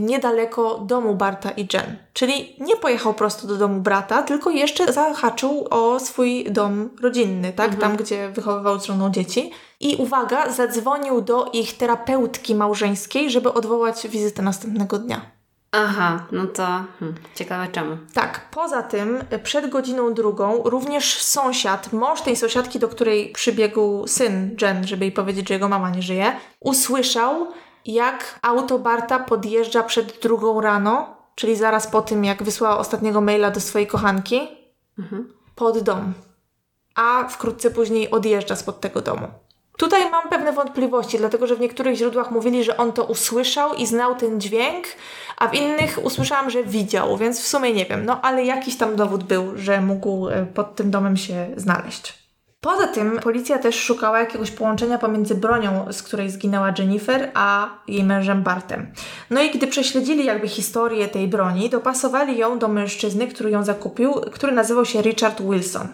niedaleko 0.00 0.78
domu 0.78 1.14
Barta 1.14 1.50
i 1.50 1.68
Jen. 1.72 1.96
Czyli 2.12 2.56
nie 2.60 2.76
pojechał 2.76 3.14
prosto 3.14 3.46
do 3.46 3.56
domu 3.56 3.80
brata, 3.80 4.22
tylko 4.22 4.50
jeszcze 4.50 4.92
zahaczył 4.92 5.66
o 5.70 6.00
swój 6.00 6.44
dom 6.44 6.90
rodzinny, 7.02 7.52
tak? 7.52 7.74
Tam, 7.74 7.96
gdzie 7.96 8.28
wychowywał 8.28 8.80
z 8.80 8.84
żoną 8.84 9.10
dzieci. 9.10 9.50
I 9.80 9.96
uwaga, 9.96 10.50
zadzwonił 10.50 11.20
do 11.20 11.50
ich 11.52 11.76
terapeutki 11.76 12.54
małżeńskiej, 12.54 13.30
żeby 13.30 13.52
odwołać 13.52 14.08
wizytę 14.08 14.42
następnego 14.42 14.98
dnia. 14.98 15.40
Aha, 15.72 16.26
no 16.32 16.46
to 16.46 16.66
hmm, 16.98 17.14
ciekawe 17.34 17.68
czemu. 17.72 17.96
Tak, 18.14 18.50
poza 18.50 18.82
tym 18.82 19.24
y, 19.32 19.38
przed 19.38 19.70
godziną 19.70 20.14
drugą 20.14 20.62
również 20.64 21.22
sąsiad, 21.22 21.92
mąż 21.92 22.20
tej 22.20 22.36
sąsiadki, 22.36 22.78
do 22.78 22.88
której 22.88 23.32
przybiegł 23.32 24.06
syn 24.06 24.56
Jen, 24.62 24.86
żeby 24.86 25.04
jej 25.04 25.12
powiedzieć, 25.12 25.48
że 25.48 25.54
jego 25.54 25.68
mama 25.68 25.90
nie 25.90 26.02
żyje, 26.02 26.32
usłyszał, 26.60 27.46
jak 27.86 28.38
auto 28.42 28.78
Barta 28.78 29.18
podjeżdża 29.18 29.82
przed 29.82 30.20
drugą 30.22 30.60
rano, 30.60 31.16
czyli 31.34 31.56
zaraz 31.56 31.86
po 31.86 32.02
tym, 32.02 32.24
jak 32.24 32.42
wysłała 32.42 32.78
ostatniego 32.78 33.20
maila 33.20 33.50
do 33.50 33.60
swojej 33.60 33.86
kochanki, 33.86 34.40
pod 35.54 35.78
dom. 35.78 36.14
A 36.94 37.28
wkrótce 37.28 37.70
później 37.70 38.10
odjeżdża 38.10 38.56
spod 38.56 38.80
tego 38.80 39.00
domu. 39.00 39.28
Tutaj 39.78 40.10
mam 40.10 40.28
pewne 40.28 40.52
wątpliwości, 40.52 41.18
dlatego 41.18 41.46
że 41.46 41.56
w 41.56 41.60
niektórych 41.60 41.96
źródłach 41.96 42.30
mówili, 42.30 42.64
że 42.64 42.76
on 42.76 42.92
to 42.92 43.04
usłyszał 43.04 43.74
i 43.74 43.86
znał 43.86 44.14
ten 44.14 44.40
dźwięk, 44.40 44.86
a 45.36 45.48
w 45.48 45.54
innych 45.54 45.98
usłyszałam, 46.04 46.50
że 46.50 46.64
widział, 46.64 47.16
więc 47.16 47.40
w 47.40 47.46
sumie 47.46 47.72
nie 47.72 47.86
wiem. 47.86 48.04
No 48.04 48.20
ale 48.20 48.44
jakiś 48.44 48.76
tam 48.76 48.96
dowód 48.96 49.24
był, 49.24 49.52
że 49.56 49.80
mógł 49.80 50.28
e, 50.28 50.46
pod 50.46 50.76
tym 50.76 50.90
domem 50.90 51.16
się 51.16 51.46
znaleźć. 51.56 52.19
Poza 52.62 52.86
tym 52.86 53.18
policja 53.18 53.58
też 53.58 53.74
szukała 53.74 54.20
jakiegoś 54.20 54.50
połączenia 54.50 54.98
pomiędzy 54.98 55.34
bronią, 55.34 55.86
z 55.92 56.02
której 56.02 56.30
zginęła 56.30 56.72
Jennifer, 56.78 57.30
a 57.34 57.68
jej 57.88 58.04
mężem 58.04 58.42
Bartem. 58.42 58.92
No 59.30 59.42
i 59.42 59.50
gdy 59.50 59.66
prześledzili 59.66 60.24
jakby 60.24 60.48
historię 60.48 61.08
tej 61.08 61.28
broni, 61.28 61.70
dopasowali 61.70 62.38
ją 62.38 62.58
do 62.58 62.68
mężczyzny, 62.68 63.28
który 63.28 63.50
ją 63.50 63.64
zakupił, 63.64 64.12
który 64.12 64.52
nazywał 64.52 64.84
się 64.84 65.02
Richard 65.02 65.42
Wilson. 65.42 65.88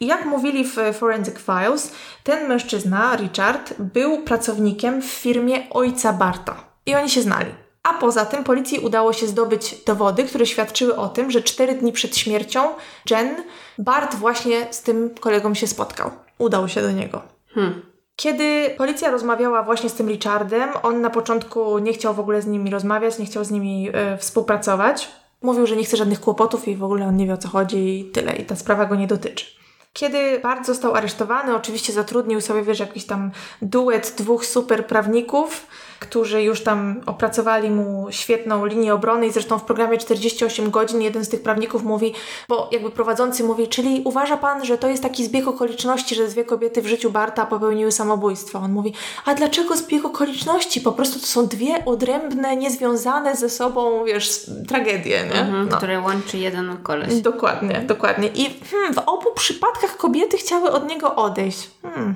I 0.00 0.06
jak 0.06 0.24
mówili 0.24 0.64
w 0.64 0.76
Forensic 0.92 1.38
Files, 1.38 1.92
ten 2.24 2.48
mężczyzna, 2.48 3.16
Richard, 3.16 3.74
był 3.78 4.22
pracownikiem 4.22 5.02
w 5.02 5.06
firmie 5.06 5.70
ojca 5.70 6.12
Barta. 6.12 6.54
I 6.86 6.94
oni 6.94 7.10
się 7.10 7.22
znali. 7.22 7.50
A 7.82 7.94
poza 7.94 8.24
tym 8.24 8.44
policji 8.44 8.78
udało 8.78 9.12
się 9.12 9.26
zdobyć 9.26 9.74
dowody, 9.86 10.24
które 10.24 10.46
świadczyły 10.46 10.96
o 10.96 11.08
tym, 11.08 11.30
że 11.30 11.42
cztery 11.42 11.74
dni 11.74 11.92
przed 11.92 12.16
śmiercią 12.16 12.68
Jen, 13.10 13.36
Bart 13.78 14.14
właśnie 14.14 14.66
z 14.70 14.82
tym 14.82 15.14
kolegą 15.20 15.54
się 15.54 15.66
spotkał. 15.66 16.10
Udał 16.38 16.68
się 16.68 16.82
do 16.82 16.92
niego. 16.92 17.22
Hmm. 17.54 17.82
Kiedy 18.16 18.74
policja 18.78 19.10
rozmawiała 19.10 19.62
właśnie 19.62 19.88
z 19.88 19.94
tym 19.94 20.08
Richardem, 20.08 20.70
on 20.82 21.00
na 21.00 21.10
początku 21.10 21.78
nie 21.78 21.92
chciał 21.92 22.14
w 22.14 22.20
ogóle 22.20 22.42
z 22.42 22.46
nimi 22.46 22.70
rozmawiać, 22.70 23.18
nie 23.18 23.26
chciał 23.26 23.44
z 23.44 23.50
nimi 23.50 23.90
e, 23.92 24.18
współpracować. 24.18 25.08
Mówił, 25.42 25.66
że 25.66 25.76
nie 25.76 25.84
chce 25.84 25.96
żadnych 25.96 26.20
kłopotów 26.20 26.68
i 26.68 26.76
w 26.76 26.84
ogóle 26.84 27.06
on 27.06 27.16
nie 27.16 27.26
wie 27.26 27.34
o 27.34 27.36
co 27.36 27.48
chodzi 27.48 28.00
i 28.00 28.04
tyle, 28.04 28.36
i 28.36 28.44
ta 28.44 28.56
sprawa 28.56 28.86
go 28.86 28.94
nie 28.94 29.06
dotyczy. 29.06 29.46
Kiedy 29.92 30.38
Bart 30.38 30.66
został 30.66 30.94
aresztowany, 30.94 31.56
oczywiście 31.56 31.92
zatrudnił 31.92 32.40
sobie, 32.40 32.62
wiesz, 32.62 32.80
jakiś 32.80 33.06
tam 33.06 33.30
duet 33.62 34.14
dwóch 34.18 34.46
super 34.46 34.86
prawników, 34.86 35.66
którzy 36.00 36.42
już 36.42 36.62
tam 36.62 37.00
opracowali 37.06 37.70
mu 37.70 38.06
świetną 38.10 38.66
linię 38.66 38.94
obrony 38.94 39.26
i 39.26 39.32
zresztą 39.32 39.58
w 39.58 39.64
programie 39.64 39.98
48 39.98 40.70
godzin 40.70 41.02
jeden 41.02 41.24
z 41.24 41.28
tych 41.28 41.42
prawników 41.42 41.84
mówi, 41.84 42.14
bo 42.48 42.68
jakby 42.72 42.90
prowadzący 42.90 43.44
mówi, 43.44 43.68
czyli 43.68 44.02
uważa 44.04 44.36
pan, 44.36 44.64
że 44.64 44.78
to 44.78 44.88
jest 44.88 45.02
taki 45.02 45.24
zbieg 45.24 45.48
okoliczności, 45.48 46.14
że 46.14 46.28
dwie 46.28 46.44
kobiety 46.44 46.82
w 46.82 46.86
życiu 46.86 47.10
Barta 47.10 47.46
popełniły 47.46 47.92
samobójstwo. 47.92 48.58
On 48.58 48.72
mówi, 48.72 48.94
a 49.24 49.34
dlaczego 49.34 49.76
zbieg 49.76 50.04
okoliczności? 50.04 50.80
Po 50.80 50.92
prostu 50.92 51.20
to 51.20 51.26
są 51.26 51.46
dwie 51.46 51.84
odrębne, 51.84 52.56
niezwiązane 52.56 53.36
ze 53.36 53.50
sobą, 53.50 54.04
wiesz, 54.04 54.50
tragedie, 54.68 55.24
nie? 55.34 55.40
Mhm, 55.40 55.68
No. 55.68 55.76
Które 55.76 56.00
łączy 56.00 56.38
jeden 56.38 56.76
koleś. 56.82 57.20
Dokładnie, 57.20 57.80
dokładnie. 57.86 58.28
I 58.28 58.60
hmm, 58.70 58.94
w 58.94 58.98
obu 58.98 59.34
przypadkach 59.34 59.96
kobiety 59.96 60.36
chciały 60.36 60.70
od 60.70 60.88
niego 60.88 61.16
odejść. 61.16 61.70
Hmm. 61.82 62.14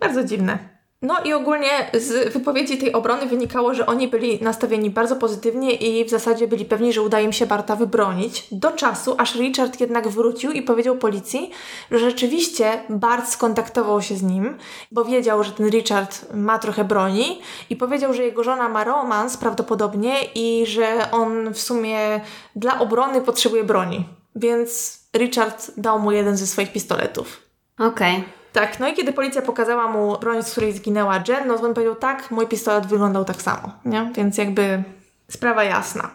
Bardzo 0.00 0.24
dziwne. 0.24 0.73
No 1.04 1.14
i 1.24 1.32
ogólnie 1.32 1.90
z 1.94 2.32
wypowiedzi 2.32 2.78
tej 2.78 2.92
obrony 2.92 3.26
wynikało, 3.26 3.74
że 3.74 3.86
oni 3.86 4.08
byli 4.08 4.42
nastawieni 4.42 4.90
bardzo 4.90 5.16
pozytywnie 5.16 5.72
i 5.72 6.04
w 6.04 6.10
zasadzie 6.10 6.48
byli 6.48 6.64
pewni, 6.64 6.92
że 6.92 7.02
uda 7.02 7.20
im 7.20 7.32
się 7.32 7.46
Barta 7.46 7.76
wybronić. 7.76 8.46
Do 8.52 8.72
czasu, 8.72 9.14
aż 9.18 9.34
Richard 9.34 9.80
jednak 9.80 10.08
wrócił 10.08 10.52
i 10.52 10.62
powiedział 10.62 10.96
policji, 10.96 11.50
że 11.90 11.98
rzeczywiście 11.98 12.82
Bart 12.88 13.28
skontaktował 13.28 14.02
się 14.02 14.16
z 14.16 14.22
nim, 14.22 14.58
bo 14.92 15.04
wiedział, 15.04 15.44
że 15.44 15.52
ten 15.52 15.68
Richard 15.70 16.34
ma 16.34 16.58
trochę 16.58 16.84
broni 16.84 17.40
i 17.70 17.76
powiedział, 17.76 18.14
że 18.14 18.22
jego 18.22 18.44
żona 18.44 18.68
ma 18.68 18.84
romans 18.84 19.36
prawdopodobnie 19.36 20.14
i 20.34 20.66
że 20.66 21.10
on 21.10 21.54
w 21.54 21.60
sumie 21.60 22.20
dla 22.56 22.78
obrony 22.78 23.20
potrzebuje 23.20 23.64
broni. 23.64 24.04
Więc 24.36 25.00
Richard 25.16 25.70
dał 25.76 25.98
mu 25.98 26.12
jeden 26.12 26.36
ze 26.36 26.46
swoich 26.46 26.72
pistoletów. 26.72 27.42
Okej. 27.78 28.43
Tak, 28.54 28.80
no 28.80 28.88
i 28.88 28.94
kiedy 28.94 29.12
policja 29.12 29.42
pokazała 29.42 29.88
mu 29.88 30.18
broń, 30.18 30.42
z 30.42 30.50
której 30.50 30.72
zginęła 30.72 31.22
Jen, 31.28 31.46
no 31.46 31.58
to 31.58 31.66
on 31.66 31.74
powiedział, 31.74 31.94
tak, 31.94 32.30
mój 32.30 32.46
pistolet 32.46 32.86
wyglądał 32.86 33.24
tak 33.24 33.42
samo, 33.42 33.72
nie? 33.84 34.10
Więc 34.14 34.38
jakby 34.38 34.82
sprawa 35.30 35.64
jasna. 35.64 36.10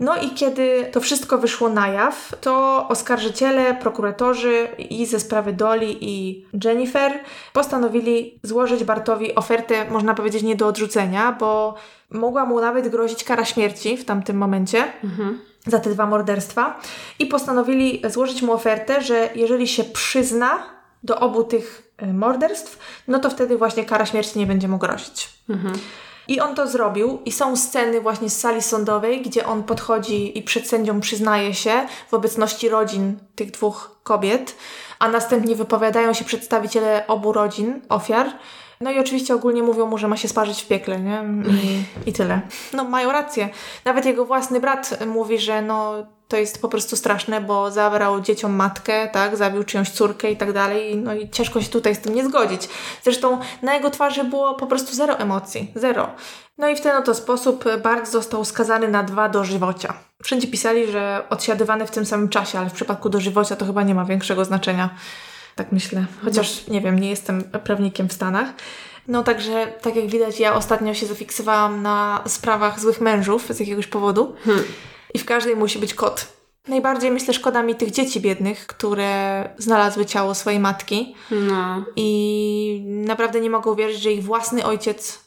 No 0.00 0.16
i 0.16 0.30
kiedy 0.30 0.88
to 0.92 1.00
wszystko 1.00 1.38
wyszło 1.38 1.68
na 1.68 1.88
jaw, 1.88 2.34
to 2.40 2.86
oskarżyciele, 2.88 3.74
prokuratorzy 3.74 4.68
i 4.78 5.06
ze 5.06 5.20
sprawy 5.20 5.52
Dolly 5.52 5.86
i 6.00 6.46
Jennifer 6.64 7.12
postanowili 7.52 8.38
złożyć 8.42 8.84
Bartowi 8.84 9.34
ofertę, 9.34 9.90
można 9.90 10.14
powiedzieć, 10.14 10.42
nie 10.42 10.56
do 10.56 10.66
odrzucenia, 10.66 11.32
bo 11.32 11.74
mogła 12.10 12.44
mu 12.44 12.60
nawet 12.60 12.88
grozić 12.88 13.24
kara 13.24 13.44
śmierci 13.44 13.96
w 13.96 14.04
tamtym 14.04 14.36
momencie 14.36 14.84
za 15.66 15.78
te 15.78 15.90
dwa 15.90 16.06
morderstwa 16.06 16.80
i 17.18 17.26
postanowili 17.26 18.02
złożyć 18.08 18.42
mu 18.42 18.52
ofertę, 18.52 19.02
że 19.02 19.28
jeżeli 19.34 19.68
się 19.68 19.84
przyzna 19.84 20.81
do 21.02 21.20
obu 21.20 21.44
tych 21.44 21.92
y, 22.02 22.12
morderstw, 22.12 22.78
no 23.08 23.18
to 23.18 23.30
wtedy 23.30 23.58
właśnie 23.58 23.84
kara 23.84 24.06
śmierci 24.06 24.38
nie 24.38 24.46
będzie 24.46 24.68
mu 24.68 24.78
grozić. 24.78 25.30
I 26.28 26.40
on 26.40 26.54
to 26.54 26.66
zrobił 26.68 27.18
i 27.24 27.32
są 27.32 27.56
sceny 27.56 28.00
właśnie 28.00 28.30
z 28.30 28.40
sali 28.40 28.62
sądowej, 28.62 29.22
gdzie 29.22 29.46
on 29.46 29.62
podchodzi 29.62 30.38
i 30.38 30.42
przed 30.42 30.68
sędzią 30.68 31.00
przyznaje 31.00 31.54
się 31.54 31.86
w 32.08 32.14
obecności 32.14 32.68
rodzin 32.68 33.18
tych 33.34 33.50
dwóch 33.50 34.00
kobiet, 34.02 34.56
a 34.98 35.08
następnie 35.08 35.56
wypowiadają 35.56 36.12
się 36.12 36.24
przedstawiciele 36.24 37.06
obu 37.06 37.32
rodzin, 37.32 37.80
ofiar. 37.88 38.26
No 38.82 38.90
i 38.90 38.98
oczywiście 38.98 39.34
ogólnie 39.34 39.62
mówią 39.62 39.86
mu, 39.86 39.98
że 39.98 40.08
ma 40.08 40.16
się 40.16 40.28
sparzyć 40.28 40.62
w 40.62 40.68
piekle, 40.68 41.00
nie? 41.00 41.24
I, 41.50 41.82
i 42.08 42.12
tyle. 42.12 42.40
No 42.72 42.84
mają 42.84 43.12
rację. 43.12 43.48
Nawet 43.84 44.06
jego 44.06 44.24
własny 44.24 44.60
brat 44.60 44.98
mówi, 45.06 45.38
że 45.38 45.62
no 45.62 46.06
to 46.28 46.36
jest 46.36 46.62
po 46.62 46.68
prostu 46.68 46.96
straszne, 46.96 47.40
bo 47.40 47.70
zabrał 47.70 48.20
dzieciom 48.20 48.52
matkę, 48.52 49.08
tak, 49.08 49.36
zabił 49.36 49.64
czyjąś 49.64 49.90
córkę 49.90 50.30
i 50.30 50.36
tak 50.36 50.52
dalej, 50.52 50.96
no 50.96 51.14
i 51.14 51.30
ciężko 51.30 51.62
się 51.62 51.68
tutaj 51.68 51.94
z 51.94 51.98
tym 51.98 52.14
nie 52.14 52.24
zgodzić. 52.24 52.68
Zresztą 53.02 53.38
na 53.62 53.74
jego 53.74 53.90
twarzy 53.90 54.24
było 54.24 54.54
po 54.54 54.66
prostu 54.66 54.94
zero 54.94 55.18
emocji, 55.18 55.72
zero. 55.74 56.10
No 56.58 56.68
i 56.68 56.76
w 56.76 56.80
ten 56.80 56.96
oto 56.96 57.14
sposób 57.14 57.64
Bart 57.82 58.08
został 58.08 58.44
skazany 58.44 58.88
na 58.88 59.02
dwa 59.02 59.28
dożywocia. 59.28 59.94
Wszędzie 60.22 60.48
pisali, 60.48 60.86
że 60.86 61.22
odsiadywany 61.30 61.86
w 61.86 61.90
tym 61.90 62.06
samym 62.06 62.28
czasie, 62.28 62.58
ale 62.58 62.70
w 62.70 62.72
przypadku 62.72 63.08
dożywocia 63.08 63.56
to 63.56 63.66
chyba 63.66 63.82
nie 63.82 63.94
ma 63.94 64.04
większego 64.04 64.44
znaczenia. 64.44 64.90
Tak 65.54 65.72
myślę. 65.72 66.06
Chociaż 66.24 66.66
nie 66.68 66.80
wiem, 66.80 66.98
nie 66.98 67.10
jestem 67.10 67.44
prawnikiem 67.44 68.08
w 68.08 68.12
Stanach. 68.12 68.48
No 69.08 69.22
także, 69.22 69.72
tak 69.82 69.96
jak 69.96 70.06
widać, 70.06 70.40
ja 70.40 70.54
ostatnio 70.54 70.94
się 70.94 71.06
zafiksowałam 71.06 71.82
na 71.82 72.22
sprawach 72.26 72.80
złych 72.80 73.00
mężów 73.00 73.46
z 73.50 73.60
jakiegoś 73.60 73.86
powodu. 73.86 74.34
Hmm. 74.44 74.64
I 75.14 75.18
w 75.18 75.24
każdej 75.24 75.56
musi 75.56 75.78
być 75.78 75.94
kot. 75.94 76.32
Najbardziej 76.68 77.10
myślę 77.10 77.34
szkoda 77.34 77.62
mi 77.62 77.74
tych 77.74 77.90
dzieci 77.90 78.20
biednych, 78.20 78.66
które 78.66 79.48
znalazły 79.58 80.06
ciało 80.06 80.34
swojej 80.34 80.60
matki 80.60 81.14
No. 81.30 81.84
i 81.96 82.84
naprawdę 82.86 83.40
nie 83.40 83.50
mogą 83.50 83.74
wierzyć, 83.74 84.02
że 84.02 84.12
ich 84.12 84.24
własny 84.24 84.64
ojciec 84.66 85.20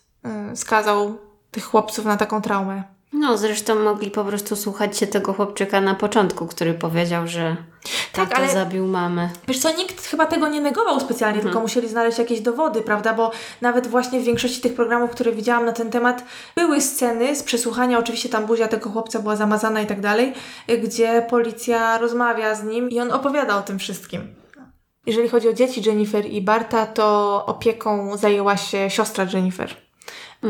y, 0.53 0.55
skazał 0.57 1.17
tych 1.51 1.63
chłopców 1.65 2.05
na 2.05 2.17
taką 2.17 2.41
traumę. 2.41 2.83
No, 3.13 3.37
zresztą 3.37 3.75
mogli 3.75 4.11
po 4.11 4.23
prostu 4.25 4.55
słuchać 4.55 4.97
się 4.97 5.07
tego 5.07 5.33
chłopczyka 5.33 5.81
na 5.81 5.95
początku, 5.95 6.47
który 6.47 6.73
powiedział, 6.73 7.27
że 7.27 7.55
Tak, 8.13 8.37
ale- 8.39 8.49
zabił 8.49 8.87
mamę. 8.87 9.29
Wiesz 9.47 9.59
co, 9.59 9.71
nikt 9.77 10.05
chyba 10.07 10.25
tego 10.25 10.47
nie 10.47 10.61
negował 10.61 10.99
specjalnie, 10.99 11.41
tylko 11.41 11.59
musieli 11.59 11.89
znaleźć 11.89 12.19
jakieś 12.19 12.41
dowody, 12.41 12.81
prawda? 12.81 13.13
Bo 13.13 13.31
nawet 13.61 13.87
właśnie 13.87 14.19
w 14.19 14.23
większości 14.23 14.61
tych 14.61 14.73
programów, 14.73 15.11
które 15.11 15.31
widziałam 15.31 15.65
na 15.65 15.71
ten 15.71 15.91
temat, 15.91 16.25
były 16.55 16.81
sceny 16.81 17.35
z 17.35 17.43
przesłuchania, 17.43 17.99
oczywiście 17.99 18.29
tam 18.29 18.45
buzia 18.45 18.67
tego 18.67 18.89
chłopca 18.89 19.19
była 19.19 19.35
zamazana 19.35 19.81
i 19.81 19.85
tak 19.85 20.01
dalej, 20.01 20.33
gdzie 20.83 21.25
policja 21.29 21.97
rozmawia 21.97 22.55
z 22.55 22.63
nim 22.63 22.89
i 22.89 22.99
on 22.99 23.11
opowiada 23.11 23.57
o 23.57 23.61
tym 23.61 23.79
wszystkim. 23.79 24.35
Jeżeli 25.05 25.29
chodzi 25.29 25.49
o 25.49 25.53
dzieci 25.53 25.81
Jennifer 25.85 26.25
i 26.25 26.41
Barta, 26.41 26.85
to 26.85 27.43
opieką 27.45 28.17
zajęła 28.17 28.57
się 28.57 28.89
siostra 28.89 29.25
Jennifer, 29.33 29.75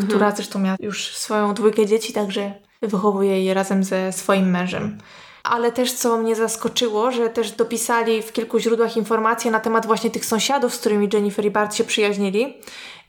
która 0.04 0.32
zresztą 0.32 0.60
miała 0.60 0.78
już 0.80 1.18
swoją 1.18 1.54
dwójkę 1.54 1.86
dzieci, 1.86 2.14
także 2.14 2.54
wychowuje 2.82 3.44
je 3.44 3.54
razem 3.54 3.84
ze 3.84 4.12
swoim 4.12 4.50
mężem. 4.50 4.98
Ale 5.44 5.72
też 5.72 5.94
co 5.94 6.18
mnie 6.18 6.36
zaskoczyło, 6.36 7.12
że 7.12 7.30
też 7.30 7.52
dopisali 7.52 8.22
w 8.22 8.32
kilku 8.32 8.60
źródłach 8.60 8.98
informacje 8.98 9.52
na 9.52 9.60
temat 9.60 9.86
właśnie 9.86 10.12
tych 10.12 10.26
sąsiadów, 10.26 10.76
z 10.76 10.80
którymi 10.80 11.10
Jennifer 11.14 11.46
i 11.46 11.52
Bart 11.52 11.76
się 11.76 11.84
przyjaźnili. 11.84 12.58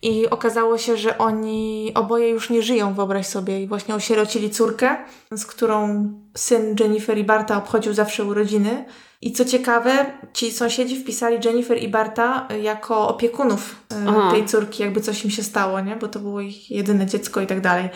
I 0.02 0.30
okazało 0.30 0.78
się, 0.78 0.96
że 0.96 1.18
oni 1.18 1.92
oboje 1.94 2.28
już 2.28 2.50
nie 2.50 2.62
żyją, 2.62 2.94
wyobraź 2.94 3.26
sobie. 3.26 3.62
I 3.62 3.66
właśnie 3.66 3.94
osierocili 3.94 4.50
córkę, 4.50 4.96
z 5.30 5.46
którą 5.46 6.08
syn 6.34 6.76
Jennifer 6.80 7.18
i 7.18 7.24
Barta 7.24 7.56
obchodził 7.56 7.94
zawsze 7.94 8.24
urodziny. 8.24 8.84
I 9.20 9.32
co 9.32 9.44
ciekawe, 9.44 10.06
ci 10.32 10.50
sąsiedzi 10.50 11.00
wpisali 11.00 11.38
Jennifer 11.44 11.82
i 11.82 11.88
Barta 11.88 12.48
jako 12.62 13.08
opiekunów 13.08 13.76
e, 13.92 14.04
Aha. 14.08 14.30
tej 14.30 14.46
córki, 14.46 14.82
jakby 14.82 15.00
coś 15.00 15.24
im 15.24 15.30
się 15.30 15.42
stało, 15.42 15.80
nie? 15.80 15.96
Bo 15.96 16.08
to 16.08 16.18
było 16.20 16.40
ich 16.40 16.70
jedyne 16.70 17.06
dziecko 17.06 17.40
i 17.40 17.46
tak 17.46 17.60
dalej. 17.60 17.88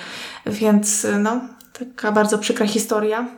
Więc 0.47 1.05
e, 1.05 1.19
no, 1.19 1.41
taka 1.73 2.13
bardzo 2.13 2.39
przykra 2.39 2.67
historia. 2.67 3.29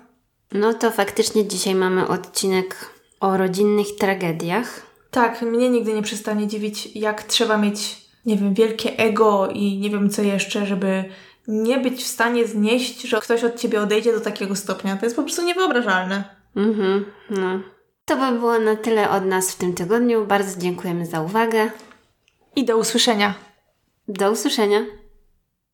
No 0.52 0.74
to 0.74 0.90
faktycznie 0.90 1.48
dzisiaj 1.48 1.74
mamy 1.74 2.08
odcinek 2.08 2.90
o 3.20 3.36
rodzinnych 3.36 3.86
tragediach. 3.96 4.86
Tak, 5.10 5.42
mnie 5.42 5.70
nigdy 5.70 5.94
nie 5.94 6.02
przestanie 6.02 6.46
dziwić, 6.46 6.96
jak 6.96 7.22
trzeba 7.22 7.58
mieć, 7.58 8.06
nie 8.26 8.36
wiem, 8.36 8.54
wielkie 8.54 8.96
ego 8.96 9.48
i 9.48 9.78
nie 9.78 9.90
wiem 9.90 10.10
co 10.10 10.22
jeszcze, 10.22 10.66
żeby 10.66 11.04
nie 11.48 11.78
być 11.78 12.02
w 12.02 12.06
stanie 12.06 12.46
znieść, 12.46 13.02
że 13.02 13.20
ktoś 13.20 13.44
od 13.44 13.60
ciebie 13.60 13.80
odejdzie 13.80 14.12
do 14.12 14.20
takiego 14.20 14.56
stopnia. 14.56 14.96
To 14.96 15.06
jest 15.06 15.16
po 15.16 15.22
prostu 15.22 15.42
niewyobrażalne. 15.42 16.41
Mhm, 16.56 17.04
no. 17.30 17.60
To 18.04 18.16
by 18.16 18.38
było 18.38 18.58
na 18.58 18.76
tyle 18.76 19.10
od 19.10 19.24
nas 19.24 19.52
w 19.52 19.58
tym 19.58 19.74
tygodniu. 19.74 20.26
Bardzo 20.26 20.60
dziękujemy 20.60 21.06
za 21.06 21.20
uwagę. 21.20 21.70
I 22.56 22.64
do 22.64 22.76
usłyszenia. 22.76 23.34
Do 24.08 24.30
usłyszenia. 24.30 24.84